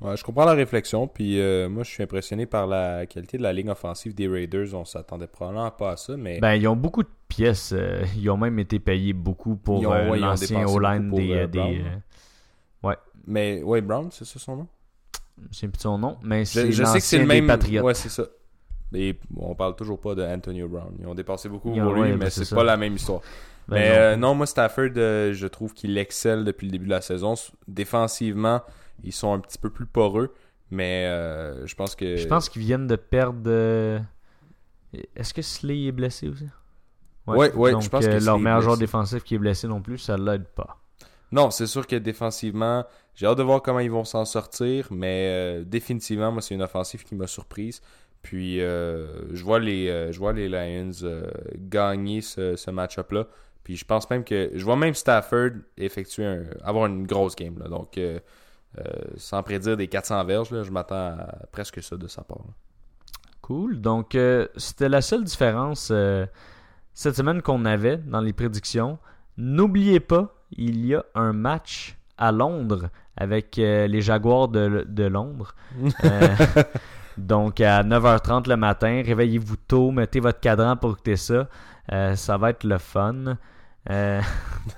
[0.00, 3.42] Ouais, je comprends la réflexion, puis euh, moi je suis impressionné par la qualité de
[3.42, 4.74] la ligne offensive des Raiders.
[4.74, 6.40] On s'attendait probablement pas à ça, mais.
[6.40, 7.72] Ben, ils ont beaucoup de pièces.
[8.16, 11.46] ils ont même été payés beaucoup pour l'ancien O-line des.
[11.46, 11.84] des
[12.82, 12.96] ouais.
[13.26, 14.68] Mais, ouais, Brown, c'est ça son nom?
[15.52, 17.46] C'est son nom, mais c'est je, sais que c'est le même.
[17.46, 17.84] Patriotes.
[17.84, 18.24] Ouais, c'est ça.
[18.94, 20.94] Et on parle toujours pas de Antonio Brown.
[20.98, 23.20] Ils ont dépassé beaucoup pour lui, mais ben, c'est pas la même histoire.
[23.68, 24.34] Ben mais euh, non.
[24.34, 27.34] moi, Stafford, euh, je trouve qu'il excelle depuis le début de la saison.
[27.68, 28.62] Défensivement,
[29.02, 30.34] ils sont un petit peu plus poreux,
[30.70, 32.16] mais euh, je pense que.
[32.16, 33.50] Je pense qu'ils viennent de perdre.
[35.16, 36.48] Est-ce que Slay est blessé aussi?
[37.26, 40.16] Ouais, ouais, je pense que leur meilleur joueur défensif qui est blessé non plus, ça
[40.16, 40.78] l'aide pas.
[41.30, 42.84] Non, c'est sûr que défensivement,
[43.14, 47.04] j'ai hâte de voir comment ils vont s'en sortir, mais définitivement, moi, c'est une offensive
[47.04, 47.80] qui m'a surprise.
[48.22, 53.26] Puis euh, je vois les euh, je vois les Lions euh, gagner ce, match-up-là.
[53.64, 54.50] Puis je pense même que.
[54.54, 57.58] Je vois même Stafford effectuer avoir une grosse game.
[57.58, 57.68] Là.
[57.68, 57.98] Donc
[59.16, 62.44] sans prédire des 400 verges, je m'attends à presque ça de sa part.
[63.40, 63.80] Cool.
[63.80, 64.16] Donc
[64.56, 65.92] c'était la seule différence
[66.94, 68.98] cette semaine qu'on avait dans les prédictions.
[69.36, 75.54] N'oubliez pas, il y a un match à Londres avec les Jaguars de, de Londres.
[77.18, 81.48] Donc à 9h30 le matin, réveillez-vous tôt, mettez votre cadran pour écouter ça.
[81.92, 83.36] Euh, ça va être le fun.
[83.90, 84.20] Euh,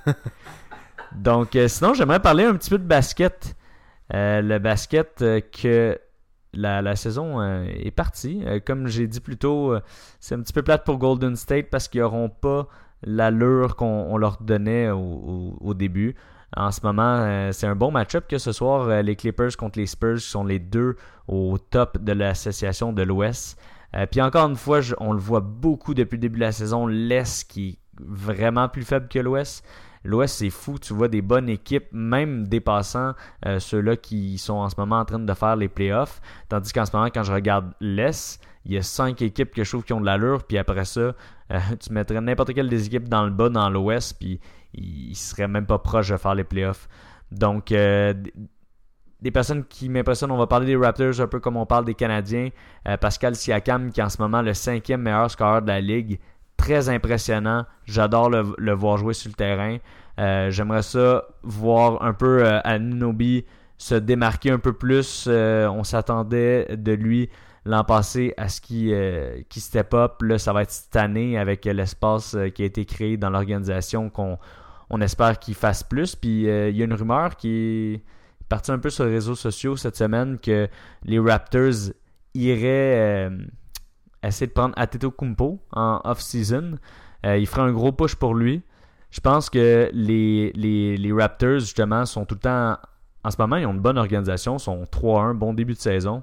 [1.12, 3.56] donc sinon, j'aimerais parler un petit peu de basket.
[4.10, 5.98] le basket que
[6.52, 8.44] la, saison est partie.
[8.66, 9.74] comme j'ai dit plus tôt,
[10.20, 12.68] c'est un petit peu plate pour Golden State parce qu'ils n'auront pas
[13.06, 16.14] l'allure qu'on leur donnait au, début.
[16.56, 19.78] En ce moment, euh, c'est un bon match-up que ce soir, euh, les Clippers contre
[19.78, 23.58] les Spurs sont les deux au top de l'association de l'Ouest.
[23.96, 26.86] Euh, puis encore une fois, on le voit beaucoup depuis le début de la saison,
[26.86, 29.64] l'Est qui est vraiment plus faible que l'Ouest.
[30.04, 30.78] L'Ouest, c'est fou.
[30.78, 33.14] Tu vois des bonnes équipes, même dépassant
[33.58, 36.20] ceux-là qui sont en ce moment en train de faire les playoffs.
[36.50, 39.70] Tandis qu'en ce moment, quand je regarde l'Est, il y a cinq équipes que je
[39.70, 41.14] trouve qui ont de l'allure, puis après ça,
[41.80, 44.40] tu mettrais n'importe quelle des équipes dans le bas, dans l'ouest, puis
[44.74, 46.88] ils seraient même pas proches de faire les playoffs.
[47.30, 48.12] Donc, euh,
[49.20, 51.94] des personnes qui m'impressionnent, on va parler des Raptors un peu comme on parle des
[51.94, 52.50] Canadiens.
[52.88, 56.18] Euh, Pascal Siakam, qui est en ce moment le cinquième meilleur scoreur de la ligue,
[56.56, 57.64] très impressionnant.
[57.84, 59.78] J'adore le, voir jouer sur le terrain.
[60.50, 63.44] J'aimerais ça voir un peu Anunobi
[63.78, 65.26] se démarquer un peu plus.
[65.28, 67.30] on s'attendait de lui
[67.64, 70.22] l'an passé à ce qui, euh, qui step up.
[70.22, 74.10] Là, ça va être cette année avec l'espace euh, qui a été créé dans l'organisation
[74.10, 74.38] qu'on
[74.94, 76.14] on espère qu'il fasse plus.
[76.14, 78.02] Puis euh, il y a une rumeur qui est
[78.48, 80.68] partie un peu sur les réseaux sociaux cette semaine que
[81.04, 81.92] les Raptors
[82.34, 83.30] iraient
[84.22, 84.74] essayer de prendre
[85.16, 86.78] Kumpo en off-season.
[87.24, 88.62] il ferait un gros push pour lui.
[89.10, 92.76] Je pense que les, Raptors, justement, sont tout le temps.
[93.22, 96.22] En ce moment, ils ont une bonne organisation, sont 3-1, bon début de saison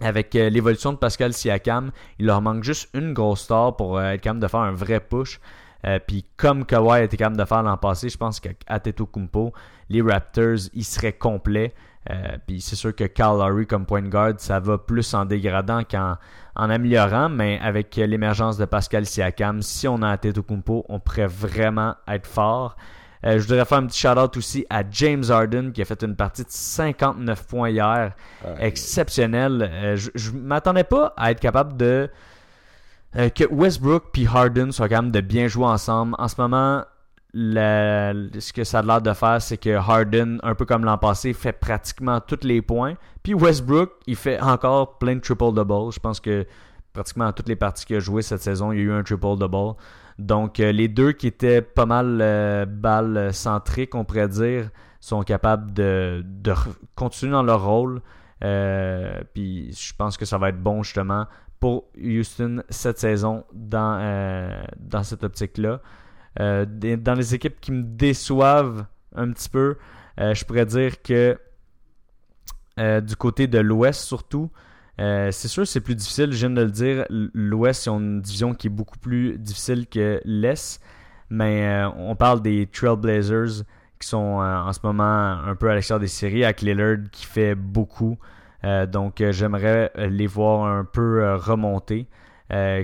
[0.00, 4.12] avec euh, l'évolution de Pascal Siakam, il leur manque juste une grosse star pour euh,
[4.12, 5.40] être capable de faire un vrai push.
[5.86, 8.50] Euh, puis comme Kawhi était capable de faire l'an passé, je pense qu'à
[9.12, 9.52] Kumpo,
[9.88, 11.74] les Raptors, ils seraient complets.
[12.46, 16.16] puis c'est sûr que Kyle Lowry comme point guard, ça va plus en dégradant qu'en
[16.56, 21.94] en améliorant, mais avec l'émergence de Pascal Siakam, si on a Kumpo, on pourrait vraiment
[22.08, 22.76] être fort.
[23.24, 26.14] Euh, je voudrais faire un petit shout-out aussi à James Harden qui a fait une
[26.14, 28.12] partie de 59 points hier.
[28.58, 29.68] Exceptionnel.
[29.72, 32.08] Euh, je ne m'attendais pas à être capable de...
[33.18, 36.14] Euh, que Westbrook puis Harden soient capables de bien jouer ensemble.
[36.18, 36.84] En ce moment,
[37.34, 41.32] ce que ça a l'air de faire, c'est que Harden, un peu comme l'an passé,
[41.32, 42.94] fait pratiquement tous les points.
[43.22, 45.92] Puis Westbrook, il fait encore plein de triple-double.
[45.92, 46.46] Je pense que
[46.92, 49.76] pratiquement toutes les parties qu'il a joué cette saison, il y a eu un triple-double.
[50.18, 54.70] Donc, euh, les deux qui étaient pas mal euh, balles centriques, on pourrait dire,
[55.00, 56.24] sont capables de,
[56.96, 58.02] continuer dans leur rôle.
[58.42, 61.26] Euh, puis, je pense que ça va être bon, justement,
[61.60, 65.80] pour Houston cette saison dans, dans cette optique-là.
[66.36, 69.76] dans les équipes qui me déçoivent un petit peu,
[70.18, 71.38] je pourrais dire que
[72.78, 74.50] du côté de l'Ouest, surtout,
[75.00, 77.04] euh, c'est sûr, c'est plus difficile, je viens de le dire.
[77.08, 80.80] L'Ouest, c'est une division qui est beaucoup plus difficile que l'Est.
[81.30, 83.64] Mais euh, on parle des Trailblazers
[84.00, 87.26] qui sont euh, en ce moment un peu à l'extérieur des séries, avec Lillard qui
[87.26, 88.18] fait beaucoup.
[88.62, 92.08] Donc j'aimerais les voir un peu remonter.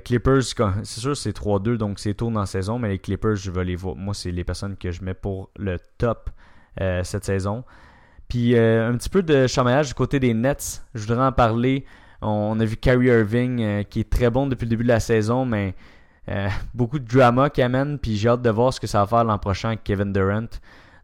[0.04, 0.42] Clippers,
[0.82, 3.76] c'est sûr, c'est 3-2, donc c'est tôt dans saison, mais les Clippers, je vais les
[3.76, 3.96] voir.
[3.96, 6.30] Moi, c'est les personnes que je mets pour le top
[6.78, 7.64] cette saison.
[8.28, 11.84] Puis un petit peu de chamaillage du côté des Nets, je voudrais en parler.
[12.26, 15.00] On a vu Kyrie Irving euh, qui est très bon depuis le début de la
[15.00, 15.74] saison, mais
[16.28, 17.98] euh, beaucoup de drama qui amène.
[17.98, 20.48] Puis j'ai hâte de voir ce que ça va faire l'an prochain avec Kevin Durant.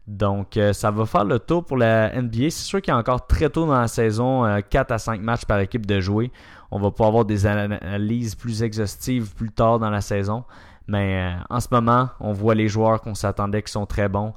[0.07, 2.49] Donc euh, ça va faire le tour pour la NBA.
[2.49, 5.45] C'est sûr qu'il y a encore très tôt dans la saison, 4 à 5 matchs
[5.45, 6.31] par équipe de jouer.
[6.71, 10.43] On va pouvoir avoir des analyses plus exhaustives plus tard dans la saison.
[10.87, 14.33] Mais en ce moment, on voit les joueurs qu'on s'attendait qui sont très bons.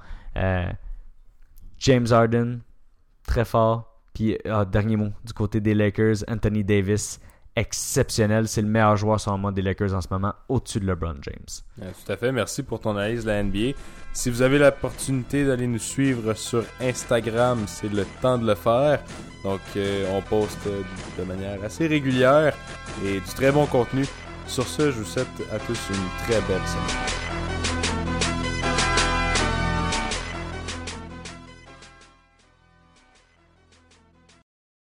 [1.79, 2.61] James Harden,
[3.27, 3.95] très fort.
[4.15, 7.21] Puis, ah, dernier mot, du côté des Lakers, Anthony Davis,
[7.57, 8.49] exceptionnel.
[8.49, 11.93] C'est le meilleur joueur, selon moi, des Lakers en ce moment, au-dessus de LeBron James.
[12.05, 12.33] tout à fait.
[12.33, 13.77] Merci pour ton analyse de la NBA.
[14.13, 19.01] Si vous avez l'opportunité d'aller nous suivre sur Instagram, c'est le temps de le faire.
[19.43, 20.69] Donc, euh, on poste
[21.19, 22.55] de manière assez régulière
[23.05, 24.07] et du très bon contenu.
[24.47, 27.84] Sur ce, je vous souhaite à tous une très belle semaine.